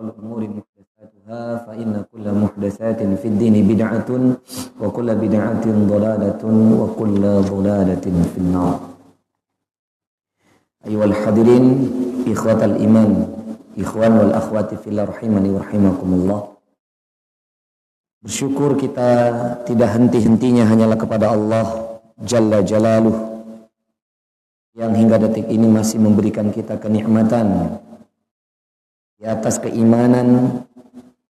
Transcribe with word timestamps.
الأمور 0.00 0.40
محدثاتها 0.60 1.56
فإن 1.56 2.04
كل 2.12 2.26
محدثات 2.32 3.00
في 3.02 3.28
الدين 3.28 3.68
بدعة 3.68 4.08
وكل 4.80 5.08
بدعة 5.14 5.64
ضلالة 5.64 6.42
وكل 6.80 7.22
ضلالة 7.52 8.06
في 8.34 8.38
النار 8.38 8.80
أيها 10.86 11.04
الحاضرين 11.04 11.64
إخوة 12.28 12.64
الإيمان 12.64 13.10
إخوان 13.78 14.12
والأخوات 14.12 14.74
في 14.74 14.86
الله 14.90 15.04
رحمني 15.04 15.50
ورحمكم 15.50 16.10
الله 16.12 16.40
Bersyukur 18.26 18.74
kita 18.74 19.10
tidak 19.70 19.86
henti-hentinya 19.94 20.66
hanyalah 20.66 20.98
kepada 20.98 21.30
Allah 21.30 21.94
Jalla 22.18 22.58
Jalaluh 22.58 23.14
yang 24.74 24.90
hingga 24.98 25.22
detik 25.22 25.46
ini 25.46 25.70
masih 25.70 26.02
memberikan 26.02 26.50
kita 26.50 26.74
kenikmatan 26.74 27.78
di 29.21 29.29
atas 29.29 29.61
keimanan 29.61 30.57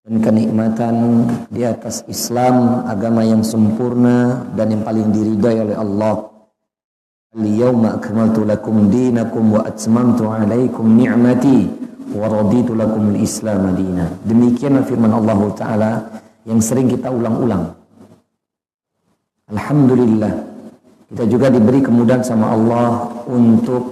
dan 0.08 0.16
kenikmatan 0.24 0.96
di 1.52 1.68
atas 1.68 2.08
Islam 2.08 2.88
agama 2.88 3.28
yang 3.28 3.44
sempurna 3.44 4.48
dan 4.56 4.72
yang 4.72 4.88
paling 4.88 5.12
diridai 5.12 5.60
oleh 5.60 5.76
Allah 5.76 6.32
Al-yawma 7.32 8.00
akmaltu 8.00 8.48
lakum 8.48 8.88
dinakum 8.92 9.56
wa 9.56 9.68
atmamtu 9.68 10.28
alaikum 10.32 10.84
ni'mati 10.84 11.68
wa 12.16 12.28
raditu 12.32 12.76
lakum 12.76 13.12
al-islam 13.12 13.72
madina 13.72 14.08
demikian 14.24 14.80
firman 14.84 15.12
Allah 15.12 15.40
Ta'ala 15.56 15.92
yang 16.46 16.60
sering 16.60 16.90
kita 16.90 17.08
ulang-ulang. 17.14 17.72
Alhamdulillah, 19.52 20.34
kita 21.12 21.24
juga 21.28 21.52
diberi 21.52 21.84
kemudahan 21.84 22.24
sama 22.24 22.56
Allah 22.56 23.12
untuk 23.28 23.91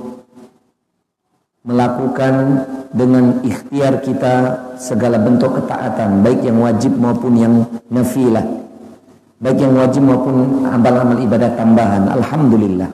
melakukan 1.69 2.65
dengan 2.89 3.45
ikhtiar 3.45 4.01
kita 4.01 4.57
segala 4.81 5.21
bentuk 5.21 5.61
ketaatan, 5.61 6.25
baik 6.25 6.41
yang 6.41 6.57
wajib 6.57 6.97
maupun 6.97 7.33
yang 7.37 7.53
nafilah. 7.93 8.41
Baik 9.37 9.61
yang 9.61 9.77
wajib 9.77 10.01
maupun 10.03 10.65
amal-amal 10.65 11.21
ibadah 11.21 11.53
tambahan. 11.53 12.09
Alhamdulillah. 12.09 12.89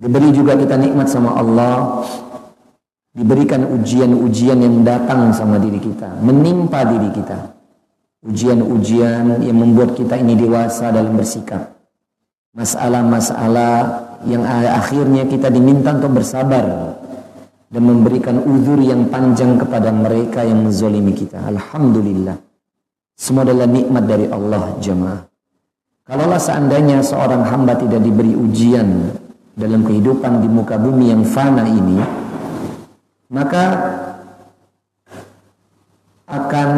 Diberi 0.00 0.32
juga 0.32 0.56
kita 0.56 0.74
nikmat 0.80 1.06
sama 1.06 1.36
Allah 1.36 2.02
diberikan 3.14 3.62
ujian-ujian 3.62 4.58
yang 4.58 4.82
datang 4.82 5.30
sama 5.30 5.60
diri 5.60 5.78
kita, 5.78 6.18
menimpa 6.18 6.82
diri 6.82 7.14
kita 7.14 7.54
ujian-ujian 8.24 9.44
yang 9.44 9.56
membuat 9.56 9.92
kita 9.92 10.16
ini 10.16 10.34
dewasa 10.34 10.88
dalam 10.88 11.14
bersikap. 11.14 11.76
Masalah-masalah 12.56 13.76
yang 14.24 14.42
akhirnya 14.48 15.28
kita 15.28 15.52
diminta 15.52 15.92
untuk 15.92 16.18
bersabar 16.22 16.96
dan 17.74 17.82
memberikan 17.90 18.38
uzur 18.38 18.78
yang 18.78 19.10
panjang 19.10 19.58
kepada 19.58 19.90
mereka 19.90 20.46
yang 20.46 20.62
menzolimi 20.62 21.10
kita. 21.10 21.42
Alhamdulillah. 21.42 22.38
Semua 23.18 23.42
adalah 23.42 23.66
nikmat 23.66 24.06
dari 24.06 24.30
Allah 24.30 24.78
jemaah. 24.78 25.26
Kalaulah 26.06 26.38
seandainya 26.38 27.02
seorang 27.02 27.42
hamba 27.42 27.74
tidak 27.74 28.06
diberi 28.06 28.30
ujian 28.30 29.10
dalam 29.58 29.82
kehidupan 29.82 30.38
di 30.38 30.46
muka 30.46 30.78
bumi 30.78 31.10
yang 31.10 31.26
fana 31.26 31.66
ini, 31.66 31.98
maka 33.34 33.64
akan 36.30 36.70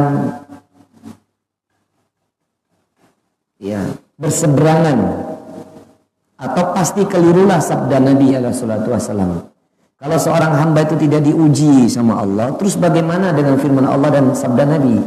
ya 3.61 3.84
berseberangan 4.17 4.98
atau 6.41 6.64
pasti 6.72 7.05
kelirulah 7.05 7.61
sabda 7.61 8.00
Nabi 8.00 8.33
alaihi 8.33 8.52
wasallam. 8.89 9.56
Kalau 9.97 10.20
seorang 10.20 10.52
hamba 10.52 10.84
itu 10.84 10.92
tidak 11.00 11.25
diuji 11.25 11.89
sama 11.89 12.20
Allah, 12.20 12.52
terus 12.61 12.77
bagaimana 12.77 13.33
dengan 13.33 13.56
firman 13.56 13.89
Allah 13.89 14.12
dan 14.12 14.36
sabda 14.36 14.69
Nabi? 14.69 15.00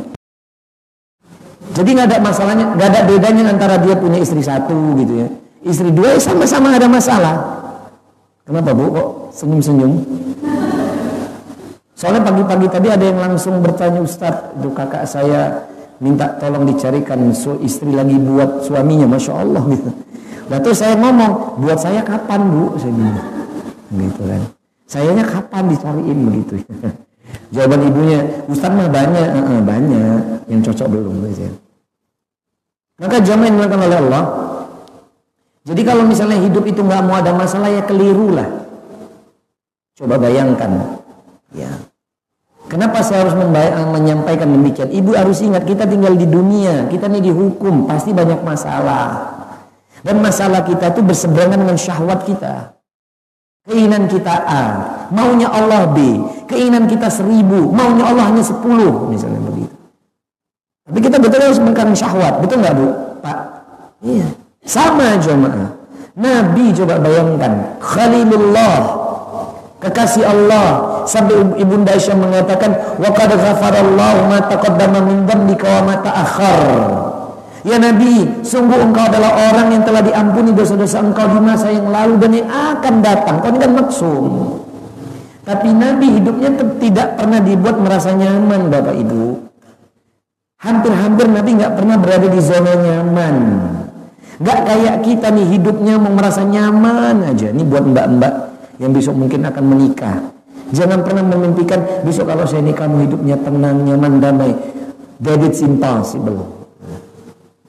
Jadi 1.78 1.90
nggak 1.94 2.08
ada 2.10 2.18
masalahnya, 2.18 2.66
nggak 2.74 2.88
ada 2.90 3.02
bedanya 3.06 3.44
antara 3.54 3.78
dia 3.78 3.94
punya 3.94 4.18
istri 4.18 4.42
satu 4.42 4.98
gitu 4.98 5.14
ya, 5.14 5.28
istri 5.62 5.94
dua 5.94 6.18
ya 6.18 6.20
sama-sama 6.20 6.74
ada 6.74 6.90
masalah. 6.90 7.36
Kenapa 8.42 8.74
bu 8.74 8.90
kok 8.90 9.10
senyum-senyum? 9.38 9.94
Soalnya 11.94 12.26
pagi-pagi 12.26 12.68
tadi 12.74 12.88
ada 12.90 13.06
yang 13.06 13.22
langsung 13.22 13.62
bertanya 13.62 14.02
Ustadz, 14.02 14.58
itu 14.58 14.74
kakak 14.74 15.06
saya 15.06 15.70
minta 16.00 16.32
tolong 16.40 16.64
dicarikan 16.64 17.20
su 17.36 17.60
istri 17.60 17.92
lagi 17.92 18.16
buat 18.16 18.64
suaminya 18.64 19.06
masya 19.06 19.34
Allah 19.36 19.64
gitu 19.68 19.92
lalu 20.48 20.72
saya 20.72 20.96
ngomong 20.96 21.60
buat 21.60 21.78
saya 21.78 22.02
kapan 22.08 22.42
bu 22.48 22.80
saya 22.80 22.94
bilang 22.96 23.28
gitu 24.00 24.22
kan 24.24 24.42
sayanya 24.90 25.22
kapan 25.22 25.70
dicariin 25.70 26.20
begitu 26.26 26.66
jawaban 27.54 27.82
ibunya 27.86 28.20
Ustaz 28.50 28.74
mah 28.74 28.90
banyak 28.90 29.28
uh, 29.30 29.62
banyak 29.62 30.22
yang 30.50 30.62
cocok 30.66 30.88
belum 30.90 31.30
gitu. 31.30 31.54
maka 32.98 33.22
jamaah 33.22 33.48
yang 33.54 33.70
oleh 33.70 34.00
Allah 34.02 34.24
jadi 35.70 35.82
kalau 35.86 36.04
misalnya 36.10 36.42
hidup 36.42 36.66
itu 36.66 36.82
nggak 36.82 37.06
mau 37.06 37.22
ada 37.22 37.30
masalah 37.38 37.70
ya 37.70 37.86
keliru 37.86 38.34
lah 38.34 38.50
coba 39.94 40.18
bayangkan 40.18 40.98
ya 41.54 41.70
Kenapa 42.70 43.02
saya 43.02 43.26
harus 43.26 43.34
menyampaikan 43.34 44.46
demikian? 44.46 44.94
Ibu 44.94 45.18
harus 45.18 45.42
ingat 45.42 45.66
kita 45.66 45.90
tinggal 45.90 46.14
di 46.14 46.30
dunia, 46.30 46.86
kita 46.86 47.10
ini 47.10 47.18
dihukum, 47.26 47.90
pasti 47.90 48.14
banyak 48.14 48.46
masalah. 48.46 49.26
Dan 50.06 50.22
masalah 50.22 50.62
kita 50.62 50.94
itu 50.94 51.02
berseberangan 51.02 51.66
dengan 51.66 51.74
syahwat 51.82 52.30
kita. 52.30 52.79
Keinginan 53.70 54.10
kita 54.10 54.34
A, 54.50 54.64
maunya 55.14 55.46
Allah 55.46 55.86
B. 55.94 56.18
Keinginan 56.50 56.90
kita 56.90 57.06
seribu, 57.06 57.70
maunya 57.70 58.10
Allah 58.10 58.34
hanya 58.34 58.42
sepuluh, 58.42 59.06
misalnya 59.06 59.38
begitu. 59.46 59.76
Tapi 60.90 61.00
kita 61.06 61.22
betul 61.22 61.38
harus 61.38 61.62
mengkaring 61.62 61.94
syahwat, 61.94 62.42
betul 62.42 62.66
nggak 62.66 62.74
bu? 62.74 62.88
Pak? 63.22 63.38
Iya. 64.02 64.26
Sama 64.66 65.22
jemaah. 65.22 65.70
Nabi 66.18 66.74
coba 66.74 66.98
bayangkan, 66.98 67.78
Khalilullah 67.78 68.76
kekasih 69.80 70.26
Allah 70.28 70.68
sampai 71.08 71.40
ibunda 71.56 71.96
Aisyah 71.96 72.18
mengatakan 72.18 72.76
wa 73.00 73.10
qad 73.16 73.32
ghafarallahu 73.32 74.20
ma 74.28 74.40
taqaddama 74.44 75.00
min 75.08 75.24
dzambika 75.24 75.80
wa 75.80 75.82
ma 75.88 75.96
ta'akhkhar 76.04 76.62
Ya 77.68 77.76
Nabi, 77.76 78.40
sungguh 78.40 78.80
engkau 78.80 79.04
adalah 79.04 79.52
orang 79.52 79.76
yang 79.76 79.84
telah 79.84 80.00
diampuni 80.00 80.56
dosa-dosa 80.56 81.04
engkau 81.04 81.28
di 81.28 81.40
masa 81.44 81.68
yang 81.68 81.92
lalu 81.92 82.16
dan 82.16 82.32
yang 82.32 82.48
akan 82.48 82.96
datang. 83.04 83.36
Kau 83.44 83.52
ini 83.52 83.60
kan 83.60 83.72
maksum. 83.76 84.26
Tapi 85.44 85.70
Nabi 85.76 86.08
hidupnya 86.22 86.50
tidak 86.80 87.20
pernah 87.20 87.44
dibuat 87.44 87.76
merasa 87.82 88.16
nyaman 88.16 88.72
Bapak 88.72 88.96
Ibu. 88.96 89.24
Hampir-hampir 90.60 91.26
Nabi 91.28 91.50
nggak 91.56 91.74
pernah 91.76 91.96
berada 92.00 92.28
di 92.28 92.40
zona 92.40 92.74
nyaman. 92.80 93.36
Gak 94.40 94.60
kayak 94.64 95.04
kita 95.04 95.36
nih 95.36 95.60
hidupnya 95.60 96.00
mau 96.00 96.16
merasa 96.16 96.48
nyaman 96.48 97.28
aja. 97.28 97.52
Ini 97.52 97.64
buat 97.68 97.84
mbak-mbak 97.92 98.34
yang 98.80 98.96
besok 98.96 99.20
mungkin 99.20 99.44
akan 99.44 99.64
menikah. 99.68 100.16
Jangan 100.72 101.04
pernah 101.04 101.28
memimpikan 101.28 101.84
besok 102.08 102.32
kalau 102.32 102.48
saya 102.48 102.64
nikah 102.64 102.88
kamu 102.88 103.10
hidupnya 103.10 103.36
tenang, 103.44 103.84
nyaman, 103.84 104.24
damai. 104.24 104.56
That 105.20 105.44
it's 105.44 105.60
impossible. 105.60 106.59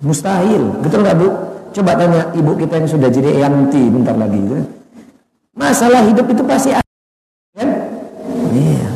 Mustahil. 0.01 0.81
Betul 0.81 1.05
nggak 1.05 1.17
Bu? 1.17 1.29
Coba 1.71 1.95
tanya 1.95 2.33
ibu 2.35 2.53
kita 2.59 2.83
yang 2.83 2.89
sudah 2.91 3.09
jadi 3.13 3.47
yanti 3.47 3.83
bentar 3.89 4.17
lagi. 4.19 4.39
Gitu. 4.43 4.65
Masalah 5.55 6.03
hidup 6.09 6.27
itu 6.27 6.43
pasti 6.43 6.71
ada. 6.75 6.93
Kan? 7.55 7.69
Iya. 8.51 8.91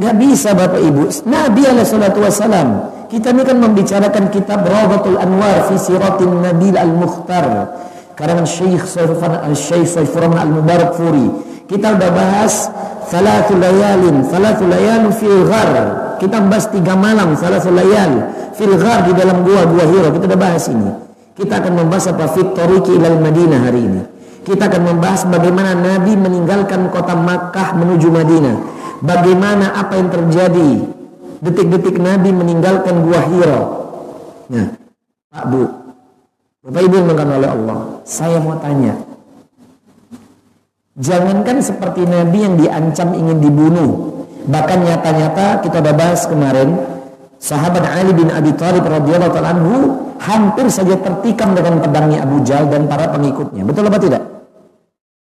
Gak 0.00 0.14
bisa 0.16 0.56
Bapak 0.56 0.80
Ibu. 0.80 1.02
Nabi 1.28 1.62
alaihi 1.68 2.20
wassalam. 2.24 2.68
Kita 3.10 3.34
ini 3.34 3.42
kan 3.42 3.58
membicarakan 3.58 4.30
kitab 4.30 4.62
Rawdatul 4.64 5.18
Anwar 5.18 5.66
fi 5.66 5.74
Siratin 5.76 6.40
Nabil 6.40 6.78
Al-Mukhtar 6.78 7.74
karangan 8.20 8.46
Syekh 8.46 8.84
Saifan 8.84 9.50
Syekh 9.56 9.88
Saifurrahman 9.88 10.38
Al-Mubarak 10.38 10.94
Furi. 10.94 11.26
Kita 11.66 11.96
udah 11.96 12.10
bahas 12.12 12.68
salatul 13.08 13.58
layalin, 13.58 14.22
salatul 14.28 14.68
layal 14.68 15.08
fil 15.16 15.42
ghar. 15.48 15.72
Kita 16.20 16.36
bahas 16.44 16.68
tiga 16.68 16.92
malam 16.92 17.32
salatul 17.32 17.80
layal 17.80 18.28
fil 18.52 18.76
ghar 18.76 19.08
di 19.08 19.16
dalam 19.16 19.40
gua-gua 19.40 19.88
Hira. 19.88 20.08
Kita 20.12 20.28
udah 20.28 20.40
bahas 20.40 20.68
ini. 20.68 20.92
Kita 21.32 21.64
akan 21.64 21.72
membahas 21.80 22.12
apa 22.12 22.28
fit 22.36 22.52
tariqi 22.52 23.00
ilal 23.00 23.16
Madinah 23.24 23.60
hari 23.64 23.80
ini. 23.88 24.02
Kita 24.44 24.68
akan 24.68 24.82
membahas 24.92 25.24
bagaimana 25.24 25.72
Nabi 25.72 26.12
meninggalkan 26.20 26.92
kota 26.92 27.16
Makkah 27.16 27.72
menuju 27.80 28.12
Madinah. 28.12 28.56
Bagaimana 29.00 29.72
apa 29.72 29.96
yang 29.96 30.12
terjadi 30.12 30.70
detik-detik 31.40 31.96
Nabi 31.96 32.36
meninggalkan 32.36 33.00
gua 33.00 33.20
Hira. 33.24 33.60
Nah, 34.52 34.76
Pak 35.32 35.44
Bu, 35.48 35.62
Bapak 36.60 36.82
Ibu 36.84 36.94
yang 37.00 37.16
oleh 37.16 37.48
Allah, 37.48 37.78
saya 38.04 38.36
mau 38.44 38.60
tanya. 38.60 38.92
Jangankan 41.00 41.64
seperti 41.64 42.04
Nabi 42.04 42.44
yang 42.44 42.60
diancam 42.60 43.16
ingin 43.16 43.40
dibunuh. 43.40 44.19
Bahkan 44.50 44.78
nyata-nyata 44.82 45.62
kita 45.62 45.76
udah 45.78 45.94
bahas 45.94 46.26
kemarin, 46.26 46.74
sahabat 47.38 47.86
Ali 47.86 48.10
bin 48.10 48.28
Abi 48.34 48.50
Thalib 48.58 48.82
radhiyallahu 48.82 49.30
taala 49.30 49.54
anhu 49.54 49.74
hampir 50.18 50.66
saja 50.66 50.98
tertikam 50.98 51.54
dengan 51.54 51.78
pedangnya 51.78 52.26
Abu 52.26 52.42
Jahal 52.42 52.66
dan 52.66 52.90
para 52.90 53.06
pengikutnya. 53.14 53.62
Betul 53.62 53.86
apa 53.86 53.98
tidak? 54.02 54.22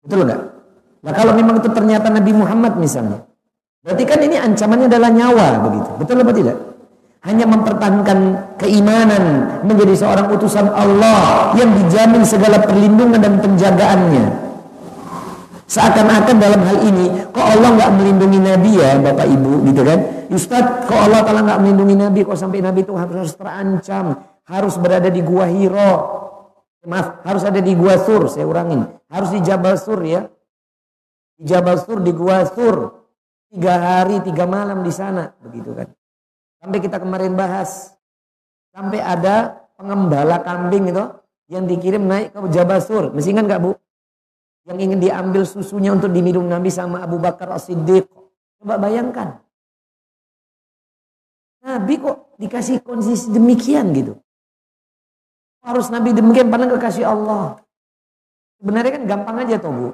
Betul 0.01 0.23
enggak? 0.23 0.41
Nah 1.03 1.11
kalau 1.13 1.35
memang 1.35 1.59
itu 1.59 1.69
ternyata 1.75 2.07
Nabi 2.07 2.31
Muhammad 2.31 2.79
misalnya, 2.79 3.27
Berarti 3.87 4.03
kan 4.03 4.19
ini 4.19 4.35
ancamannya 4.35 4.91
adalah 4.91 5.07
nyawa 5.15 5.47
begitu. 5.63 5.89
Betul 5.95 6.19
apa 6.19 6.35
tidak? 6.35 6.59
Hanya 7.23 7.47
mempertahankan 7.47 8.19
keimanan 8.59 9.23
menjadi 9.63 9.95
seorang 9.95 10.27
utusan 10.27 10.67
Allah 10.75 11.55
yang 11.55 11.71
dijamin 11.71 12.19
segala 12.27 12.59
perlindungan 12.67 13.15
dan 13.15 13.39
penjagaannya. 13.39 14.46
Seakan-akan 15.67 16.35
dalam 16.39 16.61
hal 16.63 16.79
ini, 16.87 17.27
kok 17.27 17.43
Allah 17.43 17.75
nggak 17.75 17.91
melindungi 17.99 18.39
Nabi 18.39 18.71
ya, 18.79 18.95
Bapak 19.03 19.27
Ibu, 19.27 19.67
gitu 19.67 19.83
kan? 19.83 19.99
Ustaz, 20.31 20.87
kok 20.87 20.95
Allah 20.95 21.27
Taala 21.27 21.43
nggak 21.43 21.59
melindungi 21.59 21.95
Nabi? 21.99 22.19
Kok 22.23 22.39
sampai 22.39 22.63
Nabi 22.63 22.87
itu 22.87 22.95
harus, 22.95 23.35
terancam, 23.35 24.15
harus 24.47 24.79
berada 24.79 25.11
di 25.11 25.19
gua 25.19 25.51
Hiro, 25.51 25.91
maaf, 26.87 27.19
harus 27.27 27.43
ada 27.43 27.59
di 27.59 27.75
gua 27.75 27.99
Sur, 27.99 28.31
saya 28.31 28.47
urangin, 28.47 28.87
harus 29.11 29.29
di 29.35 29.43
Jabal 29.43 29.75
Sur 29.75 29.99
ya, 30.07 30.23
di 31.35 31.43
Jabal 31.43 31.83
Sur, 31.83 31.99
di 31.99 32.15
gua 32.15 32.47
Sur, 32.47 33.03
tiga 33.51 33.75
hari, 33.75 34.23
tiga 34.23 34.47
malam 34.47 34.87
di 34.87 34.91
sana, 34.95 35.35
begitu 35.43 35.75
kan? 35.75 35.91
Sampai 36.63 36.79
kita 36.79 36.95
kemarin 37.03 37.35
bahas, 37.35 37.91
sampai 38.71 39.03
ada 39.03 39.67
pengembala 39.75 40.39
kambing 40.47 40.95
itu 40.95 41.03
yang 41.51 41.67
dikirim 41.67 42.07
naik 42.07 42.31
ke 42.31 42.39
Jabal 42.55 42.79
Sur, 42.79 43.11
mesti 43.11 43.35
kan 43.35 43.43
nggak 43.43 43.59
bu? 43.67 43.75
Yang 44.67 44.77
ingin 44.83 44.99
diambil 44.99 45.47
susunya 45.47 45.95
untuk 45.95 46.11
diminum 46.11 46.43
Nabi 46.43 46.67
sama 46.67 46.99
Abu 46.99 47.15
Bakar 47.17 47.55
As-Siddiq. 47.55 48.03
Coba 48.59 48.75
bayangkan. 48.75 49.39
Nabi 51.63 51.99
kok 51.99 52.35
dikasih 52.35 52.83
kondisi 52.83 53.31
demikian 53.31 53.95
gitu. 53.95 54.19
Harus 55.63 55.87
Nabi 55.87 56.11
demikian 56.11 56.51
padahal 56.51 56.75
kekasih 56.75 57.07
Allah. 57.07 57.63
Sebenarnya 58.59 58.91
kan 58.99 59.03
gampang 59.07 59.37
aja 59.43 59.55
toh 59.59 59.71
Bu. 59.71 59.89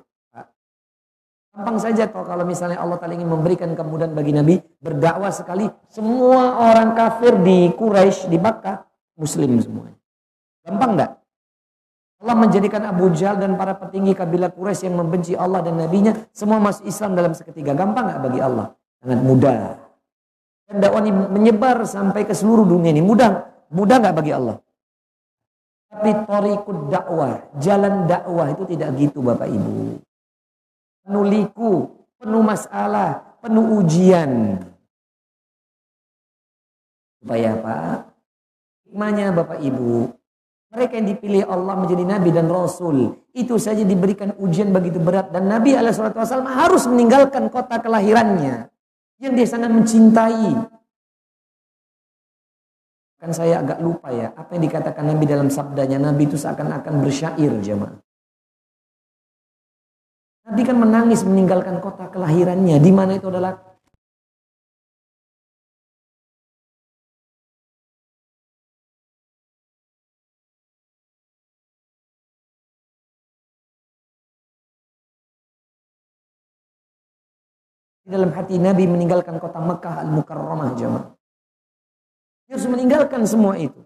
Gampang 1.54 1.78
saja 1.78 2.10
toh 2.10 2.26
kalau 2.26 2.50
misalnya 2.50 2.82
Allah 2.82 2.98
Ta'ala 2.98 3.14
ingin 3.14 3.30
memberikan 3.30 3.70
kemudahan 3.78 4.18
bagi 4.18 4.34
Nabi 4.34 4.58
berdakwah 4.82 5.30
sekali. 5.30 5.70
Semua 5.86 6.74
orang 6.74 6.98
kafir 6.98 7.38
di 7.46 7.70
Quraisy, 7.78 8.26
di 8.26 8.42
Makkah, 8.42 8.82
muslim 9.22 9.62
semuanya. 9.62 9.98
Gampang 10.66 10.98
enggak? 10.98 11.12
Allah 12.24 12.40
menjadikan 12.40 12.88
Abu 12.88 13.12
Jahal 13.12 13.36
dan 13.36 13.60
para 13.60 13.76
petinggi 13.76 14.16
kabilah 14.16 14.56
Quraisy 14.56 14.88
yang 14.88 14.96
membenci 14.96 15.36
Allah 15.36 15.60
dan 15.60 15.76
Nabi-Nya 15.76 16.32
semua 16.32 16.56
masuk 16.56 16.88
Islam 16.88 17.20
dalam 17.20 17.36
seketika. 17.36 17.76
Gampang 17.76 18.08
nggak 18.08 18.22
bagi 18.24 18.40
Allah? 18.40 18.72
Sangat 19.04 19.20
mudah. 19.28 19.60
Dan 20.72 20.76
dakwah 20.80 21.04
ini 21.04 21.12
menyebar 21.12 21.84
sampai 21.84 22.24
ke 22.24 22.32
seluruh 22.32 22.64
dunia 22.64 22.96
ini. 22.96 23.04
Mudah, 23.04 23.44
mudah 23.68 24.00
nggak 24.00 24.16
bagi 24.16 24.32
Allah? 24.32 24.56
Tapi 25.92 26.10
torikut 26.24 26.78
dakwah, 26.88 27.44
jalan 27.60 28.08
dakwah 28.08 28.48
itu 28.56 28.64
tidak 28.72 28.96
gitu 28.96 29.20
Bapak 29.20 29.52
Ibu. 29.52 30.00
Penuh 31.04 31.26
liku, 31.28 31.92
penuh 32.24 32.40
masalah, 32.40 33.36
penuh 33.44 33.84
ujian. 33.84 34.64
Supaya 37.20 37.52
apa? 37.60 37.76
Hikmahnya 38.88 39.36
Bapak 39.36 39.60
Ibu, 39.60 40.08
mereka 40.74 40.98
yang 40.98 41.08
dipilih 41.14 41.46
Allah 41.46 41.78
menjadi 41.78 42.02
Nabi 42.02 42.30
dan 42.34 42.50
Rasul. 42.50 43.14
Itu 43.30 43.62
saja 43.62 43.86
diberikan 43.86 44.34
ujian 44.42 44.74
begitu 44.74 44.98
berat. 44.98 45.30
Dan 45.30 45.46
Nabi 45.46 45.78
SAW 45.78 46.50
harus 46.50 46.90
meninggalkan 46.90 47.46
kota 47.54 47.78
kelahirannya. 47.78 48.74
Yang 49.22 49.34
dia 49.38 49.48
sangat 49.48 49.70
mencintai. 49.70 50.50
Kan 53.22 53.32
saya 53.38 53.62
agak 53.62 53.86
lupa 53.86 54.10
ya. 54.10 54.34
Apa 54.34 54.58
yang 54.58 54.66
dikatakan 54.66 55.06
Nabi 55.14 55.24
dalam 55.30 55.48
sabdanya. 55.54 56.02
Nabi 56.02 56.26
itu 56.26 56.42
seakan-akan 56.42 56.94
bersyair 57.06 57.54
jemaah. 57.62 57.94
Nabi 60.50 60.62
kan 60.66 60.76
menangis 60.76 61.22
meninggalkan 61.22 61.78
kota 61.86 62.10
kelahirannya. 62.10 62.82
Di 62.82 62.92
mana 62.92 63.16
itu 63.22 63.30
adalah 63.30 63.73
dalam 78.14 78.30
hati 78.30 78.62
Nabi 78.62 78.86
meninggalkan 78.86 79.42
kota 79.42 79.58
Mekah 79.58 80.06
Al-Mukarramah 80.06 80.78
jemaah. 80.78 81.10
Dia 82.46 82.62
harus 82.62 82.70
meninggalkan 82.70 83.26
semua 83.26 83.58
itu. 83.58 83.82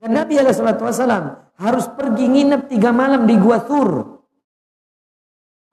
Dan 0.00 0.16
Nabi 0.16 0.40
SAW 0.40 1.52
harus 1.60 1.84
pergi 1.92 2.24
nginep 2.24 2.72
tiga 2.72 2.96
malam 2.96 3.28
di 3.28 3.36
Gua 3.36 3.60
Thur. 3.60 4.16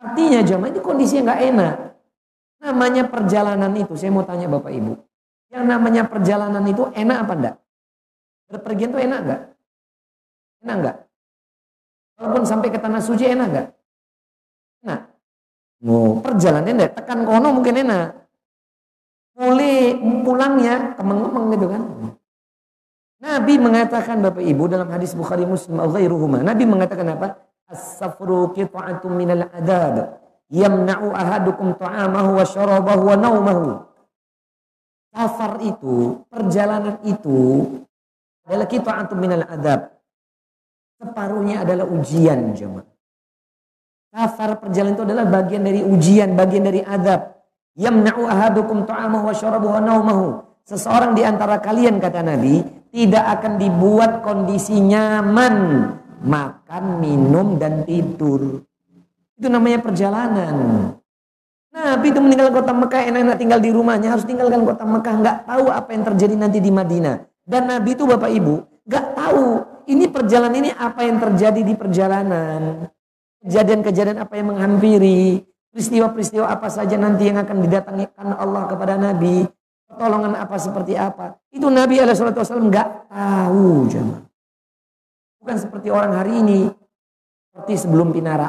Artinya 0.04 0.44
jemaah 0.44 0.76
ini 0.76 0.80
kondisinya 0.84 1.32
nggak 1.32 1.42
enak. 1.56 1.76
Namanya 2.64 3.04
perjalanan 3.08 3.72
itu, 3.80 3.96
saya 3.96 4.12
mau 4.12 4.28
tanya 4.28 4.52
Bapak 4.52 4.72
Ibu. 4.72 5.00
Yang 5.52 5.64
namanya 5.64 6.04
perjalanan 6.04 6.64
itu 6.68 6.84
enak 6.92 7.18
apa 7.24 7.34
enggak? 7.40 7.56
Berpergian 8.52 8.92
itu 8.92 9.00
enak 9.00 9.20
enggak? 9.24 9.42
Enak 10.64 10.76
enggak? 10.76 10.98
Walaupun 12.20 12.44
sampai 12.44 12.68
ke 12.68 12.80
tanah 12.80 13.00
suci 13.04 13.32
enak 13.32 13.48
enggak? 13.48 13.68
Oh, 15.84 16.24
perjalanan 16.24 16.80
deh, 16.80 16.88
tekan 16.88 17.28
kono 17.28 17.60
mungkin 17.60 17.84
enak. 17.84 18.16
Mulai 19.36 20.00
pulangnya 20.24 20.96
kemeng-kemeng 20.96 21.46
gitu 21.52 21.68
kan. 21.68 21.82
Nabi 23.24 23.54
mengatakan 23.60 24.24
Bapak 24.24 24.44
Ibu 24.44 24.64
dalam 24.72 24.88
hadis 24.88 25.12
Bukhari 25.12 25.44
Muslim 25.44 25.84
ghairuhuma. 25.84 26.40
Nabi 26.40 26.64
mengatakan 26.64 27.12
apa? 27.12 27.40
As-safru 27.68 28.56
qita'atun 28.56 29.12
minal 29.12 29.48
adab. 29.52 30.24
Yamna'u 30.54 31.12
ahadukum 31.12 31.76
ta'amahu 31.76 32.30
wa 32.36 32.46
syarabahu 32.46 33.04
wa 33.10 33.16
naumahu. 33.20 33.68
Safar 35.14 35.60
itu, 35.66 36.24
perjalanan 36.30 37.02
itu 37.04 37.68
adalah 38.48 38.68
qita'atun 38.70 39.18
minal 39.18 39.46
adab. 39.50 39.92
Separuhnya 41.02 41.66
adalah 41.66 41.90
ujian 41.90 42.54
jemaah. 42.56 42.93
Safar 44.14 44.62
perjalanan 44.62 44.94
itu 44.94 45.04
adalah 45.10 45.26
bagian 45.26 45.66
dari 45.66 45.82
ujian, 45.82 46.38
bagian 46.38 46.70
dari 46.70 46.86
adab. 46.86 47.34
Yamna'u 47.74 48.30
ahadukum 48.30 48.86
ta'amahu 48.86 49.26
wa 49.26 49.34
syarabuhu 49.34 49.74
wa 49.74 49.82
naumahu. 49.82 50.28
Seseorang 50.70 51.18
di 51.18 51.26
antara 51.26 51.58
kalian 51.58 51.98
kata 51.98 52.22
Nabi 52.22 52.62
tidak 52.94 53.26
akan 53.42 53.58
dibuat 53.58 54.22
kondisi 54.22 54.78
nyaman 54.78 55.90
makan, 56.22 57.02
minum 57.02 57.58
dan 57.58 57.90
tidur. 57.90 58.62
Itu 59.34 59.50
namanya 59.50 59.82
perjalanan. 59.82 60.56
Nabi 61.74 62.14
itu 62.14 62.22
meninggalkan 62.22 62.54
kota 62.54 62.70
Mekah 62.70 63.10
enak-enak 63.10 63.38
tinggal 63.42 63.60
di 63.66 63.74
rumahnya 63.74 64.14
harus 64.14 64.30
tinggalkan 64.30 64.62
kota 64.62 64.86
Mekah 64.86 65.16
nggak 65.26 65.38
tahu 65.50 65.66
apa 65.74 65.90
yang 65.90 66.04
terjadi 66.06 66.36
nanti 66.38 66.62
di 66.62 66.70
Madinah. 66.70 67.18
Dan 67.42 67.66
Nabi 67.66 67.98
itu 67.98 68.06
Bapak 68.06 68.30
Ibu 68.30 68.86
nggak 68.86 69.06
tahu 69.18 69.46
ini 69.90 70.06
perjalanan 70.06 70.62
ini 70.62 70.70
apa 70.70 71.02
yang 71.02 71.18
terjadi 71.18 71.66
di 71.66 71.74
perjalanan 71.74 72.93
kejadian-kejadian 73.44 74.24
apa 74.24 74.34
yang 74.40 74.56
menghampiri, 74.56 75.44
peristiwa-peristiwa 75.76 76.48
apa 76.48 76.72
saja 76.72 76.96
nanti 76.96 77.28
yang 77.28 77.44
akan 77.44 77.58
didatangkan 77.68 78.30
Allah 78.40 78.64
kepada 78.72 78.96
Nabi, 78.96 79.44
pertolongan 79.86 80.40
apa 80.40 80.56
seperti 80.56 80.96
apa. 80.96 81.38
Itu 81.52 81.68
Nabi 81.68 82.00
SAW 82.00 82.72
nggak 82.72 83.12
tahu 83.12 83.92
jemaah. 83.92 84.24
Bukan 85.44 85.58
seperti 85.60 85.92
orang 85.92 86.14
hari 86.16 86.34
ini, 86.40 86.60
seperti 87.52 87.74
sebelum 87.76 88.16
Pinara. 88.16 88.48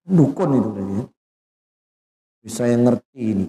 Dukun 0.00 0.50
itu 0.56 0.68
tadi. 0.72 0.96
Bisa 2.40 2.64
yang 2.64 2.88
ngerti 2.88 3.20
ini. 3.20 3.46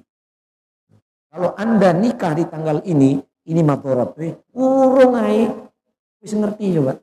Kalau 1.32 1.56
anda 1.56 1.96
nikah 1.96 2.36
di 2.36 2.44
tanggal 2.44 2.84
ini, 2.84 3.16
ini 3.48 3.62
matorat. 3.64 4.20
Urung 4.52 5.16
ay. 5.16 5.48
Bisa 6.20 6.36
ngerti 6.38 6.76
coba. 6.76 7.00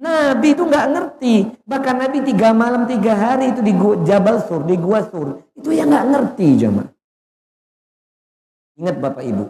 Nabi 0.00 0.56
itu 0.56 0.64
nggak 0.64 0.86
ngerti. 0.96 1.34
Bahkan 1.68 1.94
Nabi 2.00 2.18
tiga 2.24 2.56
malam 2.56 2.88
tiga 2.88 3.12
hari 3.12 3.52
itu 3.52 3.60
di 3.60 3.76
Jabal 4.08 4.40
Sur, 4.48 4.64
di 4.64 4.80
Gua 4.80 5.04
Sur. 5.04 5.44
Itu 5.52 5.76
yang 5.76 5.92
nggak 5.92 6.06
ngerti 6.08 6.46
jemaah. 6.56 6.88
Ingat 8.80 8.96
Bapak 8.96 9.20
Ibu. 9.20 9.44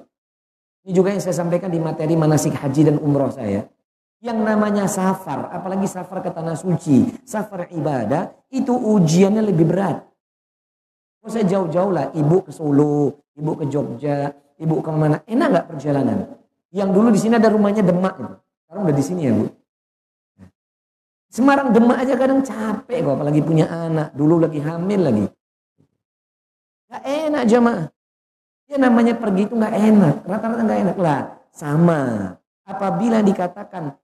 Ini 0.83 0.91
juga 0.91 1.15
yang 1.15 1.23
saya 1.23 1.39
sampaikan 1.39 1.71
di 1.71 1.79
materi 1.79 2.19
manasik 2.19 2.59
haji 2.59 2.83
dan 2.83 2.97
umroh 2.99 3.31
saya. 3.31 3.63
Yang 4.21 4.39
namanya 4.43 4.85
safar, 4.91 5.49
apalagi 5.55 5.89
safar 5.89 6.21
ke 6.21 6.29
tanah 6.35 6.53
suci, 6.53 7.09
safar 7.25 7.71
ibadah, 7.73 8.29
itu 8.53 8.75
ujiannya 8.75 9.41
lebih 9.49 9.71
berat. 9.71 10.03
Kalau 11.21 11.31
saya 11.31 11.47
jauh-jauh 11.49 11.93
lah, 11.95 12.13
ibu 12.13 12.45
ke 12.45 12.53
Solo, 12.53 13.17
ibu 13.33 13.53
ke 13.57 13.65
Jogja, 13.71 14.35
ibu 14.61 14.83
ke 14.85 14.91
mana, 14.93 15.25
enak 15.25 15.47
nggak 15.53 15.67
perjalanan? 15.73 16.37
Yang 16.69 16.91
dulu 16.91 17.09
di 17.13 17.21
sini 17.21 17.35
ada 17.39 17.49
rumahnya 17.49 17.81
Demak 17.81 18.19
itu. 18.19 18.35
Sekarang 18.67 18.83
udah 18.89 18.97
di 18.97 19.05
sini 19.05 19.21
ya 19.25 19.33
bu. 19.37 19.47
Semarang 21.31 21.71
Demak 21.71 22.03
aja 22.03 22.19
kadang 22.19 22.43
capek 22.43 23.07
kok 23.07 23.15
apalagi 23.15 23.41
punya 23.41 23.71
anak. 23.71 24.11
Dulu 24.19 24.43
lagi 24.43 24.59
hamil 24.59 25.01
lagi. 25.01 25.27
Gak 26.91 27.03
enak 27.07 27.43
jemaah. 27.47 27.87
Ya 28.67 28.77
namanya 28.83 29.15
pergi 29.15 29.47
itu 29.47 29.55
gak 29.55 29.75
enak. 29.75 30.15
Rata-rata 30.27 30.63
gak 30.67 30.81
enak 30.91 30.97
lah. 30.99 31.21
Sama. 31.55 32.35
Apabila 32.67 33.23
dikatakan 33.23 33.95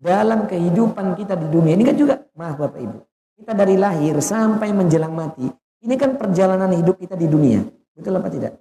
dalam 0.00 0.48
kehidupan 0.48 1.12
kita 1.20 1.36
di 1.36 1.52
dunia. 1.52 1.76
Ini 1.76 1.84
kan 1.84 1.96
juga, 2.00 2.14
maaf 2.32 2.56
Bapak 2.56 2.80
Ibu. 2.80 2.98
Kita 3.44 3.52
dari 3.52 3.76
lahir 3.76 4.16
sampai 4.24 4.72
menjelang 4.72 5.12
mati. 5.12 5.44
Ini 5.84 5.94
kan 6.00 6.16
perjalanan 6.16 6.72
hidup 6.72 6.96
kita 6.96 7.12
di 7.12 7.28
dunia. 7.28 7.60
Betul 7.92 8.16
apa 8.16 8.32
tidak? 8.32 8.56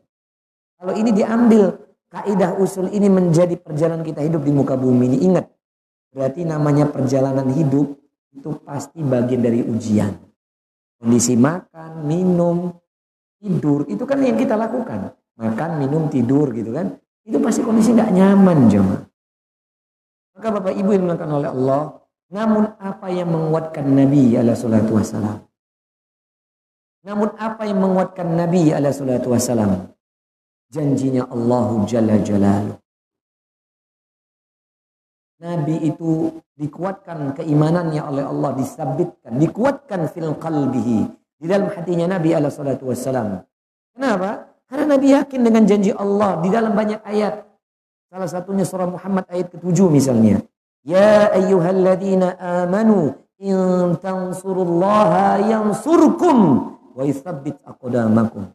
Kalau 0.75 0.91
ini 0.91 1.15
diambil 1.15 1.71
kaidah 2.11 2.59
usul 2.59 2.91
ini 2.91 3.07
menjadi 3.07 3.55
perjalanan 3.55 4.03
kita 4.03 4.19
hidup 4.19 4.43
di 4.43 4.51
muka 4.51 4.75
bumi 4.75 5.15
ini 5.15 5.17
ingat 5.31 5.47
berarti 6.13 6.45
namanya 6.45 6.87
perjalanan 6.87 7.49
hidup 7.51 7.97
itu 8.33 8.49
pasti 8.61 9.01
bagian 9.01 9.41
dari 9.41 9.61
ujian. 9.65 10.13
Kondisi 11.01 11.35
makan, 11.35 12.07
minum, 12.07 12.71
tidur 13.41 13.83
itu 13.91 14.07
kan 14.07 14.23
yang 14.23 14.39
kita 14.39 14.55
lakukan. 14.55 15.11
Makan, 15.35 15.81
minum, 15.81 16.07
tidur 16.07 16.53
gitu 16.53 16.71
kan. 16.71 16.95
Itu 17.25 17.41
pasti 17.43 17.65
kondisi 17.65 17.91
tidak 17.91 18.13
nyaman 18.13 18.71
jemaah. 18.71 19.03
Maka 20.33 20.47
Bapak 20.49 20.73
Ibu 20.73 20.89
yang 20.91 21.01
dimuliakan 21.05 21.31
oleh 21.33 21.49
Allah, 21.53 21.81
namun 22.33 22.63
apa 22.81 23.07
yang 23.13 23.29
menguatkan 23.29 23.85
Nabi 23.85 24.33
alaihi 24.33 24.57
salatu 24.57 24.97
wasalam? 24.97 25.37
Namun 27.03 27.29
apa 27.37 27.63
yang 27.67 27.79
menguatkan 27.83 28.27
Nabi 28.33 28.73
alaihi 28.73 28.97
salatu 28.97 29.31
wasalam? 29.31 29.93
Janjinya 30.73 31.29
Allahu 31.29 31.85
Jalla 31.85 32.17
Jalaluh. 32.17 32.82
Nabi 35.43 35.75
itu 35.83 36.39
dikuatkan 36.55 37.35
keimanannya 37.35 37.99
oleh 37.99 38.23
Allah, 38.23 38.55
disabitkan, 38.55 39.35
dikuatkan 39.35 40.07
fil 40.07 40.31
qalbihi. 40.39 40.99
Di 41.35 41.45
dalam 41.51 41.67
hatinya 41.67 42.15
Nabi 42.15 42.31
alaihi 42.31 42.55
salatu 42.55 42.87
wasalam. 42.87 43.43
Kenapa? 43.91 44.55
Karena 44.71 44.95
Nabi 44.95 45.11
yakin 45.11 45.43
dengan 45.43 45.67
janji 45.67 45.91
Allah 45.91 46.39
di 46.39 46.47
dalam 46.47 46.71
banyak 46.71 47.03
ayat. 47.03 47.43
Salah 48.07 48.29
satunya 48.31 48.63
surah 48.63 48.87
Muhammad 48.87 49.27
ayat 49.27 49.51
ke-7 49.51 49.83
misalnya. 49.91 50.39
Ya 50.87 51.27
ayyuhalladzina 51.35 52.39
amanu 52.63 53.11
in 53.35 53.57
tansurullaha 53.99 55.43
yansurkum 55.43 56.37
wa 56.95 57.03
yuthabbit 57.03 57.59
aqdamakum. 57.67 58.47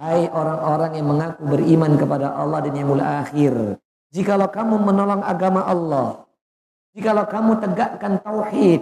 Hai 0.00 0.32
orang-orang 0.32 0.96
yang 0.96 1.06
mengaku 1.12 1.44
beriman 1.44 1.92
kepada 2.00 2.32
Allah 2.32 2.64
dan 2.64 2.72
yang 2.72 2.88
mulia 2.88 3.20
akhir. 3.20 3.76
Jikalau 4.16 4.48
kamu 4.48 4.80
menolong 4.80 5.20
agama 5.20 5.60
Allah, 5.68 6.24
jikalau 6.96 7.28
kamu 7.28 7.60
tegakkan 7.60 8.16
tauhid, 8.24 8.80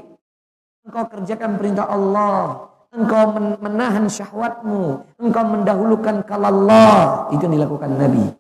engkau 0.87 1.05
kerjakan 1.11 1.59
perintah 1.59 1.91
Allah, 1.91 2.71
engkau 2.95 3.35
menahan 3.59 4.07
syahwatmu, 4.07 5.03
engkau 5.19 5.43
mendahulukan 5.43 6.23
kalallah, 6.23 7.27
itu 7.35 7.43
yang 7.51 7.59
dilakukan 7.59 7.99
Nabi 7.99 8.31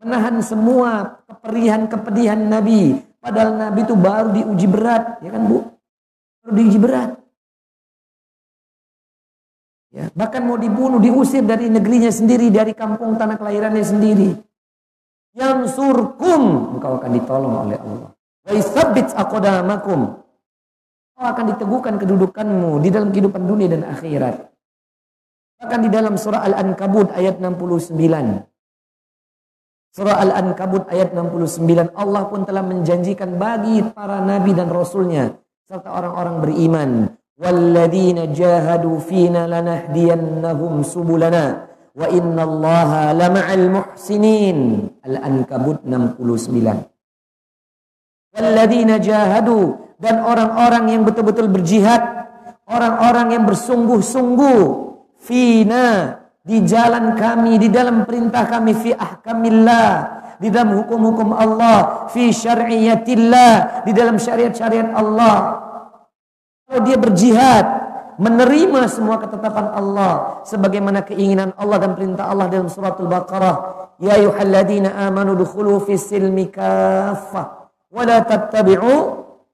menahan 0.00 0.40
semua 0.40 1.20
keperihan 1.28 1.84
kepedihan 1.86 2.40
Nabi. 2.40 3.04
Padahal 3.20 3.52
Nabi 3.60 3.84
itu 3.84 3.94
baru 3.94 4.28
diuji 4.32 4.66
berat, 4.66 5.20
ya 5.20 5.28
kan 5.28 5.44
Bu? 5.44 5.60
Baru 6.40 6.52
diuji 6.56 6.78
berat. 6.80 7.10
Ya, 9.90 10.08
bahkan 10.16 10.46
mau 10.46 10.56
dibunuh, 10.56 11.02
diusir 11.02 11.44
dari 11.44 11.68
negerinya 11.68 12.08
sendiri, 12.08 12.48
dari 12.48 12.72
kampung 12.72 13.18
tanah 13.20 13.36
kelahirannya 13.36 13.84
sendiri. 13.84 14.30
Yang 15.30 15.78
surkum, 15.78 16.74
engkau 16.78 16.98
akan 16.98 17.10
ditolong 17.14 17.54
oleh 17.68 17.78
Allah. 17.78 18.10
Wa 18.42 18.52
isabbit 18.54 19.14
aqdamakum. 19.14 20.18
Kau 21.14 21.26
akan 21.28 21.44
diteguhkan 21.54 21.94
kedudukanmu 22.00 22.82
di 22.82 22.88
dalam 22.90 23.14
kehidupan 23.14 23.44
dunia 23.46 23.70
dan 23.70 23.86
akhirat. 23.86 24.50
Bahkan 25.60 25.80
di 25.84 25.90
dalam 25.92 26.16
surah 26.16 26.42
Al-Ankabut 26.48 27.12
ayat 27.12 27.38
69. 27.38 27.94
Surah 29.90 30.16
Al-Ankabut 30.22 30.88
ayat 30.88 31.12
69 31.12 31.92
Allah 31.94 32.22
pun 32.30 32.46
telah 32.48 32.64
menjanjikan 32.64 33.36
bagi 33.36 33.84
para 33.90 34.22
nabi 34.22 34.54
dan 34.56 34.70
rasulnya 34.70 35.34
serta 35.70 35.86
orang-orang 35.86 36.36
beriman 36.42 36.90
walladzina 37.38 38.26
jahadu 38.30 38.98
fina 38.98 39.46
lanahdiyannahum 39.46 40.82
subulana 40.82 41.69
wa 42.00 42.08
innallaha 42.08 43.12
lama'al 43.12 43.68
muhsinin. 43.68 44.88
Al-Ankabut 45.04 45.84
69 45.84 46.88
walladzina 48.32 48.96
jahadu. 48.96 49.76
Dan 50.00 50.24
orang-orang 50.24 50.96
yang 50.96 51.02
betul-betul 51.04 51.52
berjihad. 51.52 52.00
Orang-orang 52.64 53.36
yang 53.36 53.44
bersungguh-sungguh. 53.44 54.60
Fina. 55.20 56.16
Di 56.40 56.64
jalan 56.64 57.20
kami, 57.20 57.60
di 57.60 57.68
dalam 57.68 58.08
perintah 58.08 58.48
kami. 58.48 58.72
Fi 58.72 58.96
ahkamillah, 58.96 59.92
di 60.40 60.48
dalam 60.48 60.72
hukum-hukum 60.72 61.36
Allah, 61.36 62.08
fi 62.08 62.32
syar'iyatillah, 62.32 63.84
di 63.84 63.92
dalam 63.92 64.16
syariat-syariat 64.16 64.96
Allah. 64.96 65.60
Kalau 66.64 66.80
dia 66.80 66.96
berjihad, 66.96 67.66
menerima 68.20 68.84
semua 68.92 69.16
ketetapan 69.16 69.72
Allah 69.72 70.44
sebagaimana 70.44 71.00
keinginan 71.08 71.56
Allah 71.56 71.80
dan 71.80 71.96
perintah 71.96 72.28
Allah 72.28 72.52
dalam 72.52 72.68
suratul 72.68 73.08
Baqarah, 73.08 73.56
ya 73.96 74.20
ayyuhalladzina 74.20 74.92
amanu 75.08 75.32
dukhulu 75.40 75.80
fis 75.88 76.04
silmi 76.04 76.52
kaffah 76.52 77.72
wa 77.88 78.02
la 78.04 78.20
tattabi'u 78.20 78.92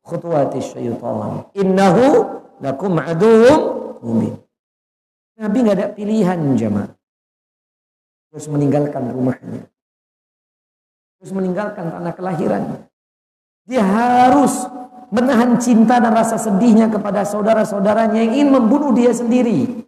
khutuwati 0.03 0.59
syaitan. 0.59 1.47
Innahu 1.55 2.27
lakum 2.59 2.99
aduwwum 2.99 3.61
mubin. 4.03 4.35
Nabi 5.39 5.57
nggak 5.63 5.77
ada 5.79 5.87
pilihan 5.95 6.39
jemaah. 6.59 6.91
Terus 8.35 8.51
meninggalkan 8.51 9.15
rumahnya. 9.15 9.63
Terus 11.23 11.33
meninggalkan 11.33 11.89
tanah 11.89 12.13
kelahirannya. 12.13 12.81
Dia 13.67 13.83
harus 13.83 14.63
menahan 15.11 15.59
cinta 15.59 15.99
dan 15.99 16.15
rasa 16.15 16.39
sedihnya 16.39 16.87
kepada 16.87 17.27
saudara-saudaranya 17.27 18.23
yang 18.23 18.33
ingin 18.39 18.51
membunuh 18.55 18.95
dia 18.95 19.11
sendiri. 19.11 19.87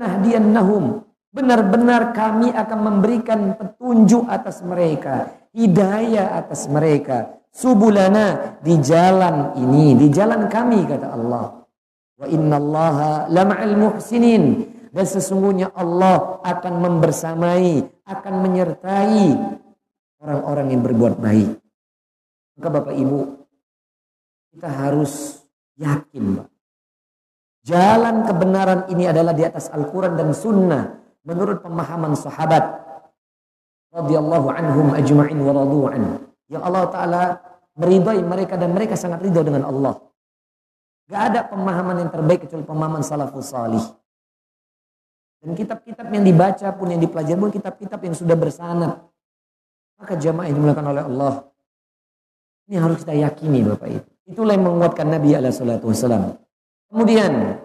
Nah 0.00 0.20
dia 0.24 0.40
nahum. 0.40 1.04
Benar-benar 1.34 2.14
kami 2.14 2.54
akan 2.54 2.78
memberikan 2.78 3.58
petunjuk 3.58 4.24
atas 4.30 4.62
mereka. 4.62 5.34
Hidayah 5.50 6.40
atas 6.40 6.70
mereka. 6.70 7.42
Subulana 7.50 8.58
di 8.62 8.78
jalan 8.78 9.54
ini. 9.58 9.98
Di 9.98 10.08
jalan 10.14 10.46
kami 10.46 10.86
kata 10.86 11.10
Allah. 11.10 11.58
Wa 12.14 12.26
innallaha 12.30 13.26
lama'al 13.28 13.74
muhsinin. 13.74 14.72
Dan 14.94 15.06
sesungguhnya 15.10 15.74
Allah 15.74 16.38
akan 16.46 16.74
membersamai, 16.78 17.82
akan 18.06 18.34
menyertai 18.46 19.26
orang-orang 20.22 20.66
yang 20.70 20.82
berbuat 20.86 21.18
baik. 21.18 21.63
Maka 22.54 22.68
Bapak 22.70 22.94
Ibu, 22.94 23.20
kita 24.54 24.68
harus 24.70 25.42
yakin, 25.74 26.38
Pak. 26.38 26.48
Jalan 27.64 28.28
kebenaran 28.28 28.80
ini 28.92 29.08
adalah 29.08 29.32
di 29.32 29.40
atas 29.40 29.72
Al-Quran 29.72 30.20
dan 30.20 30.36
Sunnah 30.36 31.00
menurut 31.24 31.64
pemahaman 31.64 32.12
sahabat 32.12 32.60
radhiyallahu 33.88 34.52
anhum 34.52 34.92
ajma'in 34.92 35.38
wa 35.40 35.52
radu'an. 35.56 36.02
Yang 36.52 36.62
Allah 36.62 36.84
Ta'ala 36.92 37.22
meridai 37.80 38.20
mereka 38.20 38.60
dan 38.60 38.76
mereka 38.76 39.00
sangat 39.00 39.24
ridho 39.24 39.40
dengan 39.40 39.64
Allah. 39.64 39.96
Gak 41.08 41.22
ada 41.32 41.40
pemahaman 41.48 42.04
yang 42.04 42.10
terbaik 42.12 42.44
kecuali 42.44 42.64
pemahaman 42.68 43.00
salafus 43.00 43.48
salih. 43.48 43.84
Dan 45.40 45.56
kitab-kitab 45.56 46.08
yang 46.08 46.24
dibaca 46.24 46.68
pun 46.72 46.88
yang 46.88 47.00
dipelajari 47.00 47.36
pun 47.36 47.52
kitab-kitab 47.52 48.00
yang 48.00 48.16
sudah 48.16 48.36
bersanad. 48.36 48.92
Maka 50.00 50.16
jamaah 50.20 50.48
yang 50.48 50.56
dimulakan 50.60 50.86
oleh 50.92 51.02
Allah. 51.04 51.32
Ini 52.64 52.76
harus 52.80 53.04
kita 53.04 53.12
yakini 53.12 53.60
Bapak 53.60 53.88
Ibu. 53.88 54.08
Itulah 54.24 54.56
yang 54.56 54.64
menguatkan 54.64 55.06
Nabi 55.12 55.36
SAW. 55.36 56.40
Kemudian 56.88 57.60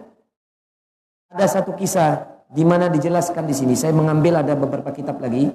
ada 1.31 1.45
satu 1.47 1.71
kisah 1.71 2.27
di 2.51 2.67
mana 2.67 2.91
dijelaskan 2.91 3.47
di 3.47 3.55
sini. 3.55 3.73
Saya 3.79 3.95
mengambil 3.95 4.43
ada 4.43 4.59
beberapa 4.59 4.91
kitab 4.91 5.23
lagi. 5.23 5.47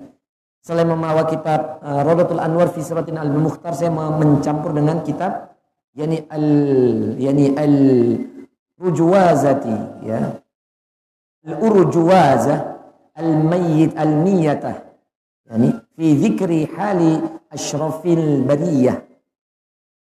Selain 0.64 0.88
membawa 0.88 1.28
kitab 1.28 1.84
uh, 1.84 2.00
Rodatul 2.00 2.40
Anwar 2.40 2.72
fi 2.72 2.80
Al-Mukhtar, 2.80 3.76
saya 3.76 3.92
mencampur 3.92 4.72
dengan 4.72 5.04
kitab 5.04 5.54
yani 5.94 6.26
al 6.26 6.46
yani 7.18 7.54
al 7.54 7.76
rujwazati 8.74 9.76
ya 10.02 10.34
al 11.46 11.54
urjuwazah 11.62 12.58
al 13.14 13.30
mayyit 13.46 13.94
al 13.94 14.12
miyatah 14.26 14.76
yani 15.46 15.70
fi 15.94 16.06
dzikri 16.18 16.66
hali 16.74 17.22
asyrafil 17.54 18.42
bariyah 18.42 19.13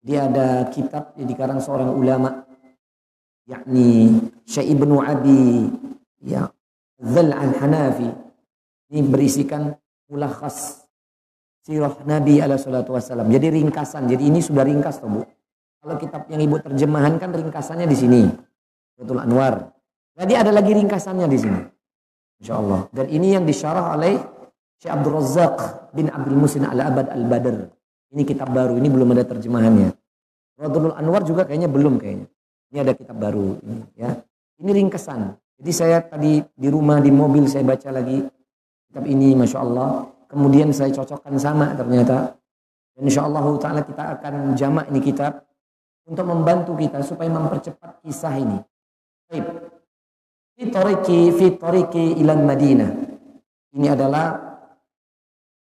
dia 0.04 0.28
ada 0.28 0.68
kitab 0.68 1.16
yang 1.16 1.24
dikarang 1.24 1.64
seorang 1.64 1.96
ulama 1.96 2.44
yakni 3.48 4.20
Syekh 4.44 4.76
Ibnu 4.76 5.00
Abi 5.00 5.72
ya 6.20 6.52
Zal 7.00 7.32
al-Hanafi 7.32 8.08
ini 8.92 9.00
berisikan 9.08 9.74
mulakhas 10.06 10.84
sirah 11.64 11.96
Nabi 12.04 12.38
alaihi 12.38 12.60
salatu 12.60 12.92
wasallam. 12.94 13.32
Jadi 13.32 13.50
ringkasan. 13.50 14.06
Jadi 14.06 14.28
ini 14.28 14.38
sudah 14.44 14.62
ringkas 14.62 15.00
toh, 15.00 15.08
Bu. 15.08 15.20
Kalau 15.82 15.96
kitab 15.98 16.28
yang 16.30 16.40
ibu 16.40 16.56
terjemahan 16.60 17.18
kan 17.18 17.32
ringkasannya 17.32 17.88
di 17.88 17.96
sini. 17.96 18.22
Betul 18.94 19.20
Anwar. 19.20 19.74
Jadi 20.14 20.32
ada 20.38 20.54
lagi 20.54 20.70
ringkasannya 20.70 21.26
di 21.26 21.38
sini. 21.40 21.60
Insya 22.38 22.60
Allah. 22.60 22.86
Dan 22.94 23.10
ini 23.10 23.34
yang 23.34 23.44
disyarah 23.44 23.98
oleh 23.98 24.14
Syekh 24.78 24.92
Abdul 24.94 25.18
Razak 25.18 25.56
bin 25.90 26.06
Abdul 26.12 26.38
Musin 26.38 26.62
al-Abad 26.68 27.10
al-Badr. 27.10 27.73
Ini 28.14 28.22
kitab 28.22 28.54
baru, 28.54 28.78
ini 28.78 28.86
belum 28.86 29.10
ada 29.10 29.26
terjemahannya. 29.26 29.90
Radul 30.54 30.94
Anwar 30.94 31.26
juga 31.26 31.42
kayaknya 31.42 31.66
belum 31.66 31.98
kayaknya. 31.98 32.30
Ini 32.70 32.78
ada 32.86 32.94
kitab 32.94 33.18
baru 33.18 33.58
ini 33.58 33.82
ya. 33.98 34.14
Ini 34.62 34.70
ringkasan. 34.70 35.34
Jadi 35.58 35.72
saya 35.74 35.98
tadi 35.98 36.38
di 36.38 36.68
rumah 36.70 37.02
di 37.02 37.10
mobil 37.10 37.50
saya 37.50 37.66
baca 37.66 37.90
lagi 37.90 38.22
kitab 38.86 39.04
ini, 39.10 39.34
masya 39.34 39.58
Allah. 39.66 40.06
Kemudian 40.30 40.70
saya 40.70 40.94
cocokkan 40.94 41.34
sama 41.42 41.74
ternyata. 41.74 42.38
Dan 42.94 43.10
insya 43.10 43.26
Allah 43.26 43.42
Taala 43.58 43.82
kita 43.82 44.18
akan 44.18 44.54
jamak 44.54 44.86
ini 44.94 45.02
kitab 45.02 45.42
untuk 46.06 46.26
membantu 46.30 46.78
kita 46.78 47.02
supaya 47.02 47.26
mempercepat 47.34 47.98
kisah 48.06 48.34
ini. 48.38 48.58
Baik. 49.26 49.46
Fitoriki, 50.54 51.20
fitoriki 51.34 52.22
ilan 52.22 52.46
Madinah. 52.46 52.90
Ini 53.74 53.86
adalah 53.90 54.38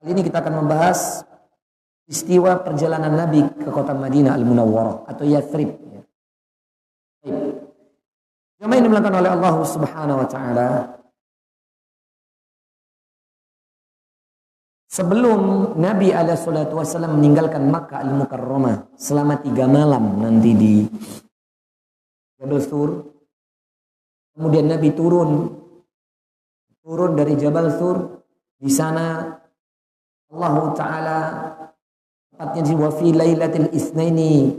kali 0.02 0.10
ini 0.10 0.22
kita 0.26 0.42
akan 0.42 0.66
membahas 0.66 1.22
istiwa 2.12 2.60
perjalanan 2.60 3.16
Nabi 3.16 3.40
ke 3.56 3.72
kota 3.72 3.96
Madinah 3.96 4.36
Al 4.36 4.44
Munawwarah 4.44 5.08
atau 5.08 5.24
Yathrib. 5.24 5.72
Baik. 7.24 7.56
Yang 8.60 8.68
ini 8.68 8.86
dilakukan 8.92 9.16
oleh 9.16 9.30
Allah 9.32 9.54
Subhanahu 9.64 10.20
wa 10.20 10.28
taala 10.28 10.68
Sebelum 14.92 15.72
Nabi 15.80 16.12
SAW 16.12 17.16
meninggalkan 17.16 17.64
Makkah 17.64 18.04
al-Mukarramah 18.04 18.92
selama 18.92 19.40
tiga 19.40 19.64
malam 19.64 20.20
nanti 20.20 20.52
di 20.52 20.84
Jabal 22.36 22.60
Sur. 22.60 23.00
Kemudian 24.36 24.68
Nabi 24.68 24.92
turun 24.92 25.48
turun 26.84 27.16
dari 27.16 27.40
Jabal 27.40 27.72
Sur. 27.72 28.20
Di 28.60 28.68
sana 28.68 29.32
Allah 30.28 30.54
Taala 30.76 31.18
tepatnya 32.42 32.62
di 32.66 32.74
wafi 32.74 33.08
lailatul 33.14 33.70
isnaini 33.70 34.50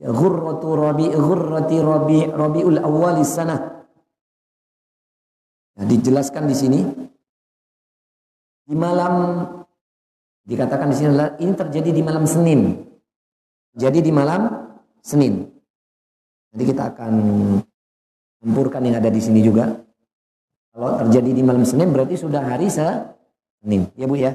ya 0.00 0.08
ghurratu 0.08 0.80
rabi 0.80 1.12
ghurrati 1.12 1.76
rabi 1.84 2.24
rabiul 2.24 2.80
awwal 2.80 3.20
sanah. 3.20 3.84
Nah, 5.76 5.84
dijelaskan 5.84 6.48
di 6.48 6.56
sini 6.56 6.80
di 8.64 8.72
malam 8.72 9.44
dikatakan 10.48 10.88
di 10.88 10.96
sini 10.96 11.12
ini 11.44 11.52
terjadi 11.52 11.92
di 11.92 12.00
malam 12.00 12.24
Senin. 12.24 12.80
Jadi 13.76 14.00
di 14.00 14.08
malam 14.08 14.48
Senin. 15.04 15.52
Nanti 16.48 16.64
kita 16.64 16.96
akan 16.96 17.12
campurkan 18.40 18.88
yang 18.88 18.96
ada 18.96 19.12
di 19.12 19.20
sini 19.20 19.44
juga. 19.44 19.68
Kalau 20.72 20.96
terjadi 21.04 21.28
di 21.28 21.44
malam 21.44 21.68
Senin 21.68 21.92
berarti 21.92 22.16
sudah 22.16 22.40
hari 22.40 22.72
Senin. 22.72 23.92
Ya 24.00 24.08
Bu 24.08 24.16
ya. 24.16 24.32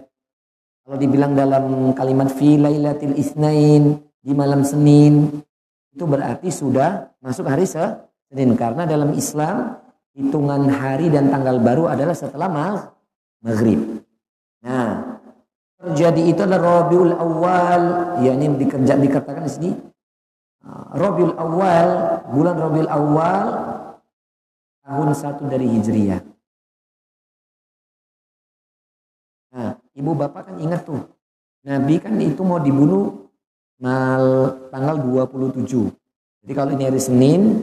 Kalau 0.92 1.08
dibilang 1.08 1.32
dalam 1.32 1.96
kalimat 1.96 2.28
fi 2.36 2.60
lailatil 2.60 3.16
isnain 3.16 3.96
di 4.20 4.36
malam 4.36 4.60
Senin 4.68 5.40
itu 5.88 6.04
berarti 6.04 6.52
sudah 6.52 7.16
masuk 7.24 7.48
hari 7.48 7.64
Senin 7.64 8.60
karena 8.60 8.84
dalam 8.84 9.16
Islam 9.16 9.80
hitungan 10.12 10.68
hari 10.68 11.08
dan 11.08 11.32
tanggal 11.32 11.64
baru 11.64 11.88
adalah 11.96 12.12
setelah 12.12 12.52
maghrib. 13.40 14.04
Nah, 14.68 15.16
terjadi 15.80 16.28
itu 16.28 16.44
adalah 16.44 16.84
Rabiul 16.84 17.16
Awal, 17.16 17.84
ya 18.28 18.36
ini 18.36 18.52
dikerja 18.60 19.00
dikatakan 19.00 19.48
di 19.48 19.52
sini. 19.56 19.72
Ah, 20.60 20.92
Rabiul 20.92 21.40
Awal, 21.40 21.88
bulan 22.36 22.56
Rabiul 22.60 22.92
Awal 22.92 23.48
tahun 24.84 25.08
satu 25.16 25.48
dari 25.48 25.72
Hijriah. 25.72 26.31
Ibu 30.02 30.18
bapak 30.18 30.50
kan 30.50 30.56
ingat 30.58 30.82
tuh, 30.82 31.06
Nabi 31.62 32.02
kan 32.02 32.18
itu 32.18 32.42
mau 32.42 32.58
dibunuh 32.58 33.30
mal 33.78 34.50
tanggal 34.74 34.98
27. 34.98 35.62
Jadi 36.42 36.54
kalau 36.58 36.74
ini 36.74 36.90
hari 36.90 36.98
Senin, 36.98 37.62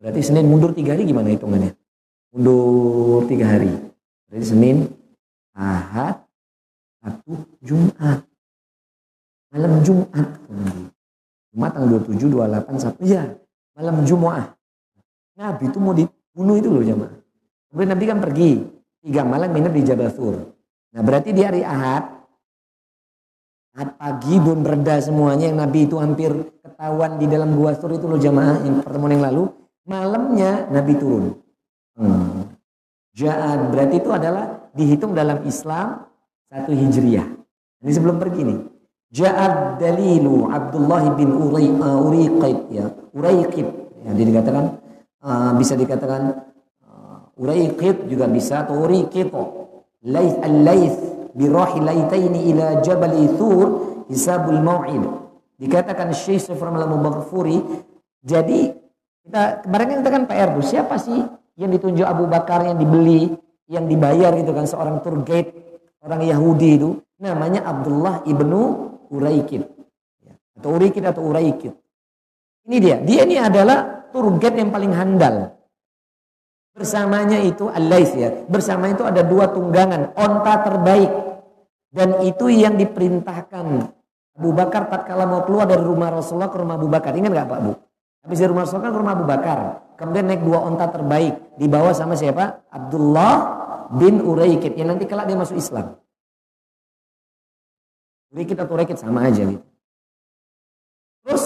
berarti 0.00 0.24
Senin 0.24 0.48
mundur 0.48 0.72
tiga 0.72 0.96
hari 0.96 1.04
gimana 1.04 1.28
hitungannya? 1.28 1.76
Mundur 2.32 3.28
tiga 3.28 3.52
hari. 3.52 3.68
Berarti 4.32 4.46
Senin, 4.48 4.88
Ahad, 5.52 6.24
Sabtu, 7.04 7.44
Jumat. 7.60 8.24
Malam 9.52 9.84
Jumat. 9.84 10.28
Jumat 11.52 11.70
tanggal 11.76 12.00
27, 12.02 12.32
28, 12.32 12.80
Sabtu. 12.80 13.00
Ya, 13.04 13.36
malam 13.76 14.00
Jumat. 14.08 14.56
Nabi 15.36 15.68
itu 15.68 15.78
mau 15.78 15.92
dibunuh 15.92 16.56
itu 16.56 16.68
loh 16.72 16.80
jemaah. 16.80 17.12
Kemudian 17.68 17.90
Nabi 17.92 18.04
kan 18.08 18.18
pergi. 18.24 18.50
Tiga 19.04 19.20
malam 19.20 19.52
nginep 19.52 19.72
di 19.76 19.82
Jabal 19.84 20.08
Sur. 20.08 20.53
Nah 20.94 21.02
berarti 21.02 21.34
di 21.34 21.42
hari 21.42 21.66
Ahad, 21.66 22.06
Ahad 23.74 23.90
pagi 23.98 24.38
belum 24.38 24.62
reda 24.62 25.02
semuanya 25.02 25.50
yang 25.50 25.58
Nabi 25.58 25.90
itu 25.90 25.98
hampir 25.98 26.30
ketahuan 26.62 27.18
di 27.18 27.26
dalam 27.26 27.58
gua 27.58 27.74
sur 27.74 27.90
itu 27.90 28.06
loh 28.06 28.22
jamaah 28.22 28.62
yang 28.62 28.78
pertemuan 28.86 29.18
yang 29.18 29.26
lalu. 29.26 29.50
Malamnya 29.84 30.70
Nabi 30.70 30.94
turun. 30.94 31.34
Hmm. 31.98 32.46
Berarti 33.74 33.94
itu 33.98 34.10
adalah 34.14 34.70
dihitung 34.70 35.12
dalam 35.12 35.42
Islam 35.42 36.06
satu 36.46 36.70
hijriyah. 36.70 37.26
Ini 37.82 37.90
sebelum 37.90 38.22
pergi 38.22 38.42
nih. 38.46 38.58
Ja'ad 39.14 39.78
dalilu 39.78 40.50
Abdullah 40.50 41.14
bin 41.14 41.30
Uray, 41.30 41.70
uh, 41.70 42.02
Uriqid 42.02 42.58
ya. 42.74 42.86
Uraiqid 43.14 43.66
ya, 44.02 44.10
dikatakan 44.10 44.64
uh, 45.22 45.54
bisa 45.54 45.78
dikatakan 45.78 46.22
uh, 46.82 47.38
Uraiqid 47.38 48.10
juga 48.10 48.26
bisa 48.26 48.66
atau 48.66 48.82
Uriqid. 48.86 49.30
Laith 50.04 50.36
al-laith 50.44 50.96
bi 51.32 51.48
rahilaitaini 51.48 52.52
ila 52.52 52.84
Jabal 52.84 53.16
Thur 53.40 53.66
hisabul 54.12 54.60
mau'id. 54.60 55.00
Dikatakan 55.56 56.12
Syekh 56.12 56.44
Sufran 56.44 56.76
al-Mubaghfuri 56.76 57.62
jadi 58.24 58.72
kita 59.24 59.64
kemarin 59.64 59.86
kan 59.88 59.96
kita 60.04 60.10
kan 60.12 60.24
PR 60.28 60.48
bu 60.52 60.60
siapa 60.60 61.00
sih 61.00 61.20
yang 61.56 61.70
ditunjuk 61.72 62.04
Abu 62.04 62.28
Bakar 62.28 62.64
yang 62.68 62.76
dibeli, 62.76 63.32
yang 63.72 63.88
dibayar 63.88 64.36
gitu 64.36 64.52
kan 64.52 64.68
seorang 64.68 65.00
tour 65.00 65.24
guide 65.24 65.52
orang 66.04 66.20
Yahudi 66.28 66.70
itu 66.76 66.90
namanya 67.16 67.64
Abdullah 67.64 68.20
ibnu 68.28 68.60
Uraikid 69.08 69.64
ya, 70.20 70.34
atau 70.60 70.68
Uraikid 70.76 71.04
atau 71.08 71.22
Uraikid. 71.24 71.72
Ini 72.64 72.76
dia, 72.80 72.96
dia 73.00 73.20
ini 73.24 73.36
adalah 73.40 74.08
tour 74.12 74.28
guide 74.36 74.60
yang 74.60 74.72
paling 74.72 74.92
handal. 74.92 75.52
Bersamanya 76.74 77.38
itu 77.38 77.70
al 77.70 77.86
ya. 77.86 78.44
Bersama 78.50 78.90
itu 78.90 79.06
ada 79.06 79.22
dua 79.22 79.46
tunggangan, 79.54 80.10
onta 80.18 80.54
terbaik. 80.66 81.10
Dan 81.94 82.18
itu 82.26 82.50
yang 82.50 82.74
diperintahkan 82.74 83.94
Abu 84.34 84.50
Bakar 84.50 84.90
tatkala 84.90 85.30
mau 85.30 85.46
keluar 85.46 85.70
dari 85.70 85.86
rumah 85.86 86.10
Rasulullah 86.10 86.50
ke 86.50 86.58
rumah 86.58 86.74
Abu 86.74 86.90
Bakar. 86.90 87.14
Ingat 87.14 87.30
nggak 87.30 87.46
Pak 87.46 87.58
Bu? 87.62 87.72
Habis 88.26 88.38
dari 88.42 88.50
rumah 88.50 88.66
Rasulullah 88.66 88.90
ke 88.90 88.98
rumah 88.98 89.14
Abu 89.14 89.26
Bakar. 89.30 89.58
Kemudian 89.94 90.26
naik 90.26 90.42
dua 90.42 90.58
onta 90.66 90.90
terbaik. 90.90 91.54
Dibawa 91.54 91.94
sama 91.94 92.18
siapa? 92.18 92.66
Abdullah 92.66 93.34
bin 93.94 94.18
Uraikid. 94.18 94.74
Yang 94.74 94.88
nanti 94.90 95.04
kelak 95.06 95.30
dia 95.30 95.38
masuk 95.38 95.54
Islam. 95.54 95.94
Uraikid 98.34 98.58
atau 98.58 98.74
Uraikid 98.74 98.98
sama 98.98 99.30
aja 99.30 99.46
gitu. 99.46 99.62
Terus 101.22 101.44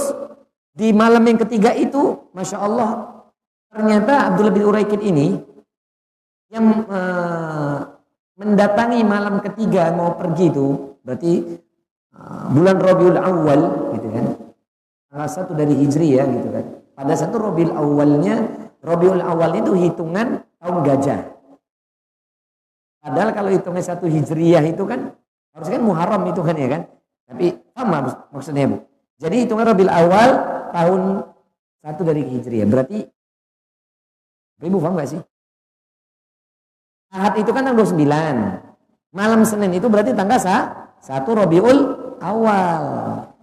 di 0.73 0.97
malam 0.97 1.21
yang 1.29 1.37
ketiga 1.45 1.77
itu, 1.77 2.33
Masya 2.33 2.57
Allah, 2.57 3.18
ternyata 3.69 4.33
Abdullah 4.33 4.55
bin 4.55 4.65
Uraikid 4.67 5.01
ini 5.05 5.39
yang 6.49 6.89
uh, 6.89 7.79
mendatangi 8.41 9.05
malam 9.05 9.45
ketiga 9.45 9.93
mau 9.93 10.17
pergi 10.17 10.49
itu, 10.49 10.97
berarti 11.05 11.33
uh, 12.17 12.47
bulan 12.53 12.77
Rabiul 12.81 13.19
Awal 13.21 13.61
gitu 13.97 14.09
kan. 14.11 14.27
Salah 15.09 15.31
satu 15.31 15.57
dari 15.57 15.73
Hijri 15.73 16.21
ya 16.21 16.25
gitu 16.29 16.53
kan. 16.53 16.79
Pada 16.99 17.15
satu 17.15 17.39
Robiul 17.39 17.71
awalnya, 17.79 18.43
Robiul 18.83 19.23
awal 19.23 19.55
itu 19.63 19.71
hitungan 19.71 20.43
tahun 20.59 20.77
gajah. 20.83 21.31
Padahal 22.99 23.31
kalau 23.31 23.55
hitungnya 23.55 23.87
satu 23.87 24.11
hijriyah 24.11 24.67
itu 24.67 24.83
kan 24.83 25.15
harusnya 25.55 25.79
kan 25.79 25.85
Muharram 25.87 26.27
itu 26.27 26.43
kan 26.43 26.59
ya 26.59 26.67
kan. 26.67 26.83
Tapi 27.31 27.55
sama 27.71 28.27
maksudnya 28.35 28.67
Bu. 28.67 28.83
Jadi 29.23 29.47
hitungan 29.47 29.71
Robiul 29.71 29.93
awal 29.95 30.29
tahun 30.75 31.23
satu 31.87 32.03
dari 32.03 32.27
hijriyah. 32.27 32.67
Berarti 32.67 33.07
Ibu 34.59 34.79
paham 34.83 34.99
gak 34.99 35.11
sih? 35.15 35.21
Ahad 37.15 37.39
itu 37.41 37.51
kan 37.55 37.65
tanggal 37.65 37.87
29. 37.87 39.15
Malam 39.15 39.41
Senin 39.49 39.73
itu 39.73 39.89
berarti 39.89 40.13
tanggal 40.13 40.39
satu 41.01 41.31
Robiul 41.33 41.79
awal. 42.21 42.85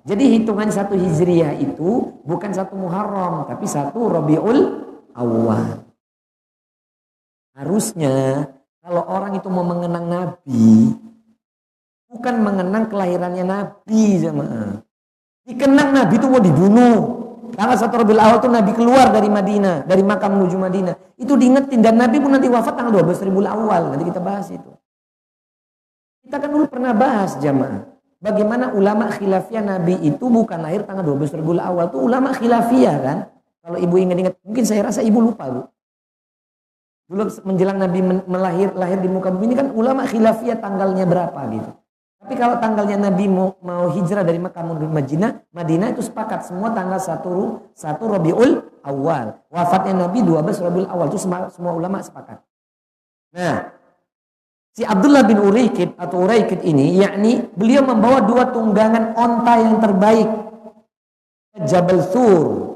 Jadi 0.06 0.38
hitungan 0.38 0.70
satu 0.70 0.94
Hijriyah 0.94 1.58
itu 1.58 2.22
bukan 2.22 2.54
satu 2.54 2.78
Muharram, 2.78 3.50
tapi 3.50 3.66
satu 3.66 4.06
Rabiul 4.06 4.86
Awal. 5.18 5.82
Harusnya 7.58 8.46
kalau 8.86 9.02
orang 9.02 9.34
itu 9.34 9.50
mau 9.50 9.66
mengenang 9.66 10.06
Nabi, 10.06 10.94
bukan 12.06 12.36
mengenang 12.38 12.86
kelahirannya 12.86 13.50
Nabi, 13.50 14.22
jemaah. 14.22 14.86
Dikenang 15.50 15.90
Nabi 15.90 16.14
itu 16.22 16.28
mau 16.30 16.38
dibunuh. 16.38 17.25
Tanggal 17.56 17.78
satu 17.80 18.04
Rabiul 18.04 18.20
Awal 18.20 18.38
itu 18.44 18.50
Nabi 18.52 18.72
keluar 18.76 19.08
dari 19.16 19.32
Madinah, 19.32 19.88
dari 19.88 20.04
makam 20.04 20.36
menuju 20.36 20.60
Madinah. 20.60 20.96
Itu 21.16 21.40
diingetin 21.40 21.80
dan 21.80 21.96
Nabi 21.96 22.20
pun 22.20 22.36
nanti 22.36 22.52
wafat 22.52 22.76
tanggal 22.76 22.92
12 23.02 23.26
Rabiul 23.32 23.48
Awal. 23.48 23.82
Nanti 23.96 24.04
kita 24.12 24.20
bahas 24.20 24.48
itu. 24.52 24.72
Kita 26.28 26.36
kan 26.44 26.50
dulu 26.52 26.68
pernah 26.68 26.92
bahas 26.92 27.40
jamaah. 27.40 27.96
Bagaimana 28.20 28.76
ulama 28.76 29.08
khilafiyah 29.14 29.64
Nabi 29.64 29.96
itu 30.04 30.26
bukan 30.28 30.60
lahir 30.60 30.84
tanggal 30.84 31.08
12 31.08 31.32
Rabiul 31.40 31.62
Awal. 31.64 31.94
Itu 31.94 32.00
ulama 32.04 32.36
khilafiyah 32.36 32.96
kan. 33.00 33.18
Kalau 33.66 33.78
ibu 33.82 33.96
ingat-ingat, 33.98 34.36
mungkin 34.44 34.64
saya 34.68 34.86
rasa 34.86 35.02
ibu 35.02 35.24
lupa 35.24 35.48
bu. 35.50 35.62
Dulu 37.06 37.24
menjelang 37.46 37.78
Nabi 37.78 38.02
melahir 38.26 38.74
lahir 38.74 38.98
di 38.98 39.06
muka 39.06 39.30
bumi 39.30 39.54
ini 39.54 39.56
kan 39.56 39.70
ulama 39.72 40.10
khilafiyah 40.10 40.58
tanggalnya 40.58 41.06
berapa 41.06 41.40
gitu. 41.54 41.72
Tapi 42.26 42.42
kalau 42.42 42.58
tanggalnya 42.58 42.98
Nabi 42.98 43.30
mau, 43.30 43.54
mau 43.62 43.86
hijrah 43.94 44.26
dari 44.26 44.42
Mekah 44.42 44.66
menuju 44.66 44.90
Madinah, 44.90 45.46
Madinah 45.54 45.94
itu 45.94 46.02
sepakat 46.02 46.50
semua 46.50 46.74
tanggal 46.74 46.98
1 46.98 47.22
1 47.22 48.02
Rabiul 48.02 48.66
Awal. 48.82 49.46
Wafatnya 49.54 50.10
Nabi 50.10 50.26
12 50.26 50.58
Rabiul 50.58 50.90
Awal 50.90 51.14
itu 51.14 51.22
semua, 51.22 51.54
semua 51.54 51.78
ulama 51.78 52.02
sepakat. 52.02 52.42
Nah, 53.30 53.70
si 54.74 54.82
Abdullah 54.82 55.22
bin 55.22 55.38
Uraikid 55.38 55.94
atau 56.02 56.26
Uraikid 56.26 56.66
ini 56.66 56.98
yakni 56.98 57.46
beliau 57.54 57.86
membawa 57.86 58.26
dua 58.26 58.50
tunggangan 58.50 59.14
onta 59.14 59.54
yang 59.62 59.78
terbaik. 59.78 60.30
Jabal 61.62 62.10
Thur. 62.10 62.74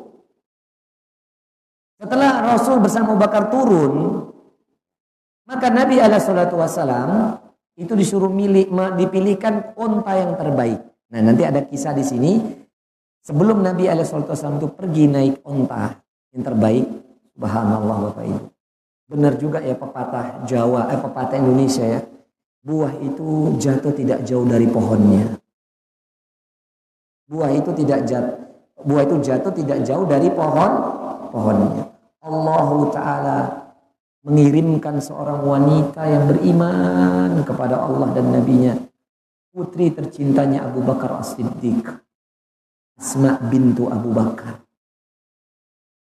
Setelah 1.98 2.54
Rasul 2.54 2.86
bersama 2.86 3.18
Bakar 3.18 3.50
turun, 3.50 4.30
maka 5.50 5.74
Nabi 5.74 5.98
alaihi 5.98 6.22
salatu 6.22 6.62
wasalam 6.62 7.49
itu 7.80 7.96
disuruh 7.96 8.28
milih 8.28 8.68
dipilihkan 9.00 9.72
onta 9.80 10.12
yang 10.20 10.36
terbaik. 10.36 10.84
Nah, 11.16 11.24
nanti 11.24 11.48
ada 11.48 11.64
kisah 11.64 11.96
di 11.96 12.04
sini 12.04 12.44
sebelum 13.24 13.64
Nabi 13.64 13.88
Alaihissalam 13.88 14.60
itu 14.60 14.68
pergi 14.76 15.08
naik 15.08 15.40
onta 15.48 15.96
yang 16.36 16.44
terbaik, 16.44 16.86
subhanallah 17.34 18.12
Bapak 18.12 18.26
Ibu. 18.28 18.48
Benar 19.10 19.34
juga 19.42 19.64
ya 19.64 19.74
pepatah 19.74 20.44
Jawa, 20.46 20.92
eh 20.92 21.00
pepatah 21.00 21.40
Indonesia 21.40 21.82
ya. 21.88 22.04
Buah 22.60 22.94
itu 23.00 23.56
jatuh 23.58 23.96
tidak 23.96 24.28
jauh 24.28 24.44
dari 24.44 24.68
pohonnya. 24.68 25.40
Buah 27.32 27.50
itu 27.56 27.72
tidak 27.74 28.04
jatuh, 28.06 28.38
buah 28.84 29.08
itu 29.08 29.16
jatuh 29.24 29.54
tidak 29.56 29.80
jauh 29.88 30.04
dari 30.04 30.28
pohon 30.30 30.72
pohonnya. 31.32 31.90
Allah 32.20 32.70
taala 32.92 33.38
mengirimkan 34.24 35.00
seorang 35.00 35.40
wanita 35.48 36.04
yang 36.04 36.28
beriman 36.28 37.40
kepada 37.48 37.80
Allah 37.80 38.12
dan 38.12 38.36
Nabi-Nya. 38.36 38.76
Putri 39.50 39.90
tercintanya 39.90 40.68
Abu 40.68 40.84
Bakar 40.84 41.20
As-Siddiq. 41.24 41.88
Asma 43.00 43.40
bintu 43.48 43.88
Abu 43.88 44.12
Bakar. 44.12 44.60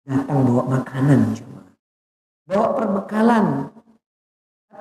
Datang 0.03 0.43
bawa 0.43 0.63
makanan 0.67 1.31
cuma. 1.31 1.63
Bawa 2.43 2.67
perbekalan. 2.75 3.45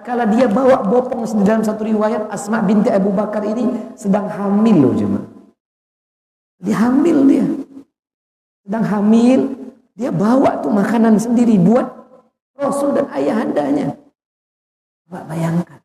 Kalau 0.03 0.27
dia 0.35 0.51
bawa 0.51 0.83
bopong 0.83 1.23
di 1.31 1.47
dalam 1.47 1.63
satu 1.63 1.87
riwayat 1.87 2.27
Asma 2.27 2.59
binti 2.59 2.91
Abu 2.91 3.15
Bakar 3.15 3.47
ini 3.47 3.95
sedang 3.95 4.27
hamil 4.27 4.77
loh 4.83 4.95
cuma. 4.99 5.21
Dia 6.59 6.91
hamil 6.91 7.19
dia. 7.31 7.47
Sedang 8.67 8.83
hamil, 8.83 9.41
dia 9.95 10.11
bawa 10.11 10.59
tuh 10.59 10.75
makanan 10.75 11.23
sendiri 11.23 11.55
buat 11.59 12.02
Rasul 12.73 12.97
dan 12.97 13.07
ayahandanya. 13.13 13.93
Mbak 15.13 15.25
bayangkan. 15.29 15.81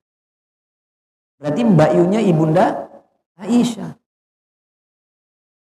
Berarti 1.36 1.62
Mbak 1.67 1.91
Yunya 2.00 2.21
ibunda 2.23 2.88
Aisyah. 3.36 3.91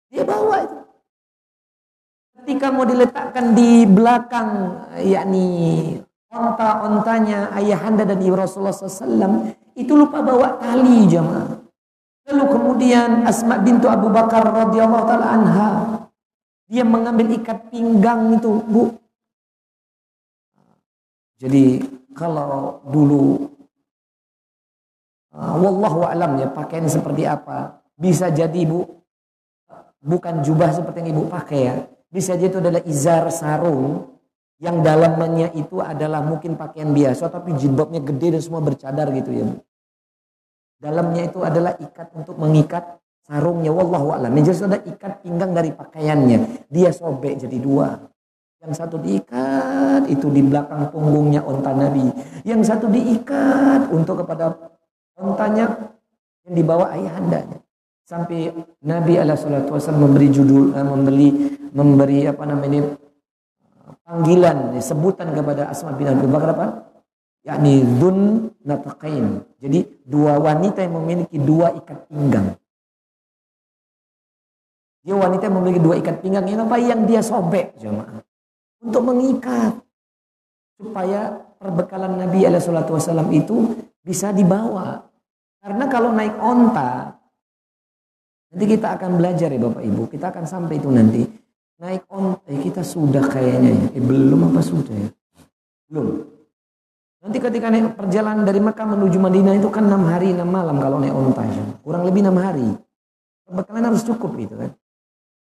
Dia 0.08 0.24
bawa 0.24 0.64
itu. 0.64 0.80
Ketika 2.40 2.72
mau 2.72 2.88
diletakkan 2.88 3.52
di 3.52 3.84
belakang 3.84 4.80
yakni 5.04 6.00
onta-ontanya 6.32 7.52
ayahanda 7.52 8.08
dan 8.08 8.16
ibu 8.24 8.32
Rasulullah 8.32 8.72
SAW 8.72 9.52
itu 9.76 9.92
lupa 9.92 10.24
bawa 10.24 10.56
tali 10.56 11.04
jamaah. 11.04 11.60
Lalu 12.32 12.44
kemudian 12.48 13.28
Asma 13.28 13.60
bintu 13.60 13.92
Abu 13.92 14.08
Bakar 14.08 14.40
radhiyallahu 14.40 15.04
taala 15.04 15.26
anha 15.36 15.70
dia 16.70 16.86
mengambil 16.86 17.34
ikat 17.34 17.66
pinggang 17.68 18.38
itu, 18.38 18.62
Bu. 18.70 18.99
Jadi 21.40 21.80
kalau 22.12 22.84
dulu 22.84 23.48
uh, 25.32 25.54
wallahu 25.56 26.04
alam 26.04 26.36
ya 26.36 26.52
pakaian 26.52 26.84
seperti 26.86 27.24
apa? 27.24 27.80
Bisa 27.96 28.28
jadi 28.28 28.54
ibu 28.54 28.84
bukan 30.04 30.44
jubah 30.44 30.72
seperti 30.76 31.00
yang 31.04 31.16
ibu 31.16 31.24
pakai 31.32 31.60
ya. 31.64 31.74
Bisa 32.12 32.36
jadi 32.36 32.52
itu 32.52 32.60
adalah 32.60 32.82
izar 32.84 33.24
sarung 33.32 34.20
yang 34.60 34.84
dalamnya 34.84 35.48
itu 35.56 35.80
adalah 35.80 36.20
mungkin 36.20 36.60
pakaian 36.60 36.92
biasa 36.92 37.32
tapi 37.32 37.56
jilbabnya 37.56 38.04
gede 38.04 38.36
dan 38.36 38.42
semua 38.44 38.60
bercadar 38.60 39.08
gitu 39.16 39.32
ya 39.32 39.48
dalamnya 40.80 41.28
itu 41.28 41.38
adalah 41.44 41.76
ikat 41.76 42.08
untuk 42.16 42.40
mengikat 42.40 42.98
sarungnya 43.28 43.70
wallahu 43.70 44.16
alam. 44.16 44.32
Yang 44.32 44.56
jelas 44.56 44.60
ada 44.66 44.78
ikat 44.80 45.12
pinggang 45.22 45.52
dari 45.52 45.70
pakaiannya. 45.70 46.66
Dia 46.72 46.90
sobek 46.90 47.46
jadi 47.46 47.58
dua 47.60 48.00
yang 48.60 48.72
satu 48.76 49.00
diikat 49.00 50.04
itu 50.12 50.28
di 50.28 50.44
belakang 50.44 50.92
punggungnya 50.92 51.40
onta 51.40 51.72
Nabi. 51.72 52.12
Yang 52.44 52.68
satu 52.68 52.92
diikat 52.92 53.88
untuk 53.88 54.20
kepada 54.20 54.52
ontanya 55.16 55.96
yang 56.44 56.54
dibawa 56.54 56.92
ayahandanya. 56.92 57.56
Sampai 58.04 58.52
Nabi 58.84 59.16
SAW 59.16 59.96
memberi 59.96 60.28
judul, 60.28 60.76
eh, 60.76 60.84
memberi 60.84 61.28
memberi 61.72 62.28
apa 62.28 62.44
namanya 62.44 63.00
panggilan, 64.04 64.76
sebutan 64.82 65.32
kepada 65.32 65.72
Asma 65.72 65.96
bin 65.96 66.12
Abi 66.12 66.28
Bakar 66.28 66.52
apa? 66.52 66.66
yakni 67.40 67.80
dun 67.96 68.52
nataqain. 68.60 69.40
Jadi 69.56 70.04
dua 70.04 70.36
wanita 70.36 70.84
yang 70.84 71.00
memiliki 71.00 71.40
dua 71.40 71.72
ikat 71.72 72.12
pinggang. 72.12 72.52
Dia 75.00 75.16
wanita 75.16 75.48
yang 75.48 75.56
memiliki 75.56 75.80
dua 75.80 75.96
ikat 75.96 76.20
pinggang 76.20 76.44
yang 76.44 76.68
apa? 76.68 76.76
Yang 76.76 77.00
dia 77.08 77.20
sobek 77.24 77.80
jemaah 77.80 78.20
untuk 78.80 79.02
mengikat 79.04 79.76
supaya 80.80 81.36
perbekalan 81.60 82.16
Nabi 82.16 82.48
Wasallam 82.48 83.28
itu 83.36 83.76
bisa 84.00 84.32
dibawa. 84.32 85.04
Karena 85.60 85.84
kalau 85.92 86.16
naik 86.16 86.40
onta, 86.40 87.20
nanti 88.48 88.64
kita 88.64 88.96
akan 88.96 89.20
belajar 89.20 89.52
ya 89.52 89.60
Bapak 89.60 89.84
Ibu, 89.84 90.08
kita 90.08 90.32
akan 90.32 90.44
sampai 90.48 90.80
itu 90.80 90.88
nanti. 90.88 91.22
Naik 91.80 92.08
onta, 92.08 92.44
eh, 92.48 92.60
kita 92.60 92.80
sudah 92.80 93.24
kayaknya 93.28 93.72
ya, 93.76 94.00
eh, 94.00 94.04
belum 94.04 94.52
apa 94.52 94.60
sudah 94.64 94.96
ya? 94.96 95.08
Belum. 95.92 96.24
Nanti 97.20 97.36
ketika 97.36 97.68
naik 97.68 98.00
perjalanan 98.00 98.48
dari 98.48 98.60
Mekah 98.64 98.86
menuju 98.96 99.20
Madinah 99.20 99.54
itu 99.60 99.68
kan 99.68 99.84
enam 99.84 100.08
hari 100.08 100.32
enam 100.32 100.48
malam 100.48 100.80
kalau 100.80 100.96
naik 100.96 101.12
onta, 101.12 101.44
ya. 101.44 101.64
kurang 101.84 102.08
lebih 102.08 102.24
enam 102.24 102.36
hari. 102.40 102.68
Perbekalan 103.44 103.84
harus 103.92 104.00
cukup 104.08 104.32
itu 104.40 104.56
kan. 104.56 104.72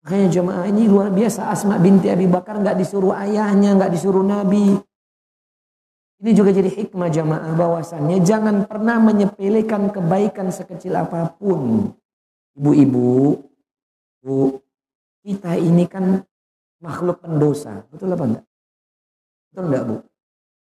Makanya 0.06 0.30
jemaah 0.30 0.70
ini 0.70 0.86
luar 0.86 1.10
biasa. 1.10 1.50
Asma 1.50 1.82
binti 1.82 2.14
Abi 2.14 2.30
Bakar 2.30 2.62
nggak 2.62 2.78
disuruh 2.78 3.18
ayahnya, 3.18 3.74
nggak 3.74 3.90
disuruh 3.90 4.22
Nabi. 4.22 4.78
Ini 6.22 6.32
juga 6.38 6.54
jadi 6.54 6.70
hikmah 6.70 7.10
jemaah 7.10 7.58
bahwasannya 7.58 8.22
jangan 8.22 8.70
pernah 8.70 9.02
menyepelekan 9.02 9.90
kebaikan 9.90 10.54
sekecil 10.54 10.94
apa 10.94 11.34
pun. 11.34 11.90
Ibu-ibu, 12.54 13.36
bu, 14.22 14.62
kita 15.26 15.58
ini 15.58 15.90
kan 15.90 16.22
makhluk 16.86 17.26
pendosa. 17.26 17.84
Betul 17.90 18.14
apa 18.14 18.24
enggak? 18.30 18.46
Betul 19.50 19.64
enggak 19.74 19.84
bu? 19.90 19.96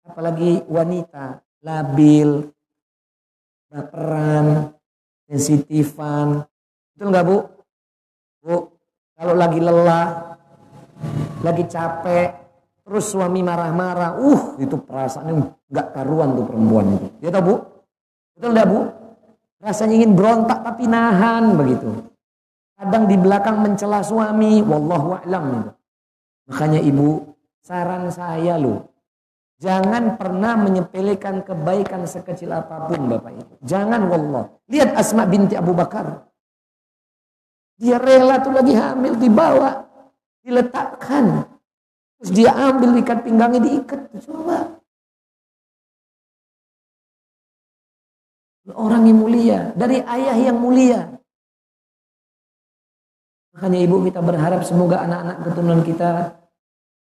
Apalagi 0.06 0.52
wanita, 0.70 1.42
labil, 1.66 2.46
baperan, 3.74 4.70
sensitifan. 5.26 6.46
Betul 6.94 7.10
enggak 7.10 7.26
bu? 7.26 7.38
Bu, 8.40 8.71
kalau 9.22 9.38
lagi 9.38 9.62
lelah, 9.62 10.34
lagi 11.46 11.70
capek, 11.70 12.30
terus 12.82 13.06
suami 13.14 13.46
marah-marah, 13.46 14.18
uh 14.18 14.58
itu 14.58 14.82
perasaannya 14.82 15.46
nggak 15.70 15.88
karuan 15.94 16.34
tuh 16.34 16.46
perempuan 16.50 16.86
itu. 16.98 17.08
Ya 17.22 17.30
tahu 17.30 17.44
bu? 17.46 17.56
Betul 18.34 18.50
nggak 18.58 18.68
bu? 18.74 18.80
Rasanya 19.62 19.94
ingin 20.02 20.18
berontak 20.18 20.66
tapi 20.66 20.90
nahan 20.90 21.54
begitu. 21.54 22.10
Kadang 22.82 23.06
di 23.06 23.14
belakang 23.14 23.62
mencela 23.62 24.02
suami, 24.02 24.66
wallahu 24.66 25.14
a'lam. 25.22 25.70
Makanya 26.50 26.82
ibu, 26.82 27.38
saran 27.62 28.10
saya 28.10 28.58
loh, 28.58 28.90
Jangan 29.62 30.18
pernah 30.18 30.58
menyepelekan 30.58 31.46
kebaikan 31.46 32.10
sekecil 32.10 32.50
apa 32.50 32.90
pun 32.90 33.06
Bapak 33.06 33.30
Ibu. 33.30 33.54
Jangan 33.62 34.10
wallah. 34.10 34.50
Lihat 34.66 34.98
Asma 34.98 35.30
binti 35.30 35.54
Abu 35.54 35.78
Bakar. 35.78 36.31
Dia 37.82 37.98
rela 37.98 38.38
tuh 38.46 38.54
lagi 38.54 38.78
hamil 38.78 39.18
dibawa, 39.18 39.90
diletakkan. 40.46 41.50
Terus 42.22 42.32
dia 42.38 42.54
ambil 42.54 43.02
ikat 43.02 43.26
pinggangnya 43.26 43.58
diikat. 43.66 44.06
Coba. 44.22 44.78
Orang 48.78 49.10
yang 49.10 49.18
mulia, 49.18 49.74
dari 49.74 49.98
ayah 49.98 50.38
yang 50.38 50.62
mulia. 50.62 51.10
Makanya 53.58 53.80
ibu 53.82 54.06
kita 54.06 54.22
berharap 54.22 54.62
semoga 54.62 55.02
anak-anak 55.02 55.38
keturunan 55.42 55.82
kita 55.82 56.10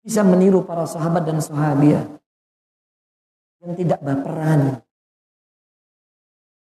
bisa 0.01 0.25
meniru 0.25 0.65
para 0.65 0.89
sahabat 0.89 1.23
dan 1.23 1.39
sahabiah 1.39 2.03
yang 3.63 3.73
tidak 3.77 4.01
baperan. 4.03 4.81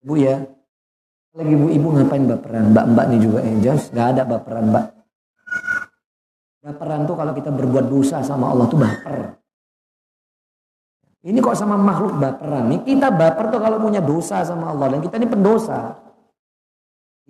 Ibu 0.05 0.13
ya, 0.19 0.45
lagi 1.31 1.55
ibu-ibu 1.55 1.87
ngapain 1.95 2.27
baperan? 2.27 2.75
Mbak-mbak 2.75 3.05
nih 3.07 3.19
juga 3.23 3.39
yang 3.39 3.59
jelas 3.63 3.87
gak 3.91 4.07
ada 4.17 4.23
baperan 4.27 4.67
mbak. 4.67 4.85
Baperan 6.61 7.07
tuh 7.07 7.15
kalau 7.17 7.33
kita 7.33 7.49
berbuat 7.49 7.85
dosa 7.87 8.21
sama 8.21 8.51
Allah 8.51 8.67
tuh 8.67 8.77
baper. 8.77 9.39
Ini 11.21 11.37
kok 11.37 11.53
sama 11.53 11.77
makhluk 11.77 12.17
baperan. 12.19 12.67
Nih 12.67 12.83
kita 12.83 13.13
baper 13.13 13.47
tuh 13.53 13.61
kalau 13.61 13.79
punya 13.79 14.01
dosa 14.03 14.43
sama 14.43 14.75
Allah 14.75 14.97
dan 14.97 14.99
kita 14.99 15.15
ini 15.21 15.29
pendosa. 15.29 15.95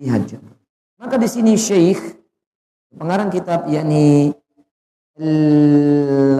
Lihat 0.00 0.34
Maka 0.98 1.14
di 1.20 1.28
sini 1.30 1.54
Syekh 1.54 2.00
pengarang 2.96 3.30
kitab 3.30 3.70
yakni 3.70 4.34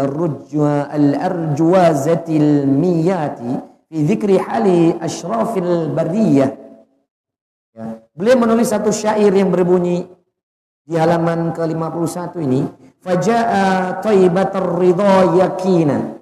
al-rujwa 0.01 0.89
al-arjuwazatil 0.89 2.65
miyati 2.67 3.53
fi 3.87 3.97
dzikri 4.01 4.41
hali 4.41 4.97
asyrafil 4.97 5.93
bariyah. 5.93 6.62
Beliau 8.13 8.45
menulis 8.45 8.69
satu 8.69 8.93
syair 8.93 9.33
yang 9.33 9.49
berbunyi 9.49 10.05
di 10.85 10.95
halaman 11.01 11.57
ke-51 11.57 12.37
ini, 12.45 12.61
"Faja'a 13.01 13.99
taibatar 14.05 14.77
ridha 14.77 15.33
yaqina 15.33 16.21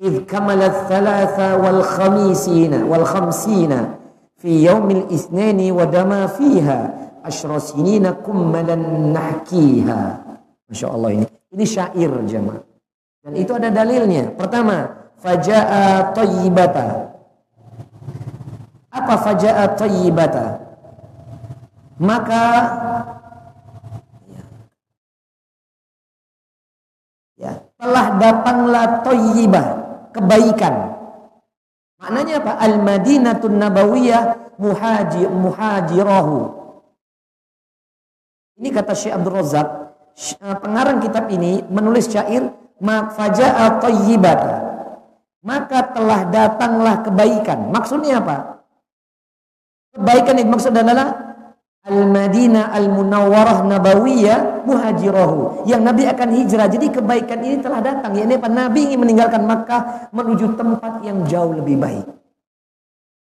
idh 0.00 0.24
kamala 0.24 0.72
thalatha 0.88 1.60
wal 1.60 1.84
khamisina 1.84 2.88
wal 2.88 3.04
khamsina 3.04 4.00
fi 4.40 4.64
yaumil 4.64 5.04
isnani 5.12 5.68
wa 5.68 5.84
dama 5.84 6.32
fiha 6.32 6.78
asyra 7.20 7.60
sinina 7.60 8.16
kummalan 8.16 9.12
nahkiha." 9.12 10.00
Masya 10.72 10.88
Allah 10.88 11.10
ini. 11.12 11.26
Ini 11.52 11.64
syair 11.68 12.12
jemaah. 12.24 12.64
Dan 13.20 13.36
itu 13.36 13.52
ada 13.52 13.68
dalilnya. 13.68 14.32
Pertama, 14.32 14.88
faja'a 15.20 16.16
tayyibata. 16.16 17.12
Apa 18.88 19.14
faja'a 19.20 19.76
tayyibata? 19.76 20.61
Maka 22.02 22.44
ya, 27.38 27.62
telah 27.78 28.06
datanglah 28.18 28.86
tayyibah 29.06 29.66
kebaikan. 30.10 30.74
Maknanya 32.02 32.42
apa? 32.42 32.52
Al-Madinatun 32.58 33.54
Nabawiyah 33.54 34.22
muhajir 34.58 35.30
muhajirahu. 35.30 36.38
Ini 38.58 38.68
kata 38.74 38.92
Syekh 38.98 39.14
Abdul 39.14 39.38
Razak, 39.38 39.68
eh, 40.42 40.56
pengarang 40.58 40.98
kitab 40.98 41.30
ini 41.30 41.62
menulis 41.70 42.10
syair 42.10 42.50
faja'a 42.82 43.78
tayyibata. 43.78 44.74
Maka 45.42 45.90
telah 45.94 46.26
datanglah 46.30 47.02
kebaikan. 47.02 47.70
Maksudnya 47.70 48.22
apa? 48.22 48.62
Kebaikan 49.94 50.38
itu 50.38 50.50
maksud 50.50 50.74
adalah 50.74 51.31
Al-Madinah 51.82 52.70
Al-Munawwarah 52.70 53.66
Nabawiyah 53.66 54.62
Muhajirahu. 54.62 55.66
Yang 55.66 55.82
Nabi 55.82 56.02
akan 56.06 56.28
hijrah. 56.30 56.66
Jadi 56.70 56.86
kebaikan 56.94 57.42
ini 57.42 57.58
telah 57.58 57.82
datang. 57.82 58.14
Ya 58.14 58.22
apa? 58.22 58.46
Nabi 58.46 58.86
ingin 58.86 59.02
meninggalkan 59.02 59.42
Makkah 59.42 60.14
Menuju 60.14 60.54
tempat 60.54 61.02
yang 61.02 61.26
jauh 61.26 61.50
lebih 61.50 61.82
baik. 61.82 62.06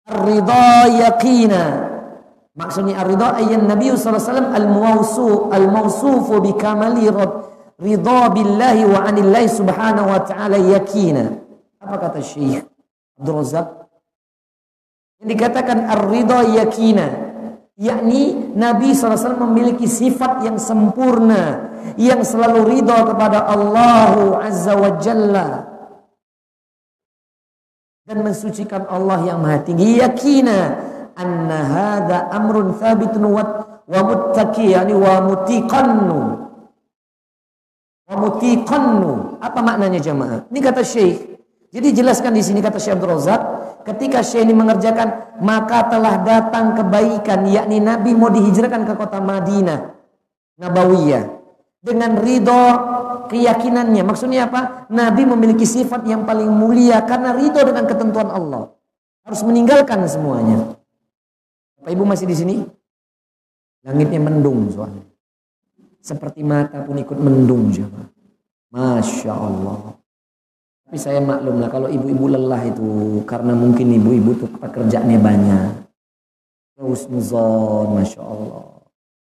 Ar-Ridha 0.05 0.93
Yaqina. 0.93 1.65
Maksudnya 2.53 3.01
Ar-Ridha 3.01 3.41
ayat 3.41 3.65
Nabi 3.65 3.97
SAW 3.97 4.53
Al-Mawsu 4.53 5.49
Al-Mawsufu 5.49 6.45
Bikamali 6.45 7.09
Ridha 7.81 8.21
billahi 8.29 8.85
wa 8.85 9.09
anillahi 9.09 9.49
subhanahu 9.49 10.13
wa 10.13 10.21
ta'ala 10.21 10.61
Yaqina. 10.61 11.33
Apa 11.81 11.97
kata 11.97 12.21
Syekh 12.21 12.69
Abdul 13.17 13.41
Razak 13.41 13.89
Yang 15.25 15.29
dikatakan 15.33 15.79
Ar-Ridha 15.89 16.39
Yaqina 16.61 17.24
yakni 17.79 18.55
Nabi 18.55 18.95
SAW 18.95 19.39
memiliki 19.51 19.91
sifat 19.91 20.47
yang 20.47 20.57
sempurna 20.59 21.75
yang 22.01 22.23
selalu 22.23 22.65
ridho 22.65 22.99
kepada 23.07 23.45
Allah 23.47 24.41
Azza 24.43 24.75
wa 24.75 24.91
Jalla. 24.99 25.49
Dan 28.05 28.21
mensucikan 28.21 28.85
Allah 28.85 29.25
yang 29.25 29.41
maha 29.41 29.65
tinggi. 29.65 29.97
Yakina 29.97 30.77
anna 31.17 31.61
hadha 31.65 32.29
amrun 32.37 32.77
thabitun 32.77 33.25
wa, 33.33 33.41
muttaqi 33.89 34.77
yani 34.77 34.93
wa 34.93 35.25
mutiqannu. 35.25 36.21
Wa 38.05 38.15
mutiqannu. 38.21 39.41
Apa 39.41 39.65
maknanya 39.65 40.05
jemaah? 40.05 40.45
Ini 40.53 40.61
kata 40.61 40.85
Syekh. 40.85 41.17
Jadi 41.73 41.97
jelaskan 41.97 42.37
di 42.37 42.45
sini 42.45 42.61
kata 42.61 42.77
Syekh 42.77 43.01
Abdul 43.01 43.17
Razak 43.17 43.41
Ketika 43.85 44.25
Syekh 44.25 44.49
ini 44.49 44.57
mengerjakan, 44.57 45.37
maka 45.45 45.85
telah 45.93 46.25
datang 46.25 46.73
kebaikan, 46.73 47.45
yakni 47.45 47.85
Nabi 47.85 48.17
mau 48.17 48.33
dihijrahkan 48.33 48.89
ke 48.89 48.93
kota 48.97 49.21
Madinah, 49.21 49.93
Nabawiyah. 50.57 51.25
Dengan 51.85 52.17
ridho 52.17 52.65
keyakinannya. 53.29 54.01
Maksudnya 54.09 54.49
apa? 54.49 54.89
Nabi 54.89 55.29
memiliki 55.29 55.69
sifat 55.69 56.09
yang 56.09 56.25
paling 56.25 56.49
mulia 56.49 57.05
karena 57.05 57.37
ridho 57.37 57.61
dengan 57.61 57.85
ketentuan 57.85 58.33
Allah. 58.33 58.73
Harus 59.21 59.45
meninggalkan 59.45 60.01
semuanya. 60.09 60.81
Bapak 61.77 61.91
Ibu 61.93 62.05
masih 62.09 62.25
di 62.25 62.37
sini? 62.37 62.57
Langitnya 63.85 64.21
mendung 64.21 64.73
soalnya. 64.73 65.05
Seperti 66.01 66.41
mata 66.41 66.81
pun 66.85 66.97
ikut 66.97 67.21
mendung. 67.21 67.69
Masya 68.73 69.33
Allah. 69.33 70.04
Tapi 70.85 70.97
saya 71.01 71.19
maklum 71.19 71.65
lah 71.65 71.73
kalau 71.73 71.89
ibu-ibu 71.89 72.29
lelah 72.29 72.63
itu 72.69 73.21
karena 73.25 73.57
mungkin 73.57 73.89
ibu-ibu 73.97 74.37
tuh 74.37 74.49
pekerjaannya 74.61 75.19
banyak. 75.19 75.69
Husnuzon, 76.77 77.97
Masya 77.97 78.21
Allah. 78.21 78.75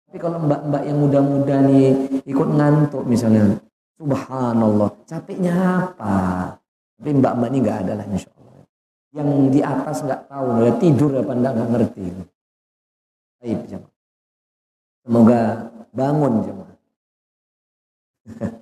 Tapi 0.06 0.18
kalau 0.20 0.38
mbak-mbak 0.46 0.82
yang 0.86 0.98
muda-muda 0.98 1.56
nih 1.66 2.22
ikut 2.26 2.48
ngantuk 2.54 3.02
misalnya. 3.06 3.58
Subhanallah, 4.00 4.90
capeknya 5.04 5.54
apa? 5.90 6.16
Tapi 6.96 7.10
mbak-mbak 7.18 7.48
ini 7.52 7.58
nggak 7.64 7.78
ada 7.84 7.92
lah 7.98 8.06
Insya 8.08 8.30
Allah. 8.38 8.64
Yang 9.10 9.28
di 9.50 9.60
atas 9.60 9.96
nggak 10.06 10.22
tahu, 10.30 10.46
ya 10.62 10.72
tidur 10.78 11.10
apa 11.18 11.32
enggak 11.34 11.52
nggak 11.58 11.70
ngerti. 11.74 12.04
Baik, 13.40 13.58
jemaah. 13.66 13.94
Semoga 15.00 15.40
bangun 15.90 16.32
jemaah. 16.44 16.76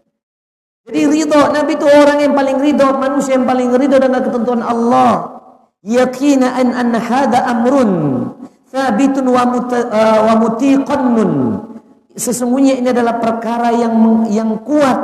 Jadi 0.89 1.05
ridho, 1.05 1.53
Nabi 1.53 1.77
itu 1.77 1.85
orang 1.85 2.19
yang 2.25 2.33
paling 2.33 2.57
ridho, 2.65 2.89
manusia 2.97 3.37
yang 3.37 3.45
paling 3.45 3.77
ridho 3.77 4.01
dengan 4.01 4.25
ketentuan 4.25 4.65
Allah. 4.65 5.37
Yakina 5.85 6.57
an 6.57 6.73
an 6.73 6.97
hada 6.97 7.45
amrun 7.45 7.93
thabitun 8.73 9.29
wa, 9.29 9.45
uh, 9.53 10.19
wa 10.25 10.35
mutiqannun. 10.41 11.33
Sesungguhnya 12.17 12.81
ini 12.81 12.89
adalah 12.89 13.21
perkara 13.21 13.71
yang 13.77 14.27
yang 14.33 14.65
kuat 14.65 14.99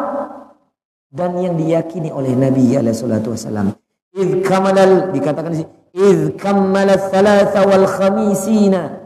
dan 1.12 1.37
yang 1.38 1.55
diyakini 1.55 2.11
oleh 2.11 2.33
Nabi 2.33 2.75
alaihi 2.75 2.97
salatu 2.97 3.37
wasallam. 3.37 3.77
Id 4.16 4.40
kamalal 4.40 5.12
dikatakan 5.12 5.53
di 5.53 5.59
sini 5.62 5.70
id 5.94 6.20
kamala 6.40 6.97
thalatha 6.97 7.61
wal 7.62 7.87
khamisina. 7.87 9.05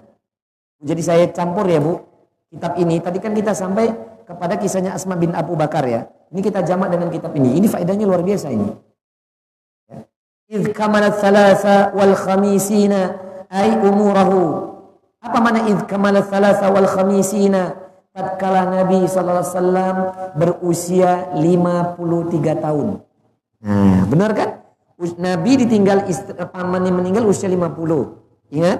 Jadi 0.79 1.03
saya 1.03 1.27
campur 1.35 1.67
ya 1.67 1.83
Bu 1.83 2.01
kitab 2.49 2.79
ini. 2.81 3.03
Tadi 3.03 3.19
kan 3.19 3.35
kita 3.35 3.53
sampai 3.53 3.93
kepada 4.25 4.57
kisahnya 4.57 4.95
Asma 4.97 5.19
bin 5.19 5.35
Abu 5.35 5.53
Bakar 5.59 5.85
ya. 5.85 6.07
Ini 6.29 6.41
kita 6.45 6.61
jamak 6.65 6.93
dengan 6.93 7.09
kitab 7.09 7.33
ini. 7.33 7.57
Ini 7.57 7.67
faedahnya 7.69 8.05
luar 8.05 8.21
biasa 8.21 8.53
ini. 8.53 8.69
Ya. 9.89 10.05
Idh 10.61 10.73
kamalat 10.77 11.17
thalatha 11.21 11.93
wal 11.97 12.13
khamisina 12.13 13.17
ay 13.49 13.81
umurahu. 13.81 14.77
Apa 15.25 15.39
mana 15.41 15.65
idh 15.65 15.89
kamalat 15.89 16.29
thalatha 16.29 16.69
wal 16.69 16.89
khamisina? 16.89 17.77
Tatkala 18.13 18.67
Nabi 18.67 19.07
SAW 19.07 20.35
berusia 20.35 21.31
53 21.39 22.65
tahun. 22.65 22.89
Nah, 23.63 24.03
benar 24.11 24.35
kan? 24.35 24.59
Nabi 24.99 25.63
ditinggal 25.63 26.11
istri, 26.11 26.35
pamannya 26.35 26.91
meninggal 26.91 27.23
usia 27.31 27.47
50. 27.47 28.51
Ingat? 28.51 28.79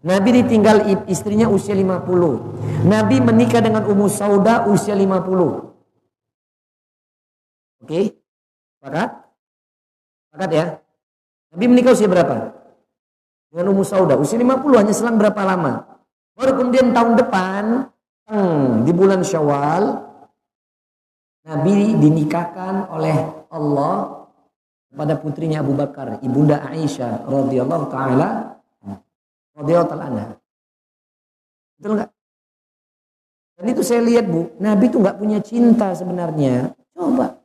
Nabi 0.00 0.40
ditinggal 0.40 1.04
istrinya 1.04 1.52
usia 1.52 1.76
50. 1.76 2.88
Nabi 2.88 3.20
menikah 3.20 3.60
dengan 3.60 3.84
Ummu 3.84 4.08
Sauda 4.08 4.64
usia 4.72 4.96
50. 4.96 5.67
Oke? 7.88 8.20
Sepakat? 8.76 9.10
Sepakat 10.28 10.50
ya? 10.52 10.66
Nabi 11.56 11.64
menikah 11.72 11.96
usia 11.96 12.04
berapa? 12.04 12.52
Dengan 13.48 13.72
Ummu 13.72 13.80
Sauda. 13.80 14.20
Usia 14.20 14.36
50 14.36 14.76
hanya 14.76 14.92
selang 14.92 15.16
berapa 15.16 15.40
lama? 15.40 15.88
Baru 16.36 16.52
kemudian 16.60 16.92
tahun 16.92 17.16
depan, 17.16 17.88
hmm, 18.28 18.84
di 18.84 18.92
bulan 18.92 19.24
Syawal, 19.24 20.04
Nabi 21.48 21.96
dinikahkan 21.96 22.92
oleh 22.92 23.16
Allah 23.48 24.28
kepada 24.92 25.16
putrinya 25.16 25.64
Abu 25.64 25.72
Bakar, 25.72 26.20
ibunda 26.20 26.60
Aisyah 26.68 27.24
radhiyallahu 27.24 27.88
taala 27.88 28.60
radhiyallahu 29.56 29.88
taala 29.88 30.04
anha. 30.12 30.26
Betul 31.80 31.96
enggak? 31.96 32.10
Dan 33.56 33.64
itu 33.72 33.80
saya 33.80 34.04
lihat 34.04 34.28
Bu, 34.28 34.52
Nabi 34.60 34.92
itu 34.92 35.00
nggak 35.00 35.16
punya 35.16 35.40
cinta 35.40 35.96
sebenarnya. 35.96 36.76
Coba 36.92 37.37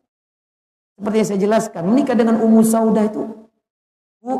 seperti 1.03 1.19
yang 1.19 1.27
saya 1.27 1.41
jelaskan, 1.43 1.83
menikah 1.83 2.15
dengan 2.15 2.39
Ummu 2.39 2.63
Saudah 2.63 3.03
itu 3.03 3.27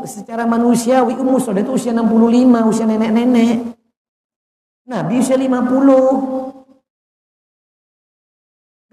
secara 0.08 0.48
manusiawi 0.48 1.12
Ummu 1.12 1.36
Saudah 1.36 1.60
itu 1.60 1.76
usia 1.76 1.92
65, 1.92 2.64
usia 2.64 2.88
nenek-nenek. 2.88 3.76
Nabi 4.88 5.20
usia 5.20 5.36
50. 5.36 5.60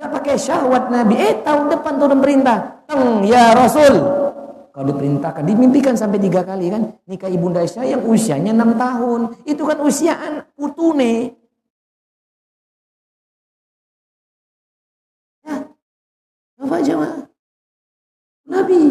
Gak 0.04 0.12
pakai 0.12 0.36
syahwat 0.36 0.92
Nabi. 0.92 1.16
Eh 1.16 1.40
tahun 1.48 1.72
depan 1.72 1.96
turun 1.96 2.20
perintah. 2.20 2.84
Teng 2.92 3.24
ya 3.24 3.56
Rasul. 3.56 4.20
kalau 4.72 4.88
diperintahkan, 4.92 5.44
dimimpikan 5.48 5.96
sampai 6.00 6.20
tiga 6.20 6.44
kali 6.48 6.72
kan, 6.72 6.96
nikah 7.04 7.28
ibunda 7.28 7.60
Aisyah 7.60 7.92
yang 7.92 8.08
usianya 8.08 8.56
enam 8.56 8.80
tahun, 8.80 9.36
itu 9.44 9.68
kan 9.68 9.84
usia 9.84 10.16
anak 10.16 10.48
putune. 10.56 11.36
Ya, 15.44 15.68
coba 16.56 16.80
jemaah. 16.80 17.31
Nabi. 18.72 18.84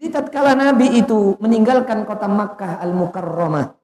Di 0.00 0.08
tatkala 0.08 0.56
Nabi 0.56 0.98
itu 0.98 1.36
meninggalkan 1.38 2.02
kota 2.08 2.26
Makkah 2.26 2.80
Al-Mukarramah 2.82 3.80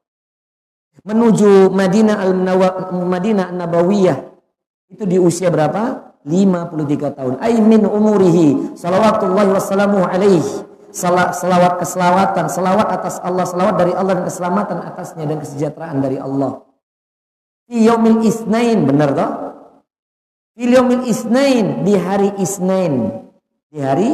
menuju 1.05 1.69
Madinah 1.71 2.17
Al-Madinah 2.25 3.53
An-Nabawiyah 3.53 4.19
itu 4.91 5.05
di 5.05 5.21
usia 5.21 5.53
berapa? 5.53 6.15
53 6.27 7.19
tahun. 7.19 7.35
Aimin 7.39 7.87
umurihi 7.87 8.75
salawatullahi 8.75 9.51
wassalamu 9.55 10.03
alaihi. 10.03 10.67
Selawat 10.97 11.77
keselawatan, 11.77 12.49
selawat 12.49 12.89
atas 12.89 13.21
Allah, 13.21 13.45
selawat 13.45 13.77
dari 13.77 13.93
Allah 13.93 14.17
dan 14.17 14.25
keselamatan 14.25 14.79
atasnya 14.81 15.29
dan 15.29 15.39
kesejahteraan 15.45 16.01
dari 16.01 16.17
Allah. 16.17 16.65
Fi 17.69 17.85
yaumil 17.85 18.25
isnain, 18.25 18.81
benar 18.89 19.13
toh? 19.13 19.31
Fi 20.57 20.65
yaumil 20.65 21.05
isnain, 21.05 21.85
di 21.85 22.01
hari 22.01 22.33
isnain. 22.41 23.26
Di 23.71 23.79
hari 23.83 24.11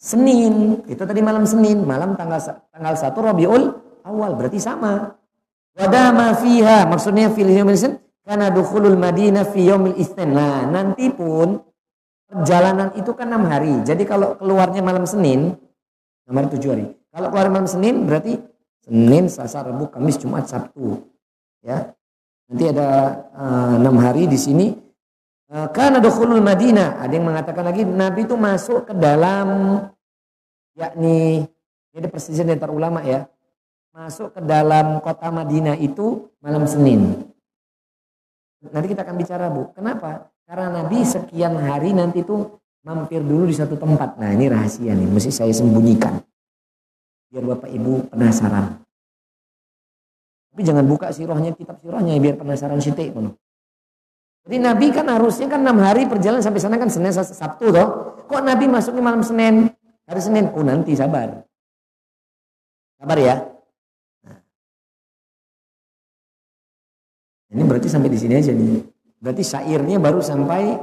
Senin. 0.00 0.80
Itu 0.88 1.04
tadi 1.04 1.20
malam 1.20 1.44
Senin, 1.44 1.84
malam 1.84 2.16
tanggal 2.16 2.40
tanggal 2.72 2.94
1 2.96 3.12
Rabiul 3.12 3.62
Awal, 4.00 4.32
berarti 4.32 4.56
sama. 4.56 5.12
Wadama 5.76 6.34
fiha, 6.40 6.88
maksudnya 6.88 7.30
fil 7.30 7.52
yaumil 7.52 7.76
karena 8.24 8.52
dukhulul 8.52 8.96
Madinah 8.96 9.44
fi 9.48 9.68
yaumil 9.68 9.96
isnin. 9.96 10.34
Nah, 10.34 10.66
nanti 10.66 11.08
pun 11.12 11.60
perjalanan 12.30 12.94
itu 12.96 13.12
kan 13.12 13.28
enam 13.28 13.44
hari. 13.48 13.82
Jadi 13.84 14.02
kalau 14.06 14.38
keluarnya 14.38 14.80
malam 14.80 15.04
Senin, 15.04 15.56
nomor 16.26 16.48
tujuh 16.52 16.70
hari. 16.72 16.86
Kalau 17.10 17.28
keluar 17.28 17.48
malam 17.50 17.66
Senin 17.66 18.06
berarti 18.06 18.38
Senin, 18.86 19.26
Selasa, 19.26 19.66
Rabu, 19.66 19.90
Kamis, 19.90 20.16
Jumat, 20.16 20.46
Sabtu. 20.46 21.02
Ya. 21.60 21.92
Nanti 22.50 22.64
ada 22.66 22.88
eh, 23.30 23.74
enam 23.78 23.94
uh, 23.94 24.02
hari 24.02 24.26
di 24.26 24.38
sini. 24.38 24.74
Uh, 25.50 25.66
karena 25.74 25.98
dukhulul 25.98 26.38
Madinah. 26.38 27.02
Ada 27.02 27.12
yang 27.18 27.26
mengatakan 27.26 27.66
lagi 27.66 27.82
Nabi 27.82 28.22
itu 28.22 28.38
masuk 28.38 28.86
ke 28.86 28.94
dalam 28.94 29.82
yakni 30.78 31.50
ini 31.90 31.96
ada 31.98 32.06
perselisihan 32.06 32.54
antar 32.54 32.70
ulama 32.70 33.02
ya. 33.02 33.26
Masuk 33.90 34.38
ke 34.38 34.40
dalam 34.46 35.02
kota 35.02 35.26
Madinah 35.34 35.74
itu 35.82 36.30
malam 36.38 36.62
Senin. 36.70 37.26
Nanti 38.62 38.86
kita 38.94 39.02
akan 39.02 39.16
bicara 39.18 39.50
Bu. 39.50 39.74
Kenapa? 39.74 40.30
Karena 40.46 40.82
Nabi 40.82 41.02
sekian 41.02 41.58
hari 41.58 41.90
nanti 41.90 42.22
tuh 42.22 42.62
mampir 42.86 43.18
dulu 43.18 43.50
di 43.50 43.56
satu 43.58 43.74
tempat. 43.74 44.22
Nah 44.22 44.30
ini 44.30 44.46
rahasia 44.46 44.94
nih, 44.94 45.08
mesti 45.10 45.34
saya 45.34 45.50
sembunyikan. 45.50 46.22
Biar 47.34 47.42
Bapak 47.42 47.70
Ibu 47.70 48.14
penasaran. 48.14 48.86
Tapi 50.50 50.62
jangan 50.62 50.86
buka 50.86 51.10
sirohnya, 51.10 51.50
kitab 51.58 51.82
sirohnya 51.82 52.14
biar 52.22 52.38
penasaran 52.38 52.78
sitik. 52.78 53.10
Jadi 54.48 54.56
Nabi 54.56 54.86
kan 54.90 55.06
harusnya 55.06 55.46
kan 55.52 55.60
enam 55.60 55.78
hari 55.84 56.08
perjalanan 56.08 56.40
sampai 56.40 56.60
sana 56.62 56.80
kan 56.80 56.88
Senin 56.88 57.12
Sabtu 57.12 57.68
toh. 57.68 57.88
Kok 58.24 58.42
Nabi 58.46 58.70
masuknya 58.70 59.02
malam 59.04 59.20
Senin? 59.20 59.68
Hari 60.08 60.20
Senin? 60.22 60.48
Oh 60.56 60.64
nanti 60.64 60.96
sabar. 60.96 61.44
Sabar 62.96 63.18
ya. 63.20 63.36
Ini 67.50 67.62
berarti 67.66 67.90
sampai 67.90 68.08
di 68.08 68.18
sini 68.18 68.38
aja 68.38 68.54
nih. 68.54 68.86
Berarti 69.18 69.42
syairnya 69.42 69.98
baru 69.98 70.22
sampai 70.22 70.78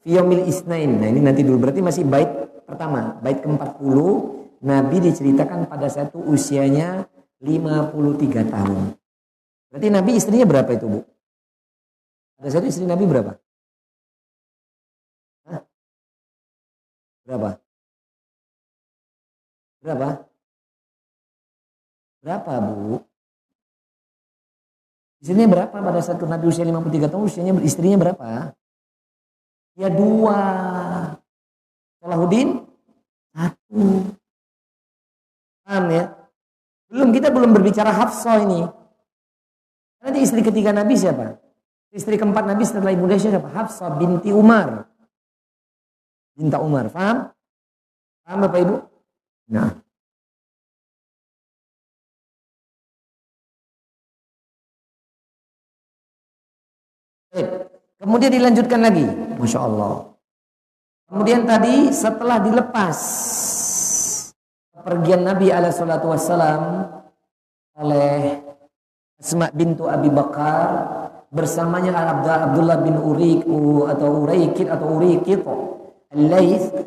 Fiyomil 0.00 0.48
Isnain. 0.48 0.88
Nah 0.96 1.08
ini 1.12 1.20
nanti 1.20 1.44
dulu. 1.44 1.68
Berarti 1.68 1.84
masih 1.84 2.08
bait 2.08 2.28
pertama. 2.64 3.20
Bait 3.20 3.38
ke-40. 3.44 3.96
Nabi 4.64 4.96
diceritakan 4.98 5.68
pada 5.68 5.86
satu 5.86 6.18
usianya 6.26 7.04
53 7.44 8.48
tahun. 8.48 8.96
Berarti 9.68 9.88
Nabi 9.92 10.10
istrinya 10.16 10.48
berapa 10.48 10.72
itu 10.72 10.88
Bu? 10.88 11.00
Pada 12.36 12.48
satu 12.52 12.68
istri 12.68 12.84
Nabi 12.84 13.08
berapa? 13.08 13.32
Hah? 15.48 15.60
Berapa? 17.24 17.50
Berapa? 19.80 20.08
Berapa 22.20 22.52
Bu? 22.60 23.00
Istrinya 25.22 25.48
berapa 25.48 25.76
pada 25.80 26.00
saat 26.04 26.20
Nabi 26.20 26.44
usia 26.52 26.66
53 26.66 27.08
tahun, 27.08 27.24
usianya 27.24 27.52
istrinya 27.64 27.98
berapa? 27.98 28.52
Ya 29.80 29.88
dua. 29.88 30.40
Salahuddin 32.04 32.68
satu. 33.32 34.12
Paham 35.64 35.84
ya? 35.90 36.04
Belum 36.92 37.08
kita 37.10 37.32
belum 37.32 37.50
berbicara 37.56 37.90
Hafsah 37.90 38.44
ini. 38.44 38.68
Nanti 40.04 40.18
istri 40.22 40.44
ketiga 40.44 40.70
Nabi 40.70 40.94
siapa? 40.94 41.45
Istri 41.96 42.20
keempat 42.20 42.44
Nabi 42.44 42.60
setelah 42.68 42.92
ibu 42.92 43.08
Aisyah 43.08 43.40
siapa? 43.40 43.48
Hafsah 43.48 43.96
binti 43.96 44.28
Umar. 44.28 44.84
Binta 46.36 46.60
Umar. 46.60 46.92
Paham? 46.92 47.32
Paham 48.20 48.38
Bapak 48.44 48.60
Ibu? 48.60 48.76
Nah. 49.48 49.72
Kemudian 57.96 58.32
dilanjutkan 58.32 58.80
lagi, 58.80 59.04
masya 59.40 59.60
Allah. 59.64 60.12
Kemudian 61.08 61.48
tadi 61.48 61.92
setelah 61.92 62.40
dilepas 62.44 62.98
pergian 64.84 65.24
Nabi 65.24 65.48
alaihissalatu 65.48 66.12
wassalam 66.12 66.92
oleh 67.76 68.40
Asma 69.16 69.48
bintu 69.52 69.88
Abi 69.88 70.12
Bakar 70.12 71.05
bersamanya 71.30 71.92
Abdullah 72.16 72.78
bin 72.82 72.96
Urik 72.96 73.44
atau 73.90 74.08
Uraikid 74.24 74.66
atau 74.70 74.86
Urikid 74.96 75.40
al 76.16 76.32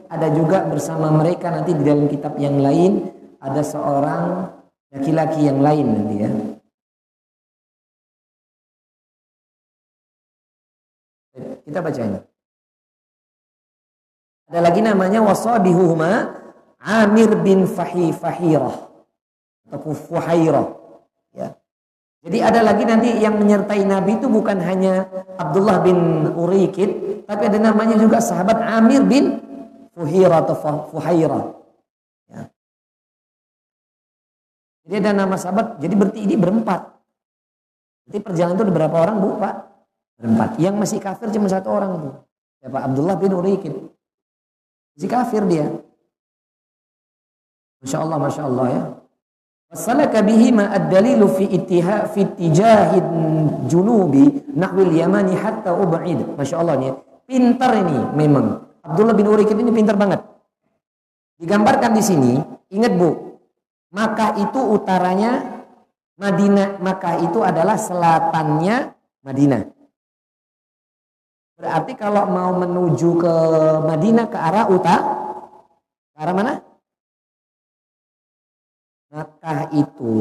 ada 0.09 0.27
juga 0.31 0.63
bersama 0.65 1.11
mereka 1.11 1.51
nanti 1.51 1.75
di 1.75 1.83
dalam 1.83 2.07
kitab 2.07 2.39
yang 2.39 2.57
lain 2.63 3.11
ada 3.43 3.61
seorang 3.61 4.47
laki-laki 4.89 5.45
yang 5.45 5.59
lain 5.59 5.85
nanti 5.85 6.15
ya 6.17 6.31
Kita 11.69 11.85
baca 11.85 12.01
ini. 12.01 12.17
Ada 14.49 14.59
lagi 14.65 14.81
namanya 14.81 15.21
wasabihuhuma 15.21 16.33
Amir 16.81 17.29
bin 17.45 17.69
Fahi 17.69 18.09
Fahirah 18.09 18.73
atau 19.69 19.93
Fuhairah. 19.93 20.78
Ya. 22.19 22.27
Jadi 22.27 22.37
ada 22.43 22.59
lagi 22.67 22.83
nanti 22.83 23.09
yang 23.15 23.39
menyertai 23.39 23.87
Nabi 23.87 24.19
itu 24.19 24.27
bukan 24.27 24.59
hanya 24.59 25.07
Abdullah 25.39 25.79
bin 25.79 26.27
Urikid, 26.35 27.23
tapi 27.23 27.47
ada 27.47 27.59
namanya 27.59 27.95
juga 27.95 28.19
sahabat 28.19 28.59
Amir 28.59 29.07
bin 29.07 29.39
Fuhira 29.95 30.43
atau 30.43 30.55
Fuhairah. 30.91 31.45
Ya. 32.27 32.41
Jadi 34.83 34.95
ada 34.99 35.11
nama 35.15 35.39
sahabat, 35.39 35.79
jadi 35.79 35.93
berarti 35.95 36.19
ini 36.27 36.35
berempat. 36.35 36.81
Jadi 38.09 38.19
perjalanan 38.19 38.57
itu 38.57 38.63
ada 38.67 38.73
berapa 38.73 38.97
orang 38.99 39.15
bu 39.21 39.29
pak? 39.39 39.55
Berempat. 40.19 40.49
Yang 40.59 40.75
masih 40.75 40.99
kafir 40.99 41.31
cuma 41.31 41.47
satu 41.47 41.71
orang 41.71 41.91
itu. 41.95 42.11
Siapa? 42.59 42.77
Abdullah 42.83 43.15
bin 43.15 43.31
Urikin. 43.31 43.87
Masih 44.97 45.07
kafir 45.07 45.47
dia. 45.47 45.71
Masya 47.79 47.97
Allah, 48.03 48.17
Masya 48.19 48.41
Allah 48.43 48.65
ya. 48.67 48.81
Wasalaka 49.69 50.25
bihi 50.25 50.49
ma 50.49 50.73
ad-dalilu 50.73 51.29
fi 51.29 51.45
ittiha 51.45 52.09
fi 52.09 52.25
tijahid 52.25 53.05
junubi 53.69 54.49
nahwil 54.57 54.89
yamani 54.89 55.37
hatta 55.37 55.77
ub'id. 55.77 56.33
Masya 56.33 56.57
Allah 56.57 56.75
nih. 56.81 56.93
Pintar 57.29 57.77
ini 57.77 57.97
memang. 58.17 58.65
Abdullah 58.81 59.13
bin 59.13 59.29
Urikin 59.29 59.61
ini 59.61 59.69
pintar 59.69 59.93
banget. 59.93 60.25
Digambarkan 61.37 61.93
di 61.93 62.03
sini, 62.03 62.33
ingat 62.73 62.97
Bu, 62.97 63.39
Makkah 63.93 64.35
itu 64.41 64.59
utaranya 64.59 65.63
Madinah, 66.19 66.81
Makkah 66.83 67.21
itu 67.23 67.39
adalah 67.45 67.79
selatannya 67.79 68.91
Madinah. 69.23 69.61
Berarti 71.55 71.93
kalau 71.95 72.27
mau 72.27 72.51
menuju 72.59 73.09
ke 73.21 73.33
Madinah 73.87 74.25
ke 74.27 74.37
arah 74.39 74.65
utara, 74.67 75.01
ke 76.11 76.17
arah 76.17 76.35
mana? 76.35 76.53
Makkah 79.09 79.73
itu 79.73 80.15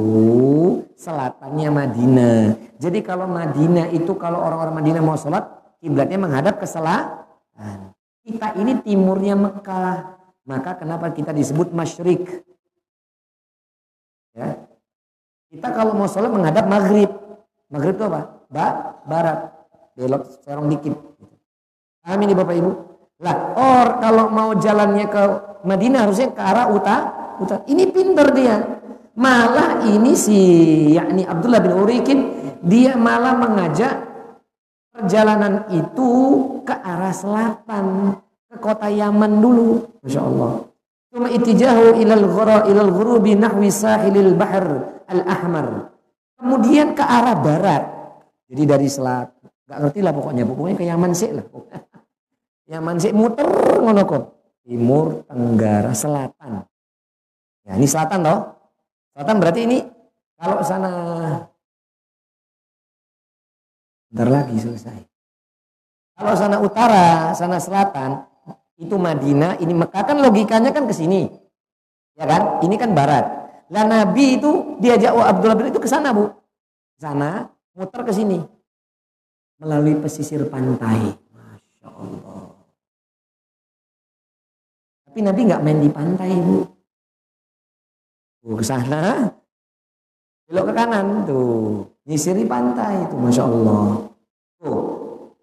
selatannya 0.97 1.69
Madinah. 1.69 2.41
Jadi 2.81 3.05
kalau 3.05 3.29
Madinah 3.29 3.93
itu 3.93 4.17
kalau 4.17 4.41
orang-orang 4.41 4.81
Madinah 4.81 5.05
mau 5.05 5.21
sholat, 5.21 5.45
kiblatnya 5.85 6.17
menghadap 6.17 6.57
ke 6.57 6.65
selatan. 6.65 7.93
Kita 8.25 8.57
ini 8.57 8.81
timurnya 8.81 9.37
Mekah. 9.37 10.17
Maka 10.49 10.81
kenapa 10.81 11.13
kita 11.13 11.37
disebut 11.37 11.69
masyrik? 11.77 12.41
Ya. 14.33 14.57
Kita 15.53 15.69
kalau 15.77 15.93
mau 15.93 16.09
sholat 16.09 16.33
menghadap 16.33 16.65
maghrib. 16.65 17.13
Maghrib 17.69 17.93
itu 17.93 18.05
apa? 18.09 18.41
Ba, 18.49 18.67
barat. 19.05 19.53
Belok 20.01 20.33
serong 20.41 20.73
dikit. 20.73 20.97
Paham 22.01 22.25
ini 22.25 22.33
Bapak 22.33 22.57
Ibu? 22.57 22.71
Lah, 23.21 23.37
or 23.53 23.87
kalau 24.01 24.33
mau 24.33 24.57
jalannya 24.57 25.05
ke 25.13 25.23
Madinah 25.69 26.09
harusnya 26.09 26.33
ke 26.33 26.41
arah 26.41 26.73
utara. 26.73 27.37
utara. 27.37 27.61
Ini 27.69 27.85
pinter 27.93 28.33
dia. 28.33 28.78
Malah 29.19 29.83
ini 29.83 30.15
si 30.15 30.39
yakni 30.95 31.27
Abdullah 31.27 31.59
bin 31.59 31.75
Urikin 31.75 32.19
dia 32.63 32.95
malah 32.95 33.35
mengajak 33.35 33.99
perjalanan 34.95 35.67
itu 35.75 36.11
ke 36.63 36.71
arah 36.71 37.11
selatan 37.11 38.15
ke 38.47 38.57
kota 38.63 38.87
Yaman 38.87 39.43
dulu. 39.43 39.91
Masya 40.07 40.23
Allah. 40.23 40.53
Cuma 41.11 41.29
itijahu 41.35 41.99
ilal 41.99 42.27
ghura 42.31 42.59
ilal 42.71 42.95
ghurubi 42.95 43.35
nahwi 43.35 43.75
sahilil 43.75 44.39
bahr 44.39 44.67
al-ahmar. 45.11 45.91
Kemudian 46.39 46.95
ke 46.95 47.03
arah 47.03 47.35
barat. 47.43 47.83
Jadi 48.47 48.63
dari 48.71 48.87
selat. 48.87 49.35
Gak 49.67 49.83
ngerti 49.83 49.99
lah 49.99 50.15
pokoknya. 50.15 50.47
Pokoknya 50.47 50.75
ke 50.79 50.85
Yaman 50.87 51.11
sih 51.11 51.35
lah. 51.35 51.47
Yaman 52.71 52.97
sih 53.03 53.11
muter 53.11 53.51
ngono. 53.83 54.05
Timur, 54.63 55.25
Tenggara, 55.25 55.97
Selatan. 55.97 56.61
Ya 57.65 57.73
ini 57.77 57.89
selatan 57.89 58.21
toh. 58.21 58.58
Selatan 59.19 59.37
berarti 59.43 59.61
ini 59.67 59.79
kalau 60.39 60.63
sana 60.63 60.93
Bentar 64.09 64.29
lagi 64.31 64.57
selesai. 64.57 64.99
Kalau 66.17 66.33
sana 66.39 66.57
utara, 66.63 67.35
sana 67.37 67.61
selatan, 67.61 68.25
itu 68.81 68.97
Madinah, 68.97 69.61
ini 69.61 69.75
Mekah 69.75 70.03
kan 70.07 70.17
logikanya 70.23 70.73
kan 70.73 70.89
ke 70.89 70.95
sini. 70.97 71.29
Ya 72.17 72.25
kan? 72.25 72.65
Ini 72.65 72.75
kan 72.81 72.97
barat. 72.97 73.27
Lah 73.69 73.85
Nabi 73.85 74.41
itu 74.41 74.81
diajak 74.81 75.13
wa 75.13 75.29
Abdullah 75.29 75.59
bin 75.59 75.69
itu 75.69 75.79
ke 75.83 75.91
sana, 75.91 76.15
Bu. 76.17 76.33
Sana, 76.97 77.53
muter 77.77 78.01
ke 78.01 78.13
sini. 78.15 78.41
Melalui 79.61 80.01
pesisir 80.01 80.47
pantai. 80.49 81.19
Masya 81.35 81.89
Allah. 81.91 82.55
Tapi 85.11 85.19
Nabi 85.21 85.41
nggak 85.53 85.63
main 85.67 85.79
di 85.85 85.91
pantai, 85.91 86.33
Bu. 86.39 86.68
Ke 88.49 88.65
sana, 88.65 89.29
belok 90.49 90.73
ke 90.73 90.73
kanan 90.73 91.29
tuh, 91.29 91.85
nyisiri 92.09 92.49
pantai 92.49 93.05
itu, 93.05 93.13
masya 93.21 93.45
Allah. 93.45 94.09
Tuh, 94.57 94.81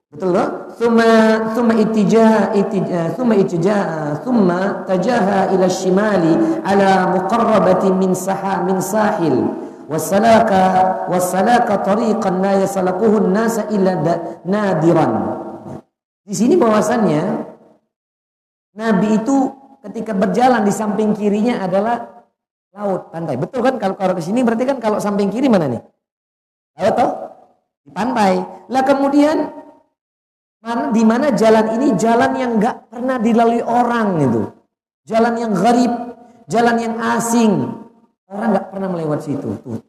betul 0.09 0.33
loh? 0.33 0.49
Suma 0.73 1.11
suma 1.53 1.77
itijah 1.77 2.51
itijah 2.57 3.13
suma 3.13 3.37
itijah 3.37 4.17
suma 4.25 4.83
tajaha 4.89 5.53
ila 5.53 5.69
shimali 5.69 6.33
ala 6.65 7.13
muqarrabati 7.13 7.93
min 7.93 8.11
saha 8.17 8.65
min 8.65 8.81
sahil 8.81 9.53
wasalaka 9.85 11.05
wasalaka 11.05 11.85
tariqan 11.85 12.41
la 12.41 12.59
yasalakuhu 12.65 13.29
nasa 13.29 13.69
illa 13.69 14.01
nadiran. 14.43 15.13
Di 16.25 16.33
sini 16.33 16.57
bahwasannya 16.57 17.53
Nabi 18.75 19.21
itu 19.21 19.53
ketika 19.85 20.17
berjalan 20.17 20.65
di 20.65 20.73
samping 20.73 21.13
kirinya 21.13 21.61
adalah 21.61 22.14
laut, 22.75 23.09
pantai. 23.09 23.39
Betul 23.39 23.63
kan 23.63 23.79
kalau 23.79 23.95
kalau 23.95 24.13
ke 24.13 24.21
sini 24.21 24.43
berarti 24.43 24.67
kan 24.67 24.77
kalau 24.83 24.99
samping 24.99 25.31
kiri 25.31 25.47
mana 25.47 25.71
nih? 25.71 25.81
Laut 26.83 26.93
toh? 26.99 27.11
Di 27.87 27.91
pantai. 27.95 28.43
Lah 28.67 28.83
kemudian 28.83 29.37
mana 30.59 30.91
di 30.91 31.03
mana 31.07 31.31
jalan 31.31 31.65
ini 31.79 31.87
jalan 31.95 32.31
yang 32.35 32.51
nggak 32.59 32.91
pernah 32.91 33.17
dilalui 33.17 33.63
orang 33.63 34.19
itu. 34.19 34.43
Jalan 35.07 35.33
yang 35.39 35.51
garib, 35.55 35.93
jalan 36.51 36.75
yang 36.77 36.95
asing. 37.15 37.51
Orang 38.27 38.51
nggak 38.51 38.67
pernah 38.73 38.89
melewat 38.91 39.19
situ. 39.23 39.49
Tuh, 39.63 39.79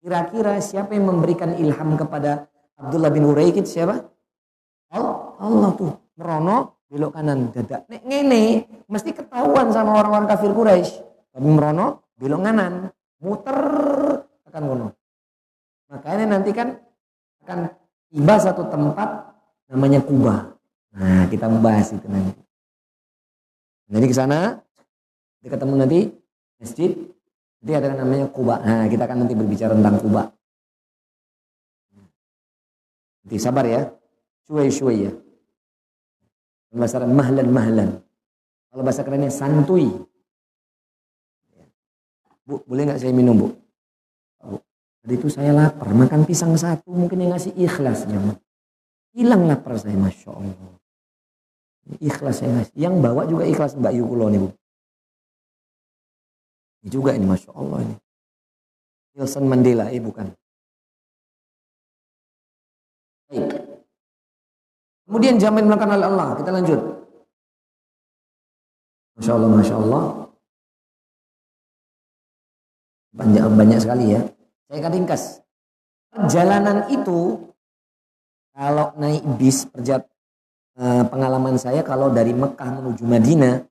Kira-kira 0.00 0.58
siapa 0.62 0.94
yang 0.94 1.12
memberikan 1.12 1.54
ilham 1.58 1.94
kepada 1.94 2.46
Abdullah 2.78 3.10
bin 3.10 3.26
Uraikid 3.26 3.66
siapa? 3.66 4.06
Allah, 4.90 5.34
Allah 5.42 5.70
tuh 5.74 5.92
merono 6.16 6.86
belok 6.86 7.18
kanan 7.18 7.50
dadak 7.50 7.90
nek 7.90 8.02
ngene 8.06 8.62
mesti 8.86 9.10
ketahuan 9.10 9.74
sama 9.74 9.98
orang-orang 9.98 10.30
kafir 10.30 10.54
Quraisy 10.54 11.02
tapi 11.36 11.52
merono 11.52 12.16
belok 12.16 12.40
kanan 12.40 12.88
muter 13.20 13.58
akan 14.48 14.62
kono. 14.72 14.88
Makanya 15.92 16.24
nanti 16.32 16.48
kan 16.56 16.80
akan 17.44 17.68
tiba 18.08 18.34
satu 18.40 18.64
tempat 18.72 19.36
namanya 19.68 20.00
Kuba. 20.00 20.56
Nah 20.96 21.28
kita 21.28 21.44
membahas 21.52 21.92
itu 21.92 22.08
nanti. 22.08 22.40
Jadi 23.92 24.06
ke 24.08 24.16
sana 24.16 24.64
kita 25.44 25.60
ketemu 25.60 25.74
nanti 25.76 26.00
masjid. 26.56 26.96
Nanti 27.60 27.72
ada 27.76 28.00
namanya 28.00 28.32
Kuba. 28.32 28.56
Nah 28.64 28.88
kita 28.88 29.04
akan 29.04 29.28
nanti 29.28 29.36
berbicara 29.36 29.76
tentang 29.76 30.00
Kuba. 30.00 30.32
Nanti 33.28 33.36
sabar 33.36 33.68
ya. 33.68 33.92
Cuy 34.48 34.72
cuy 34.72 34.96
ya. 35.04 35.12
Bahasa 36.72 36.96
Arab 36.96 37.12
mahlan 37.12 37.48
mahlan. 37.52 37.88
Kalau 38.72 38.80
bahasa 38.80 39.04
kerennya 39.04 39.28
santuy. 39.28 39.92
Bu, 42.46 42.62
boleh 42.62 42.82
nggak 42.86 43.02
saya 43.02 43.10
minum 43.10 43.34
bu? 43.34 43.48
Tadi 45.02 45.14
itu 45.22 45.30
saya 45.30 45.54
lapar, 45.54 45.94
makan 45.94 46.26
pisang 46.26 46.54
satu 46.58 46.90
mungkin 46.90 47.22
yang 47.22 47.30
ngasih 47.34 47.54
ikhlas 47.54 48.10
jemaah. 48.10 48.38
Hilang 49.14 49.46
lapar 49.46 49.78
saya, 49.78 49.94
masya 49.94 50.34
Allah. 50.34 50.74
Ikhlas 52.02 52.42
saya 52.42 52.50
ngasih. 52.58 52.74
Yang 52.74 52.94
bawa 52.98 53.22
juga 53.30 53.46
ikhlas 53.46 53.78
Mbak 53.78 53.94
Yukulo 53.94 54.26
nih 54.34 54.40
bu. 54.42 54.48
Ini 56.82 56.88
juga 56.90 57.14
ini 57.14 57.22
masya 57.22 57.54
Allah 57.54 57.86
ini. 57.86 57.94
Nelson 59.14 59.46
Mandela, 59.46 59.94
eh 59.94 60.02
bukan. 60.02 60.26
Baik. 63.30 63.46
Kemudian 65.06 65.38
jamin 65.38 65.70
melakukan 65.70 65.94
oleh 65.94 66.06
Allah. 66.10 66.28
Kita 66.34 66.50
lanjut. 66.50 66.80
Masya 69.22 69.32
Allah, 69.38 69.50
Masya 69.54 69.74
Allah. 69.78 70.25
Banyak, 73.16 73.44
banyak 73.56 73.78
sekali 73.80 74.12
ya. 74.12 74.20
Saya 74.68 74.78
akan 74.84 74.92
ringkas. 74.92 75.22
Perjalanan 76.12 76.88
itu, 76.92 77.48
kalau 78.52 78.92
naik 79.00 79.24
bis, 79.40 79.64
perjat, 79.68 80.04
eh, 80.76 81.04
pengalaman 81.08 81.56
saya 81.56 81.80
kalau 81.80 82.12
dari 82.12 82.36
Mekah 82.36 82.80
menuju 82.80 83.04
Madinah, 83.08 83.64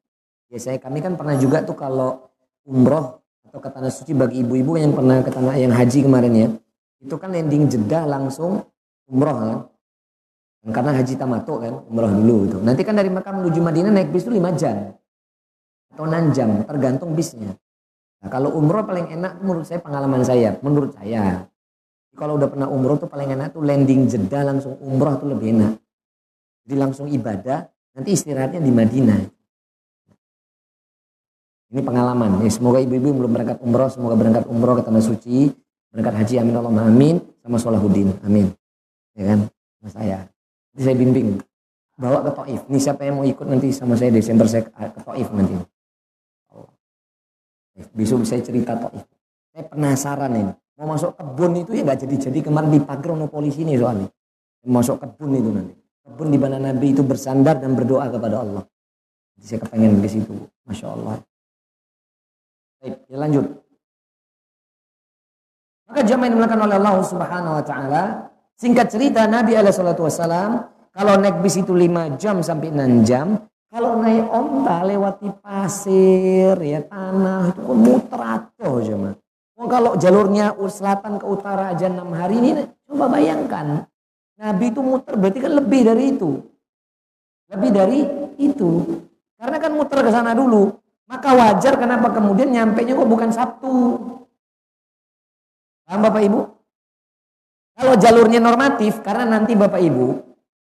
ya 0.49 0.59
saya 0.61 0.77
kami 0.81 1.01
kan 1.05 1.13
pernah 1.13 1.37
juga 1.37 1.61
tuh 1.61 1.77
kalau 1.77 2.29
umroh 2.65 3.21
atau 3.45 3.59
ke 3.61 3.69
tanah 3.69 3.93
suci 3.93 4.17
bagi 4.17 4.41
ibu-ibu 4.41 4.77
yang 4.77 4.93
pernah 4.97 5.21
ke 5.21 5.29
tanah 5.29 5.53
yang 5.57 5.73
haji 5.73 6.05
kemarin 6.05 6.33
ya, 6.33 6.47
itu 7.01 7.15
kan 7.17 7.29
landing 7.29 7.69
Jeddah 7.69 8.09
langsung 8.09 8.65
umroh 9.05 9.37
kan 9.37 9.57
karena 10.73 10.97
haji 10.97 11.13
tamato 11.13 11.61
kan, 11.61 11.73
umroh 11.85 12.09
dulu 12.09 12.35
gitu. 12.49 12.57
Nanti 12.57 12.81
kan 12.81 12.97
dari 12.97 13.13
Mekah 13.13 13.33
menuju 13.37 13.61
Madinah 13.61 13.93
naik 13.93 14.09
bis 14.09 14.25
itu 14.25 14.33
5 14.33 14.49
jam. 14.57 14.97
Atau 15.93 16.09
6 16.09 16.33
jam, 16.33 16.65
tergantung 16.65 17.13
bisnya. 17.13 17.53
Nah, 18.25 18.29
kalau 18.33 18.49
umroh 18.57 18.81
paling 18.81 19.13
enak 19.13 19.37
menurut 19.45 19.69
saya 19.69 19.77
pengalaman 19.85 20.25
saya, 20.25 20.57
menurut 20.65 20.97
saya. 20.97 21.45
Kalau 22.17 22.41
udah 22.41 22.49
pernah 22.49 22.65
umroh 22.65 22.97
tuh 22.97 23.05
paling 23.05 23.29
enak 23.37 23.53
tuh 23.53 23.61
landing 23.61 24.09
jeda 24.09 24.41
langsung 24.41 24.81
umroh 24.81 25.13
tuh 25.21 25.29
lebih 25.29 25.53
enak. 25.53 25.77
Jadi 26.65 26.75
langsung 26.79 27.05
ibadah, 27.05 27.69
nanti 27.93 28.09
istirahatnya 28.17 28.57
di 28.63 28.71
Madinah. 28.73 29.19
Ini 31.69 31.81
pengalaman. 31.85 32.41
Ya, 32.41 32.49
semoga 32.49 32.81
ibu-ibu 32.81 33.13
belum 33.13 33.29
berangkat 33.29 33.61
umroh, 33.61 33.93
semoga 33.93 34.17
berangkat 34.17 34.49
umroh 34.49 34.79
ke 34.79 34.83
tanah 34.89 35.03
suci, 35.05 35.53
berangkat 35.93 36.25
haji 36.25 36.35
amin 36.41 36.55
Allah 36.57 36.89
amin 36.89 37.15
sama 37.45 37.61
Solahuddin 37.61 38.09
amin. 38.25 38.49
Ya 39.13 39.35
kan? 39.35 39.39
Sama 39.77 39.89
saya 39.93 40.19
saya 40.75 40.95
bimbing 40.95 41.39
bawa 41.95 42.19
ke 42.27 42.31
Taif. 42.35 42.61
Ini 42.67 42.79
siapa 42.79 43.07
yang 43.07 43.23
mau 43.23 43.25
ikut 43.25 43.47
nanti 43.47 43.71
sama 43.71 43.95
saya 43.95 44.11
Desember 44.11 44.43
saya 44.47 44.67
ke 44.67 44.99
Taif 44.99 45.27
nanti. 45.31 45.55
Besok 47.95 48.23
saya 48.23 48.39
cerita 48.39 48.75
Taif. 48.75 49.03
Saya 49.51 49.63
penasaran 49.67 50.31
ini. 50.31 50.53
Mau 50.75 50.91
masuk 50.91 51.15
kebun 51.15 51.51
itu 51.59 51.71
ya 51.75 51.87
nggak 51.87 51.99
jadi-jadi 52.07 52.39
kemarin 52.43 52.69
di 52.71 52.81
pagar 52.83 53.15
no 53.15 53.27
polisi 53.31 53.63
ini 53.63 53.79
soalnya. 53.79 54.11
Mau 54.67 54.79
masuk 54.79 54.99
kebun 54.99 55.31
itu 55.35 55.49
nanti. 55.51 55.75
Kebun 56.05 56.27
di 56.31 56.39
mana 56.39 56.57
Nabi 56.59 56.91
itu 56.91 57.01
bersandar 57.03 57.59
dan 57.59 57.75
berdoa 57.75 58.07
kepada 58.11 58.43
Allah. 58.43 58.63
Jadi 59.39 59.45
saya 59.47 59.59
kepengen 59.63 60.03
di 60.03 60.09
situ. 60.11 60.33
Masya 60.67 60.87
Allah. 60.91 61.15
Baik, 62.79 62.95
ya 63.07 63.17
lanjut. 63.19 63.45
Maka 65.85 66.01
jamaah 66.01 66.27
yang 66.27 66.35
dilakukan 66.39 66.61
oleh 66.65 66.75
Allah 66.81 66.93
Subhanahu 67.05 67.53
wa 67.61 67.63
taala 67.63 68.03
Singkat 68.55 68.87
cerita 68.87 69.27
Nabi 69.27 69.51
Wasallam 69.51 70.63
kalau 70.95 71.19
naik 71.19 71.43
bis 71.43 71.59
itu 71.59 71.75
5 71.75 72.15
jam 72.15 72.39
sampai 72.39 72.71
6 72.71 73.03
jam, 73.03 73.35
kalau 73.71 73.99
naik 73.99 74.25
onta 74.29 74.85
lewati 74.85 75.29
pasir 75.41 76.55
ya 76.61 76.81
tanah 76.85 77.53
itu 77.53 77.71
muter 77.73 78.21
atuh 78.21 78.77
cuma. 78.81 79.11
Kalau 79.55 79.95
jalurnya 79.95 80.51
selatan 80.67 81.15
ke 81.15 81.25
utara 81.25 81.71
aja 81.71 81.87
6 81.87 82.01
hari 82.11 82.35
ini 82.43 82.51
coba 82.85 83.07
bayangkan. 83.07 83.87
Nabi 84.35 84.67
itu 84.67 84.83
muter 84.83 85.15
berarti 85.15 85.39
kan 85.39 85.53
lebih 85.55 85.81
dari 85.87 86.03
itu. 86.11 86.43
Lebih 87.47 87.69
dari 87.71 87.99
itu. 88.35 88.83
Karena 89.39 89.57
kan 89.59 89.71
muter 89.71 90.03
ke 90.03 90.11
sana 90.11 90.35
dulu. 90.35 90.75
Maka 91.07 91.37
wajar 91.37 91.77
kenapa 91.77 92.11
kemudian 92.11 92.49
nyampe 92.51 92.81
nya 92.83 92.97
kok 92.97 93.07
bukan 93.07 93.29
Sabtu. 93.31 93.73
Paham 95.85 96.01
Bapak 96.01 96.21
Ibu? 96.25 96.39
Kalau 97.75 97.93
jalurnya 97.99 98.41
normatif, 98.41 99.03
karena 99.05 99.37
nanti 99.37 99.53
Bapak 99.53 99.83
Ibu, 99.83 100.07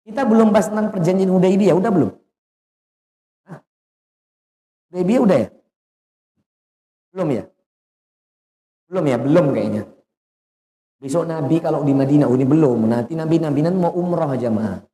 Kita 0.03 0.27
belum 0.27 0.51
bahas 0.51 0.67
tentang 0.67 0.91
perjanjian 0.91 1.31
Hudaibiyah, 1.31 1.79
udah 1.79 1.91
belum? 1.95 2.11
Hudaibiyah 4.93 5.23
udah 5.25 5.39
ya? 5.41 5.49
Belum 7.17 7.29
ya? 7.33 7.45
Belum 8.93 9.05
ya? 9.09 9.17
Belum 9.17 9.47
kayaknya. 9.57 9.83
Besok 11.01 11.25
Nabi 11.25 11.57
kalau 11.65 11.81
di 11.81 11.97
Madinah, 11.97 12.29
oh 12.29 12.37
ini 12.37 12.45
belum. 12.45 12.93
Nanti 12.93 13.17
Nabi 13.17 13.41
Nabi 13.41 13.65
nanti 13.65 13.79
mau 13.81 13.97
umroh 13.97 14.29
aja 14.29 14.53
mah. 14.53 14.85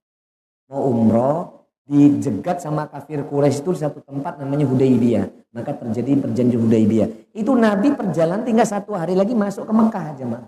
Mau 0.71 0.87
umroh, 0.87 1.67
dijegat 1.83 2.63
sama 2.63 2.87
kafir 2.87 3.27
Quraisy 3.27 3.59
itu 3.67 3.75
satu 3.75 3.99
tempat 4.07 4.39
namanya 4.39 4.71
Hudaibiyah. 4.71 5.51
Maka 5.51 5.75
terjadi 5.75 6.15
perjanjian 6.15 6.63
Hudaibiyah. 6.63 7.35
Itu 7.35 7.59
Nabi 7.59 7.91
perjalanan 7.99 8.47
tinggal 8.47 8.71
satu 8.71 8.95
hari 8.95 9.19
lagi 9.19 9.35
masuk 9.35 9.67
ke 9.67 9.73
Mekah 9.75 10.05
aja 10.15 10.25
mah. 10.31 10.47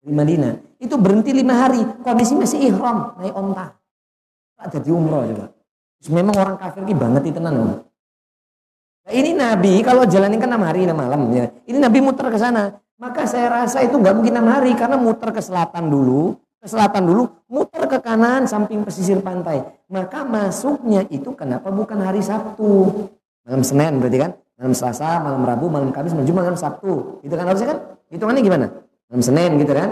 Di 0.00 0.08
Madinah. 0.16 0.80
Itu 0.80 0.96
berhenti 0.96 1.36
lima 1.36 1.68
hari. 1.68 1.84
Kondisi 2.00 2.32
masih 2.32 2.72
ihram, 2.72 3.12
naik 3.20 3.36
onta. 3.36 3.76
Tak 4.56 4.80
jadi 4.80 4.88
umroh 4.88 5.28
coba. 5.28 5.46
Memang 6.08 6.34
orang 6.40 6.56
kafir 6.56 6.80
ini 6.88 6.96
banget 6.96 7.28
itu 7.28 7.36
tenan. 7.36 7.84
Ini 9.10 9.34
Nabi 9.34 9.82
kalau 9.82 10.06
jalanin 10.06 10.38
kan 10.38 10.48
enam 10.48 10.62
hari 10.62 10.86
enam 10.86 10.96
malam 10.96 11.28
ya. 11.34 11.50
Ini 11.66 11.78
Nabi 11.82 11.98
muter 11.98 12.30
ke 12.30 12.38
sana. 12.38 12.78
Maka 13.00 13.26
saya 13.26 13.50
rasa 13.50 13.82
itu 13.82 13.98
nggak 13.98 14.14
mungkin 14.14 14.32
enam 14.38 14.48
hari 14.48 14.76
karena 14.76 14.94
muter 15.00 15.34
ke 15.34 15.42
selatan 15.42 15.90
dulu, 15.90 16.36
ke 16.60 16.68
selatan 16.68 17.02
dulu, 17.08 17.26
muter 17.48 17.88
ke 17.88 17.98
kanan 17.98 18.44
samping 18.46 18.86
pesisir 18.86 19.18
pantai. 19.24 19.64
Maka 19.88 20.22
masuknya 20.22 21.08
itu 21.10 21.32
kenapa 21.34 21.72
bukan 21.72 21.98
hari 21.98 22.22
Sabtu? 22.22 23.08
Malam 23.48 23.62
Senin 23.64 23.98
berarti 23.98 24.18
kan? 24.20 24.30
Malam 24.60 24.76
Selasa, 24.76 25.16
malam 25.24 25.40
Rabu, 25.40 25.72
malam 25.72 25.88
Kamis, 25.88 26.12
malam 26.12 26.28
Jumat, 26.28 26.44
malam 26.44 26.60
Sabtu. 26.60 27.24
Itu 27.24 27.32
kan 27.32 27.48
harusnya 27.48 27.72
kan? 27.72 27.78
Hitungannya 28.12 28.42
gimana? 28.44 28.66
Malam 29.08 29.22
Senin 29.24 29.50
gitu 29.56 29.72
kan? 29.72 29.88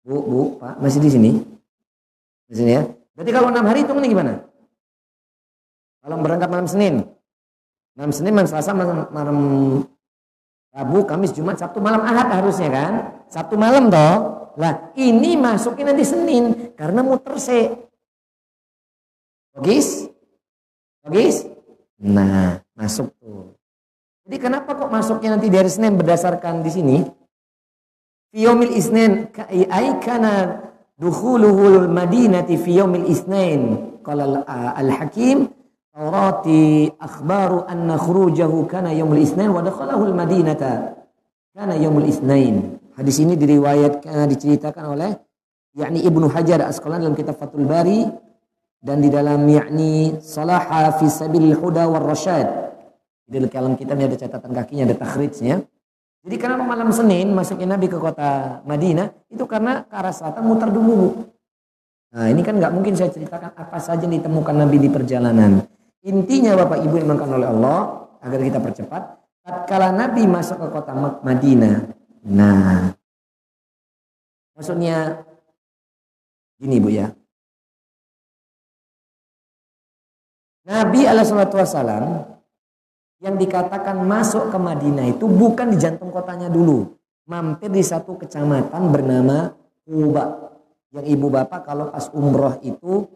Bu, 0.00 0.16
Bu, 0.24 0.40
Pak, 0.56 0.80
masih 0.80 1.04
di 1.04 1.10
sini? 1.12 1.30
Di 2.48 2.54
sini 2.56 2.72
ya? 2.72 2.82
Berarti 3.12 3.30
kalau 3.36 3.52
enam 3.52 3.64
hari 3.68 3.84
hitungannya 3.84 4.08
gimana? 4.08 4.32
Kalau 6.00 6.16
berangkat 6.24 6.48
malam 6.48 6.64
Senin, 6.64 7.04
malam 7.96 8.12
Senin, 8.12 8.32
malam 8.36 8.48
Selasa, 8.48 8.76
malam, 8.76 9.08
malam 9.10 9.38
Rabu, 10.76 11.08
Kamis, 11.08 11.32
Jumat, 11.32 11.56
Sabtu, 11.56 11.80
malam 11.80 12.04
Ahad 12.04 12.28
harusnya 12.28 12.68
kan? 12.68 12.92
Sabtu 13.32 13.56
malam 13.56 13.88
toh. 13.88 14.44
Lah 14.56 14.92
ini 14.96 15.36
masuknya 15.36 15.92
nanti 15.92 16.04
Senin 16.04 16.72
karena 16.76 17.00
muter 17.00 17.36
se. 17.40 17.72
Logis? 19.56 20.08
Logis? 21.04 21.48
Nah, 22.00 22.60
masuk 22.76 23.12
tuh. 23.20 23.56
Jadi 24.28 24.36
kenapa 24.36 24.76
kok 24.76 24.92
masuknya 24.92 25.36
nanti 25.36 25.48
dari 25.48 25.68
Senin 25.72 25.96
berdasarkan 25.96 26.60
di 26.60 26.70
sini? 26.72 26.96
Fiyomil 28.36 28.76
Isnin 28.76 29.32
ai 29.72 29.96
kana 30.00 30.66
dukhuluhul 30.96 31.88
madinati 31.92 32.56
fi 32.56 32.80
yaumil 32.80 33.06
isnain 33.08 33.60
qala 34.00 34.44
al-hakim 34.76 35.52
Taurati 35.96 36.92
akhbaru 36.92 37.64
anna 37.64 37.96
khurujahu 37.96 38.68
kana 38.68 38.92
yaumul 38.92 39.16
isnain 39.16 39.48
wa 39.48 39.64
dakhalahu 39.64 40.12
al-madinata 40.12 40.92
kana 41.56 41.72
yaumul 41.72 42.04
isnain. 42.04 42.76
Hadis 43.00 43.16
ini 43.24 43.32
diriwayatkan 43.32 44.28
diceritakan 44.28 44.92
oleh 44.92 45.16
yakni 45.72 46.04
Ibnu 46.04 46.28
Hajar 46.28 46.68
Asqalani 46.68 47.08
dalam 47.08 47.16
kitab 47.16 47.40
Fathul 47.40 47.64
Bari 47.64 48.04
dan 48.84 49.00
di 49.00 49.08
dalam 49.08 49.40
yakni 49.48 50.20
Salaha 50.20 51.00
fi 51.00 51.08
Sabilil 51.08 51.56
Huda 51.56 51.88
war 51.88 52.04
Rasyad. 52.04 52.44
Di 53.24 53.40
dalam 53.48 53.72
kitabnya 53.72 54.12
ada 54.12 54.20
catatan 54.20 54.52
kakinya, 54.52 54.92
ada 54.92 55.00
takhrijnya. 55.00 55.64
Jadi 56.28 56.36
karena 56.36 56.60
malam 56.60 56.92
Senin 56.92 57.32
masuknya 57.32 57.72
Nabi 57.72 57.88
ke 57.88 57.96
kota 57.96 58.60
Madinah 58.68 59.32
itu 59.32 59.48
karena 59.48 59.88
ke 59.88 59.96
arah 59.96 60.12
selatan 60.12 60.44
muter 60.44 60.68
dulu. 60.68 61.24
Nah 62.12 62.28
ini 62.28 62.44
kan 62.44 62.60
nggak 62.60 62.72
mungkin 62.76 62.92
saya 62.92 63.08
ceritakan 63.08 63.56
apa 63.56 63.80
saja 63.80 64.04
ditemukan 64.04 64.60
Nabi 64.60 64.76
di 64.76 64.92
perjalanan. 64.92 65.64
Intinya 66.06 66.54
Bapak 66.54 66.86
Ibu 66.86 67.02
dimakan 67.02 67.30
oleh 67.34 67.48
Allah 67.50 67.78
agar 68.22 68.38
kita 68.38 68.62
percepat. 68.62 69.02
Tatkala 69.42 69.90
Nabi 69.90 70.22
masuk 70.30 70.58
ke 70.62 70.68
kota 70.70 70.94
Madinah. 71.22 71.90
Nah, 72.30 72.94
maksudnya 74.54 75.26
gini 76.62 76.78
Bu 76.78 76.90
ya. 76.94 77.10
Nabi 80.66 81.06
Alaihissalam 81.06 82.26
yang 83.22 83.34
dikatakan 83.38 84.02
masuk 84.02 84.50
ke 84.50 84.58
Madinah 84.58 85.10
itu 85.10 85.26
bukan 85.26 85.74
di 85.74 85.78
jantung 85.78 86.10
kotanya 86.14 86.46
dulu. 86.46 86.90
Mampir 87.26 87.70
di 87.70 87.82
satu 87.82 88.14
kecamatan 88.14 88.94
bernama 88.94 89.50
Kuba. 89.82 90.54
Yang 90.94 91.06
ibu 91.18 91.26
bapak 91.30 91.66
kalau 91.66 91.90
pas 91.90 92.06
umroh 92.14 92.58
itu 92.62 93.06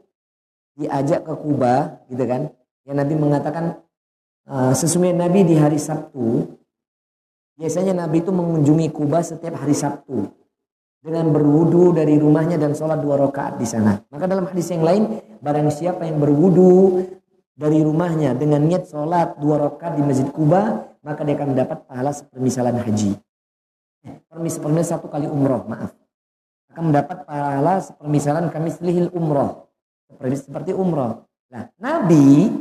diajak 0.78 1.26
ke 1.26 1.34
Kuba 1.38 2.06
gitu 2.10 2.22
kan 2.26 2.50
yang 2.88 2.96
Nabi 2.96 3.14
mengatakan 3.16 3.80
uh, 4.48 4.72
sesungguhnya 4.72 5.26
Nabi 5.28 5.44
di 5.44 5.56
hari 5.56 5.76
Sabtu 5.76 6.56
biasanya 7.60 7.92
Nabi 8.06 8.24
itu 8.24 8.32
mengunjungi 8.32 8.88
Kuba 8.88 9.20
setiap 9.20 9.60
hari 9.60 9.76
Sabtu 9.76 10.32
dengan 11.00 11.32
berwudu 11.32 11.96
dari 11.96 12.20
rumahnya 12.20 12.60
dan 12.60 12.76
sholat 12.76 13.00
dua 13.00 13.16
rakaat 13.16 13.56
di 13.56 13.64
sana. 13.64 14.04
Maka 14.12 14.28
dalam 14.28 14.44
hadis 14.48 14.68
yang 14.68 14.84
lain, 14.84 15.02
barang 15.40 15.72
siapa 15.72 16.04
yang 16.04 16.20
berwudu 16.20 17.04
dari 17.56 17.80
rumahnya 17.80 18.36
dengan 18.36 18.64
niat 18.64 18.88
sholat 18.88 19.40
dua 19.40 19.68
rakaat 19.68 19.96
di 19.96 20.02
Masjid 20.04 20.28
Kuba, 20.28 20.92
maka 21.00 21.20
dia 21.24 21.36
akan 21.36 21.56
mendapat 21.56 21.78
pahala 21.88 22.12
sepermisalan 22.12 22.76
haji. 22.84 23.16
Eh, 24.04 24.14
permisalan 24.28 24.84
satu 24.84 25.08
kali 25.08 25.28
umroh, 25.28 25.64
maaf. 25.68 25.92
Akan 26.72 26.92
mendapat 26.92 27.24
pahala 27.24 27.80
sepermisalan 27.80 28.52
kami 28.52 28.68
selihil 28.72 29.08
umroh. 29.16 29.68
Seperti 30.20 30.76
umroh. 30.76 31.24
Nah, 31.50 31.66
Nabi 31.80 32.52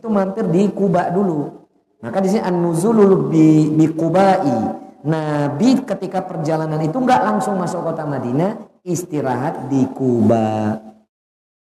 itu 0.00 0.08
mampir 0.08 0.48
di 0.48 0.72
Kuba 0.72 1.12
dulu. 1.12 1.60
Maka 2.00 2.24
di 2.24 2.32
sini 2.32 2.40
an-nuzulul 2.40 3.28
bi, 3.28 3.68
bi 3.68 3.84
Kubai. 3.92 4.80
Nabi 5.00 5.80
ketika 5.84 6.24
perjalanan 6.24 6.80
itu 6.80 6.96
nggak 6.96 7.20
langsung 7.24 7.56
masuk 7.60 7.84
kota 7.84 8.08
Madinah, 8.08 8.80
istirahat 8.84 9.68
di 9.68 9.84
Kuba. 9.92 10.80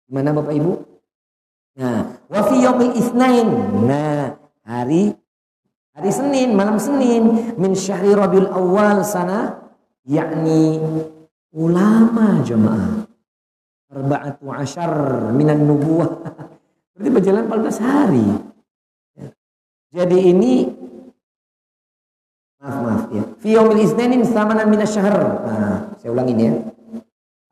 Gimana 0.07 0.31
Bapak 0.31 0.55
Ibu? 0.55 0.71
Nah, 1.79 2.19
wa 2.27 2.41
fi 2.47 2.55
yaumil 2.59 2.95
isnain. 2.95 3.47
Nah, 3.87 4.35
hari 4.63 5.15
hari 5.95 6.11
Senin, 6.11 6.55
malam 6.55 6.79
Senin 6.79 7.55
min 7.55 7.71
syahri 7.75 8.11
Rabiul 8.11 8.51
Awal 8.51 9.03
sana 9.07 9.71
yakni 10.03 10.79
ulama 11.55 12.43
jemaah 12.43 13.07
arba'atu 13.91 14.47
asyar 14.55 14.91
minan 15.35 15.67
nubuah. 15.67 16.11
Berarti 17.01 17.17
berjalan 17.17 17.49
14 17.49 17.81
hari. 17.81 18.27
Jadi 19.89 20.17
ini 20.21 20.69
maaf 22.61 22.77
maaf 22.77 23.03
ya. 23.09 23.25
Fi 23.41 23.57
yaumil 23.57 23.81
isnainin 23.81 24.21
samanan 24.21 24.69
minasyahr. 24.69 25.17
Nah, 25.17 25.97
saya 25.97 26.13
ulangin 26.13 26.37
ya. 26.37 26.53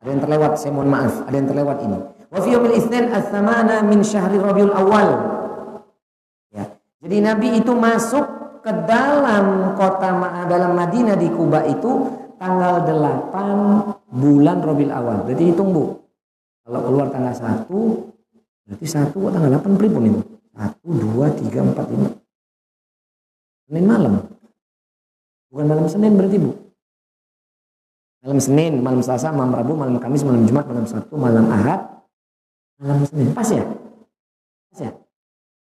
Ada 0.06 0.08
yang 0.14 0.22
terlewat, 0.22 0.54
saya 0.54 0.70
mohon 0.70 0.86
maaf, 0.86 1.26
ada 1.26 1.34
yang 1.34 1.50
terlewat 1.50 1.82
ini. 1.82 1.98
Wa 2.30 2.38
fi 2.38 2.54
yaumil 2.54 2.78
as-samana 3.10 3.82
min 3.82 4.06
syahri 4.06 4.38
Rabiul 4.38 4.70
Awal. 4.70 5.08
Ya. 6.54 6.70
Jadi 7.02 7.16
Nabi 7.18 7.58
itu 7.58 7.74
masuk 7.74 8.22
ke 8.62 8.70
dalam 8.86 9.74
kota 9.74 10.14
dalam 10.46 10.78
Madinah 10.78 11.18
di 11.18 11.26
Kuba 11.26 11.66
itu 11.66 12.06
tanggal 12.38 12.86
8 12.86 14.14
bulan 14.14 14.62
Rabiul 14.62 14.94
Awal. 14.94 15.26
Berarti 15.26 15.42
hitung 15.42 15.74
Bu. 15.74 15.98
Kalau 16.62 16.86
keluar 16.86 17.10
tanggal 17.10 17.34
1, 17.34 18.09
berarti 18.70 18.86
1 18.86 19.10
tanggal 19.10 19.50
8 19.58 19.80
pripun 19.82 20.02
itu? 20.06 20.20
1, 20.54 20.78
2, 20.78 21.26
3, 21.50 21.74
4, 21.74 21.90
5. 21.90 23.66
Senin 23.66 23.84
malam. 23.86 24.14
Bukan 25.50 25.66
malam 25.66 25.86
Senin 25.90 26.14
berarti 26.14 26.38
Bu. 26.38 26.54
Malam 28.22 28.38
Senin, 28.38 28.72
malam 28.78 29.00
Selasa, 29.02 29.34
malam 29.34 29.50
Rabu, 29.50 29.74
malam 29.74 29.98
Kamis, 29.98 30.22
malam 30.22 30.46
Jumat, 30.46 30.68
malam 30.70 30.86
Sabtu, 30.86 31.18
malam 31.18 31.50
Ahad, 31.50 32.06
malam 32.78 33.02
Senin. 33.02 33.34
Pas 33.34 33.48
ya? 33.50 33.66
Pas 34.70 34.80
ya? 34.86 34.90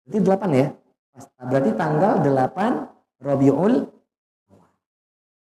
Berarti 0.06 0.20
8 0.22 0.62
ya? 0.62 0.68
Pas. 1.16 1.26
Berarti 1.50 1.72
tanggal 1.74 2.14
8 2.22 3.26
Rabiul 3.26 3.74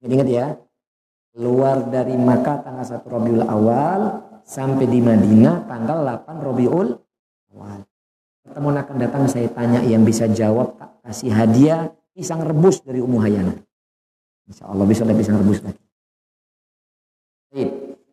Jadi 0.02 0.12
ingat 0.22 0.30
ya, 0.30 0.46
keluar 1.34 1.82
dari 1.90 2.14
Makkah 2.14 2.62
tanggal 2.62 2.86
1 2.86 3.06
Rabiul 3.06 3.42
Awal, 3.42 4.02
sampai 4.46 4.86
di 4.86 5.02
Madinah 5.02 5.66
tanggal 5.66 6.06
8 6.06 6.46
Robiul 6.46 7.05
awal. 7.56 7.88
Pertemuan 8.46 8.78
akan 8.78 8.96
datang 9.00 9.24
saya 9.26 9.50
tanya 9.50 9.82
yang 9.82 10.06
bisa 10.06 10.30
jawab 10.30 10.78
tak 10.78 11.02
kasih 11.08 11.34
hadiah 11.34 11.90
pisang 12.14 12.44
rebus 12.44 12.84
dari 12.84 13.02
Ummu 13.02 13.18
Hayana. 13.24 13.56
Insya 14.46 14.70
Allah 14.70 14.86
bisa 14.86 15.02
ada 15.02 15.18
pisang 15.18 15.42
rebus 15.42 15.64
lagi. 15.66 15.82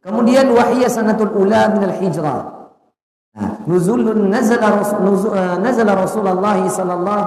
Kemudian 0.02 0.50
wahiyya 0.50 0.88
sanatul 0.88 1.34
ula 1.34 1.68
al 1.68 1.94
hijrah. 2.00 2.62
Nah, 3.32 3.64
nuzulun 3.64 4.28
nazala 4.28 4.82
nuzul, 5.00 5.32
uh, 5.32 5.56
nazala 5.56 5.96
Rasulullah 5.96 6.56
sallallahu 6.68 7.24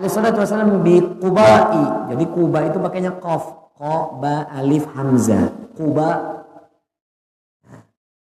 alaihi 0.00 0.38
wasallam 0.38 0.80
bi 0.80 1.00
Qubai. 1.22 2.08
Jadi 2.14 2.24
Quba 2.30 2.58
itu 2.68 2.78
pakainya 2.80 3.12
qaf, 3.20 3.74
qa 3.76 4.16
ba 4.16 4.48
alif 4.54 4.88
hamzah. 4.92 5.52
Quba 5.76 6.34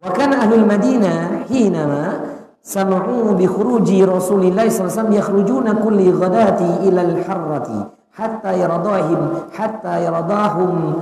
Wa 0.05 0.13
kana 0.13 0.45
Madinah 0.45 1.49
hinama 1.49 2.34
سمعوا 2.65 3.33
بخروج 3.33 3.93
رسول 4.03 4.43
الله 4.45 4.69
صلى 4.69 4.81
الله 4.81 4.93
عليه 4.93 5.01
وسلم 5.01 5.13
يخرجون 5.13 5.73
كل 5.85 6.11
غداة 6.13 6.61
إلى 6.89 7.01
الحرة 7.03 7.91
حتى 8.13 8.61
يرضاهم 8.61 9.29
حتى 9.53 10.05
يرضاهم 10.05 10.93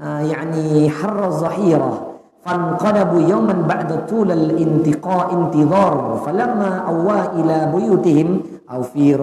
آه، 0.00 0.20
يعني 0.20 0.90
حر 0.90 1.26
الظهيرة 1.26 1.92
فانقلبوا 2.44 3.20
يوما 3.20 3.52
بعد 3.68 4.06
طول 4.06 4.32
الانتقاء 4.32 5.34
انتظار. 5.34 6.22
فلما 6.26 6.76
أوى 6.88 7.20
إلى 7.40 7.72
بيوتهم 7.74 8.40
أو 8.72 8.82
في 8.82 9.14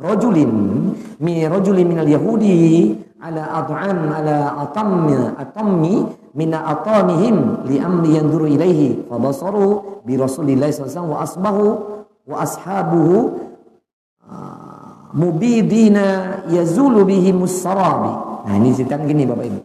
رجل 0.00 0.48
من 1.20 1.52
رجل 1.52 1.84
من 1.84 1.98
اليهود 1.98 2.44
على 3.22 3.46
أطعم 3.54 4.12
على 4.12 4.50
أطم 4.62 5.06
أطم 5.40 6.06
mina 6.34 6.66
atamihim 6.66 7.64
li 7.70 7.78
amli 7.78 8.18
yanzuru 8.18 8.50
ilaihi 8.50 9.06
fa 9.06 9.16
basaru 9.16 10.02
bi 10.02 10.18
Rasulillah 10.18 10.68
sallallahu 10.68 11.14
wa 11.14 11.18
asbahu 11.22 11.64
wa 12.26 12.36
ashabuhu 12.42 13.16
ah, 14.26 15.14
mubidina 15.14 16.42
yazulu 16.50 17.06
bihi 17.06 17.30
musarabi 17.30 18.34
Nah, 18.44 18.60
ini 18.60 18.76
ceritanya 18.76 19.08
gini 19.08 19.24
Bapak 19.24 19.44
Ibu. 19.48 19.60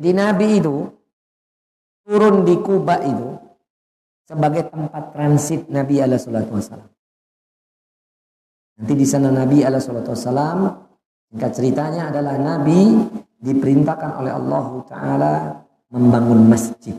Jadi 0.00 0.10
Nabi 0.16 0.46
itu 0.56 0.76
turun 2.08 2.48
di 2.48 2.56
Kuba 2.56 2.96
itu 3.04 3.28
sebagai 4.24 4.72
tempat 4.72 5.12
transit 5.12 5.68
Nabi 5.68 6.00
alaihi 6.00 6.22
salatu 6.22 6.56
wasallam. 6.56 6.88
Nanti 8.80 8.92
di 8.96 9.04
sana 9.04 9.28
Nabi 9.28 9.60
alaihi 9.60 9.84
salatu 9.84 10.16
wasallam 10.16 10.58
singkat 11.28 11.52
ceritanya 11.52 12.08
adalah 12.08 12.40
Nabi 12.40 13.04
diperintahkan 13.36 14.10
oleh 14.16 14.32
Allah 14.32 14.64
taala 14.88 15.32
membangun 15.90 16.46
masjid. 16.46 16.94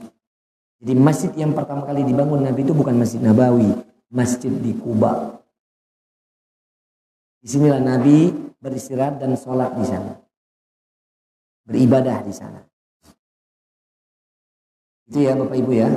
Jadi 0.84 0.94
masjid 0.98 1.32
yang 1.40 1.56
pertama 1.56 1.88
kali 1.88 2.04
dibangun 2.04 2.44
Nabi 2.44 2.68
itu 2.68 2.76
bukan 2.76 2.98
Masjid 3.00 3.22
Nabawi, 3.24 3.72
masjid 4.12 4.52
di 4.52 4.76
Kuba. 4.76 5.40
Di 7.42 7.48
sinilah 7.48 7.82
Nabi 7.82 8.30
beristirahat 8.62 9.18
dan 9.18 9.34
sholat 9.40 9.74
di 9.78 9.86
sana. 9.88 10.14
Beribadah 11.66 12.20
di 12.26 12.34
sana. 12.36 12.62
Itu 15.08 15.22
ya 15.22 15.38
Bapak 15.38 15.58
Ibu 15.58 15.72
ya. 15.74 15.90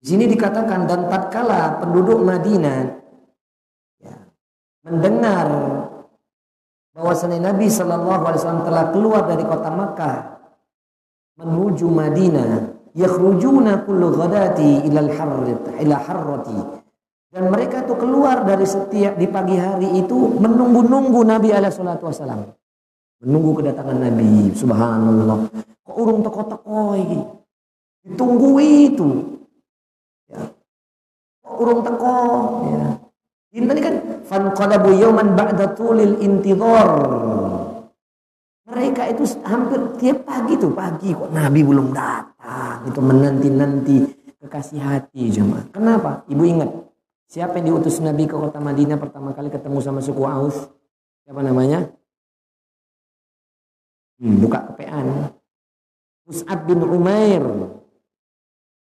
Di 0.00 0.06
sini 0.16 0.24
dikatakan 0.28 0.88
dan 0.88 1.12
tatkala 1.12 1.76
penduduk 1.80 2.24
Madinah 2.24 3.09
mendengar 4.90 5.46
bahwasanya 6.92 7.54
Nabi 7.54 7.70
Shallallahu 7.70 8.22
Alaihi 8.26 8.40
Wasallam 8.42 8.66
telah 8.66 8.84
keluar 8.90 9.22
dari 9.30 9.44
kota 9.46 9.70
Makkah 9.70 10.16
menuju 11.38 11.86
Madinah, 11.88 12.50
yakhrujuna 12.92 13.86
kullu 13.86 14.12
ghadati 14.12 14.84
ilal 14.90 15.10
harrat 15.14 15.64
ila 15.80 15.96
harrati 15.96 16.58
dan 17.30 17.46
mereka 17.46 17.86
tuh 17.86 17.94
keluar 17.94 18.42
dari 18.42 18.66
setiap 18.66 19.14
di 19.14 19.30
pagi 19.30 19.54
hari 19.54 20.02
itu 20.02 20.34
menunggu-nunggu 20.34 21.22
Nabi 21.22 21.54
alaihi 21.54 21.70
salatu 21.70 22.10
wasalam. 22.10 22.42
Menunggu 23.22 23.62
kedatangan 23.62 24.02
Nabi. 24.02 24.50
Subhanallah. 24.50 25.46
Kok 25.86 25.94
urung 25.94 26.26
teko-teko 26.26 26.98
iki? 26.98 27.20
Ditunggu 28.02 28.50
itu. 28.58 29.08
Ya. 30.26 30.42
Kok 31.46 31.54
urung 31.54 31.80
teko 31.86 32.16
ya. 32.66 32.84
Ini 33.50 33.64
tadi 33.66 33.80
kan 33.82 33.94
fanqalabu 34.26 34.94
yawman 34.94 35.34
ba'da 35.34 35.74
tulil 35.74 36.22
intidhar. 36.22 36.90
Mereka 38.70 39.02
itu 39.10 39.26
hampir 39.42 39.80
tiap 39.98 40.22
pagi 40.22 40.54
tuh 40.54 40.70
pagi 40.70 41.10
kok 41.10 41.34
Nabi 41.34 41.60
belum 41.66 41.90
datang. 41.90 42.86
Itu 42.86 43.02
menanti-nanti 43.02 43.96
kekasih 44.38 44.78
hati 44.78 45.34
jemaah. 45.34 45.66
Kenapa? 45.74 46.22
Ibu 46.30 46.42
ingat 46.46 46.70
Siapa 47.30 47.62
yang 47.62 47.78
diutus 47.78 48.02
Nabi 48.02 48.26
ke 48.26 48.34
kota 48.34 48.58
Madinah 48.58 48.98
pertama 48.98 49.30
kali 49.30 49.54
ketemu 49.54 49.78
sama 49.78 50.02
suku 50.02 50.26
Aus? 50.26 50.66
Siapa 51.22 51.46
namanya? 51.46 51.86
Hmm, 54.18 54.42
buka 54.42 54.66
kepean. 54.66 55.30
Mus'ab 56.26 56.66
bin 56.66 56.82
Umair. 56.82 57.46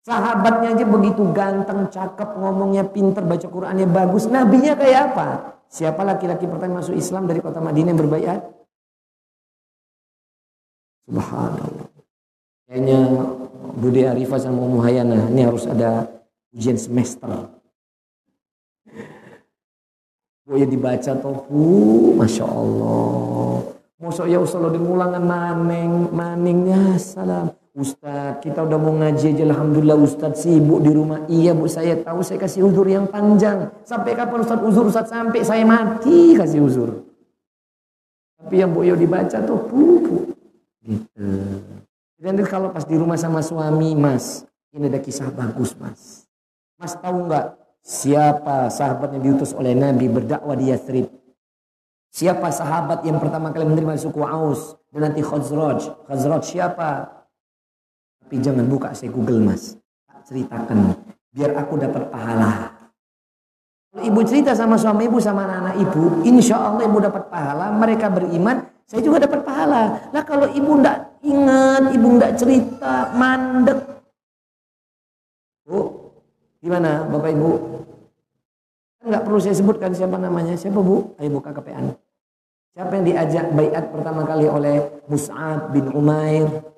Sahabatnya 0.02 0.74
aja 0.74 0.86
begitu 0.90 1.22
ganteng, 1.30 1.86
cakep, 1.94 2.30
ngomongnya 2.42 2.90
pinter, 2.90 3.22
baca 3.22 3.46
Qurannya 3.46 3.86
bagus. 3.86 4.26
Nabinya 4.26 4.74
kayak 4.74 5.14
apa? 5.14 5.28
Siapa 5.70 6.02
laki-laki 6.02 6.50
pertama 6.50 6.82
masuk 6.82 6.98
Islam 6.98 7.30
dari 7.30 7.38
kota 7.38 7.62
Madinah 7.62 7.94
yang? 7.94 8.42
Subhanallah. 11.06 11.88
Kayaknya 12.66 13.00
Budi 13.78 14.02
Arifah 14.08 14.40
sama 14.42 14.66
Muhayyana 14.66 15.30
ini 15.30 15.42
harus 15.46 15.70
ada 15.70 16.10
ujian 16.50 16.82
semester. 16.82 17.62
Boya 20.50 20.66
dibaca 20.66 21.14
tofu, 21.22 21.64
Masya 22.18 22.46
Allah. 22.50 23.64
Masa 24.02 24.26
ya 24.26 24.42
Ustaz 24.42 24.58
lo 24.58 24.74
dimulangan 24.74 25.22
maning, 25.22 26.10
maningnya 26.10 26.98
salam. 26.98 27.54
Ustaz, 27.72 28.44
kita 28.44 28.68
udah 28.68 28.76
mau 28.76 28.92
ngaji 29.00 29.32
aja 29.32 29.44
Alhamdulillah 29.48 29.96
Ustaz 29.96 30.44
sibuk 30.44 30.84
di 30.84 30.92
rumah. 30.92 31.24
Iya 31.32 31.56
bu, 31.56 31.72
saya 31.72 31.96
tahu 32.04 32.20
saya 32.20 32.36
kasih 32.36 32.68
uzur 32.68 32.84
yang 32.84 33.08
panjang. 33.08 33.72
Sampai 33.88 34.12
kapan 34.12 34.44
Ustaz 34.44 34.60
uzur 34.60 34.92
Ustaz? 34.92 35.08
Sampai 35.08 35.48
saya 35.48 35.64
mati 35.64 36.36
kasih 36.36 36.60
uzur. 36.60 37.08
Tapi 38.36 38.60
yang 38.60 38.76
bu 38.76 38.84
dibaca 38.84 39.40
tuh 39.40 39.60
pupu. 39.72 40.36
Gitu. 40.84 41.28
Dan 42.20 42.36
kalau 42.44 42.76
pas 42.76 42.84
di 42.84 43.00
rumah 43.00 43.16
sama 43.16 43.40
suami, 43.40 43.96
mas, 43.96 44.44
ini 44.76 44.92
ada 44.92 45.00
kisah 45.00 45.32
bagus 45.32 45.72
mas. 45.80 46.28
Mas 46.76 46.94
tahu 47.00 47.26
nggak 47.32 47.62
Siapa 47.82 48.70
sahabat 48.70 49.18
yang 49.18 49.24
diutus 49.26 49.58
oleh 49.58 49.74
Nabi 49.74 50.06
berdakwah 50.06 50.54
di 50.54 50.70
Yathrib? 50.70 51.10
Siapa 52.14 52.54
sahabat 52.54 53.02
yang 53.02 53.18
pertama 53.18 53.50
kali 53.50 53.66
menerima 53.66 53.98
suku 53.98 54.22
Aus 54.22 54.78
dan 54.94 55.10
nanti 55.10 55.26
Khazraj? 55.26 56.06
Khazraj 56.06 56.44
siapa? 56.46 57.21
Tapi 58.32 58.40
jangan 58.48 58.64
buka 58.64 58.96
saya 58.96 59.12
Google 59.12 59.44
mas. 59.44 59.76
Tak 60.08 60.24
ceritakan. 60.32 60.96
Biar 61.36 61.52
aku 61.52 61.76
dapat 61.76 62.08
pahala. 62.08 62.72
Kalau 63.92 64.08
ibu 64.08 64.24
cerita 64.24 64.56
sama 64.56 64.80
suami 64.80 65.12
ibu 65.12 65.20
sama 65.20 65.44
anak-anak 65.44 65.76
ibu, 65.84 66.24
insya 66.24 66.56
Allah 66.56 66.88
ibu 66.88 66.96
dapat 67.04 67.28
pahala. 67.28 67.76
Mereka 67.76 68.08
beriman, 68.08 68.64
saya 68.88 69.04
juga 69.04 69.28
dapat 69.28 69.44
pahala. 69.44 70.00
Nah 70.16 70.24
kalau 70.24 70.48
ibu 70.48 70.80
ndak 70.80 71.20
ingat, 71.28 71.92
ibu 71.92 72.08
ndak 72.08 72.32
cerita, 72.40 73.12
mandek. 73.20 73.84
Bu, 75.68 75.92
Gimana 76.64 77.04
Bapak 77.12 77.36
Ibu? 77.36 77.52
Enggak 79.12 79.28
perlu 79.28 79.44
saya 79.44 79.60
sebutkan 79.60 79.92
siapa 79.92 80.16
namanya. 80.16 80.56
Siapa 80.56 80.80
Bu? 80.80 81.20
Ayo 81.20 81.36
buka 81.36 81.52
KPN. 81.52 82.00
Siapa 82.72 82.96
yang 82.96 83.04
diajak 83.12 83.46
bayat 83.52 83.92
pertama 83.92 84.24
kali 84.24 84.48
oleh 84.48 85.04
Mus'ab 85.12 85.76
bin 85.76 85.92
Umair? 85.92 86.71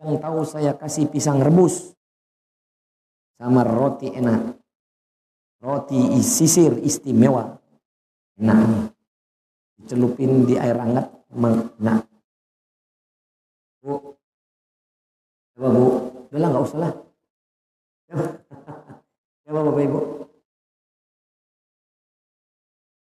Yang 0.00 0.16
tahu 0.20 0.40
saya 0.44 0.72
kasih 0.76 1.08
pisang 1.08 1.40
rebus. 1.40 1.96
Sama 3.36 3.64
roti 3.64 4.12
enak. 4.12 4.56
Roti 5.60 6.20
sisir 6.20 6.76
istimewa. 6.84 7.56
Enak. 8.36 8.92
Celupin 9.88 10.44
di 10.44 10.56
air 10.60 10.76
hangat. 10.76 11.08
Nah. 11.80 12.00
Bu. 13.80 14.16
Coba 15.56 15.68
Bu. 15.72 15.84
Udah 16.28 16.40
lah 16.42 16.48
nggak 16.52 16.66
usah 16.68 16.78
lah. 16.80 16.92
Siapa 19.46 19.60
Bapak 19.62 19.82
Ibu? 19.86 20.00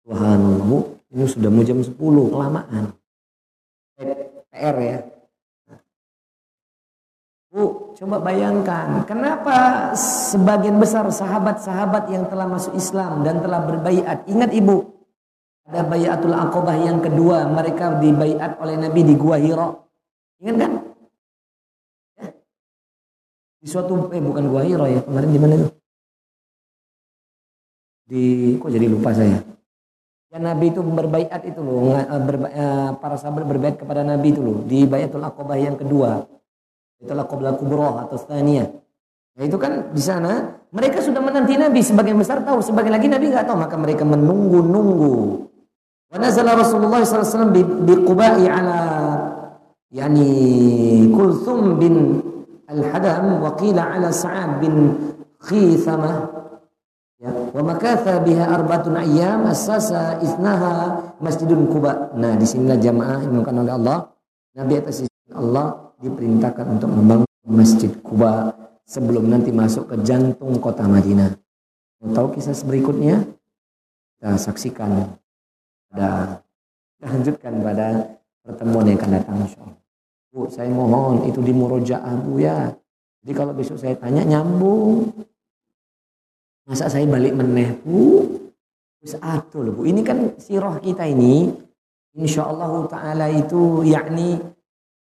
Subhanallah, 0.08 0.64
Bu. 0.64 0.78
Ini 1.12 1.24
sudah 1.28 1.50
mau 1.52 1.62
jam 1.66 1.84
10, 1.84 1.94
kelamaan. 2.32 2.84
PR 4.50 4.76
ya. 4.80 4.98
Bu, 7.50 7.98
coba 7.98 8.22
bayangkan, 8.22 9.02
kenapa 9.10 9.90
sebagian 9.98 10.78
besar 10.78 11.02
sahabat-sahabat 11.10 12.06
yang 12.06 12.30
telah 12.30 12.46
masuk 12.46 12.78
Islam 12.78 13.26
dan 13.26 13.42
telah 13.42 13.66
berbaiat, 13.66 14.22
ingat 14.30 14.54
Ibu, 14.54 14.78
ada 15.66 15.82
bayatul 15.82 16.30
akobah 16.30 16.78
yang 16.78 17.02
kedua, 17.02 17.50
mereka 17.50 17.98
dibaiat 17.98 18.54
oleh 18.62 18.78
Nabi 18.78 19.02
di 19.02 19.14
Gua 19.18 19.34
Hiro. 19.34 19.90
Ingat 20.38 20.56
kan? 20.62 20.72
Di 23.58 23.66
suatu 23.66 23.98
eh 24.14 24.22
bukan 24.22 24.46
gua 24.46 24.62
Hiro 24.62 24.86
ya, 24.86 25.02
kemarin 25.02 25.30
di 25.34 25.40
mana 25.42 25.54
itu? 25.58 25.68
Di 28.06 28.22
kok 28.62 28.70
jadi 28.70 28.86
lupa 28.86 29.10
saya. 29.10 29.42
Ya 30.30 30.38
Nabi 30.38 30.70
itu 30.70 30.86
berbaiat 30.86 31.42
itu 31.42 31.58
loh, 31.58 31.98
eh, 31.98 32.06
eh, 32.06 32.90
para 32.94 33.18
sahabat 33.18 33.42
berbaiat 33.42 33.82
kepada 33.82 34.06
Nabi 34.06 34.30
itu 34.30 34.38
loh 34.38 34.62
di 34.62 34.86
Bayatul 34.86 35.26
Aqabah 35.26 35.58
yang 35.58 35.74
kedua. 35.74 36.38
Itu 37.00 37.12
Aqabah 37.16 37.56
Kubroh 37.56 37.96
atau 38.04 38.16
Staniyah. 38.20 38.68
Ya 39.40 39.42
itu 39.48 39.56
kan 39.56 39.88
di 39.96 40.02
sana 40.04 40.60
mereka 40.68 41.00
sudah 41.00 41.24
menanti 41.24 41.56
Nabi 41.56 41.80
sebagian 41.80 42.20
besar 42.20 42.44
tahu, 42.44 42.60
sebagian 42.60 42.92
lagi 42.92 43.08
Nabi 43.08 43.32
nggak 43.32 43.48
tahu 43.48 43.56
maka 43.56 43.76
mereka 43.80 44.04
menunggu-nunggu. 44.04 45.48
Wa 46.12 46.18
nazala 46.20 46.58
Rasulullah 46.58 47.00
SAW 47.00 47.54
bi, 47.54 47.62
bi 47.64 47.94
Qubai 48.04 48.44
ala 48.44 48.80
yani 49.88 50.28
Kulthum 51.08 51.80
bin 51.80 52.20
Al-Hadam 52.68 53.40
wa 53.40 53.50
qila 53.56 53.96
ala 53.96 54.12
Sa'ad 54.12 54.62
bin 54.62 54.94
Khithamah 55.40 56.30
ya 57.18 57.30
wa 57.32 57.62
makatha 57.64 58.20
biha 58.22 58.44
arbatun 58.44 58.94
ayyam 59.00 59.48
asasa 59.48 60.20
isnaha 60.20 61.00
Masjidun 61.20 61.68
Quba. 61.68 62.12
Nah, 62.16 62.36
di 62.36 62.44
sinilah 62.44 62.76
jamaah 62.80 63.20
yang 63.24 63.44
oleh 63.44 63.74
Allah. 63.76 63.98
Nabi 64.56 64.72
atas 64.82 65.06
izin 65.06 65.34
Allah 65.36 65.89
diperintahkan 66.00 66.66
untuk 66.80 66.90
membangun 66.90 67.28
Masjid 67.44 67.92
Kuba 68.00 68.52
sebelum 68.88 69.28
nanti 69.28 69.52
masuk 69.52 69.92
ke 69.92 69.96
jantung 70.02 70.56
kota 70.58 70.88
Madinah. 70.88 71.36
Mau 72.00 72.10
tahu 72.16 72.36
kisah 72.36 72.56
berikutnya? 72.64 73.22
Kita 74.16 74.36
saksikan 74.36 75.16
pada 75.92 76.40
kita 76.96 77.06
lanjutkan 77.16 77.52
pada 77.64 77.86
pertemuan 78.44 78.84
yang 78.88 78.98
akan 79.00 79.10
datang. 79.16 79.38
Bu, 80.30 80.46
saya 80.52 80.68
mohon 80.68 81.26
itu 81.28 81.40
di 81.40 81.52
murojaah 81.52 82.14
Bu 82.20 82.40
ya. 82.40 82.72
Jadi 83.20 83.32
kalau 83.36 83.52
besok 83.52 83.80
saya 83.80 83.96
tanya 83.96 84.24
nyambung. 84.24 85.08
Masa 86.68 86.92
saya 86.92 87.04
balik 87.08 87.36
meneh 87.36 87.76
Bu? 87.84 88.28
Terus 89.00 89.16
atul 89.20 89.72
Bu. 89.72 89.88
Ini 89.88 90.00
kan 90.04 90.36
sirah 90.36 90.76
kita 90.80 91.08
ini 91.08 91.48
insya 92.16 92.48
Allah 92.48 92.84
taala 92.88 93.26
itu 93.32 93.84
yakni 93.84 94.36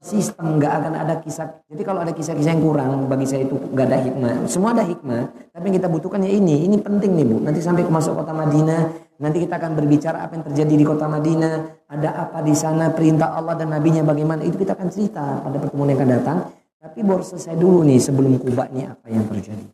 sistem 0.02 0.58
nggak 0.58 0.74
akan 0.82 0.94
ada 0.98 1.14
kisah. 1.22 1.62
Jadi 1.70 1.82
kalau 1.86 2.02
ada 2.02 2.10
kisah-kisah 2.10 2.52
yang 2.58 2.64
kurang 2.66 3.06
bagi 3.06 3.30
saya 3.30 3.46
itu 3.46 3.54
nggak 3.54 3.86
ada 3.86 3.98
hikmah. 4.02 4.34
Semua 4.50 4.74
ada 4.74 4.82
hikmah 4.82 5.54
tapi 5.54 5.64
yang 5.70 5.76
kita 5.78 5.90
butuhkan 5.94 6.26
ya 6.26 6.32
ini. 6.34 6.66
Ini 6.66 6.82
penting 6.82 7.12
nih 7.14 7.26
bu. 7.30 7.38
Nanti 7.46 7.62
sampai 7.62 7.86
ke 7.86 7.92
masuk 7.94 8.18
kota 8.18 8.34
Madinah 8.34 9.14
nanti 9.22 9.38
kita 9.46 9.62
akan 9.62 9.78
berbicara 9.78 10.26
apa 10.26 10.34
yang 10.34 10.46
terjadi 10.50 10.74
di 10.74 10.86
kota 10.86 11.06
Madinah 11.06 11.54
ada 11.86 12.10
apa 12.18 12.42
di 12.42 12.58
sana 12.58 12.90
perintah 12.90 13.38
Allah 13.38 13.54
dan 13.54 13.70
nabinya 13.70 14.02
bagaimana. 14.02 14.42
Itu 14.42 14.58
kita 14.58 14.74
akan 14.74 14.90
cerita 14.90 15.46
pada 15.46 15.58
pertemuan 15.62 15.94
yang 15.94 16.02
akan 16.02 16.10
datang. 16.18 16.38
Tapi 16.82 17.00
baru 17.06 17.22
selesai 17.22 17.54
dulu 17.62 17.86
nih 17.86 18.02
sebelum 18.02 18.42
kubah 18.42 18.74
nih 18.74 18.90
apa 18.90 19.06
yang 19.06 19.30
terjadi. 19.30 19.66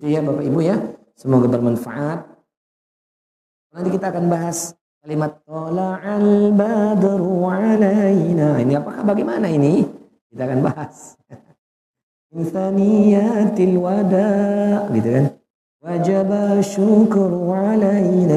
Itu 0.00 0.06
ya 0.08 0.24
bapak 0.24 0.44
ibu 0.48 0.64
ya 0.64 0.80
semoga 1.12 1.44
bermanfaat. 1.44 2.24
Nanti 3.76 3.88
kita 3.92 4.08
akan 4.16 4.32
bahas 4.32 4.72
Kalimat 5.04 5.36
tola'al 5.44 6.48
badru 6.56 7.44
alaina. 7.44 8.56
Ini 8.56 8.80
apakah 8.80 9.04
bagaimana 9.04 9.52
ini? 9.52 9.84
Kita 10.32 10.48
akan 10.48 10.64
bahas. 10.64 11.20
Insaniyatil 12.40 13.76
wada. 13.76 14.32
Gitu 14.96 15.08
kan. 15.12 15.24
Wajaba 15.84 16.56
syukur 16.64 17.36
alaina. 17.52 18.32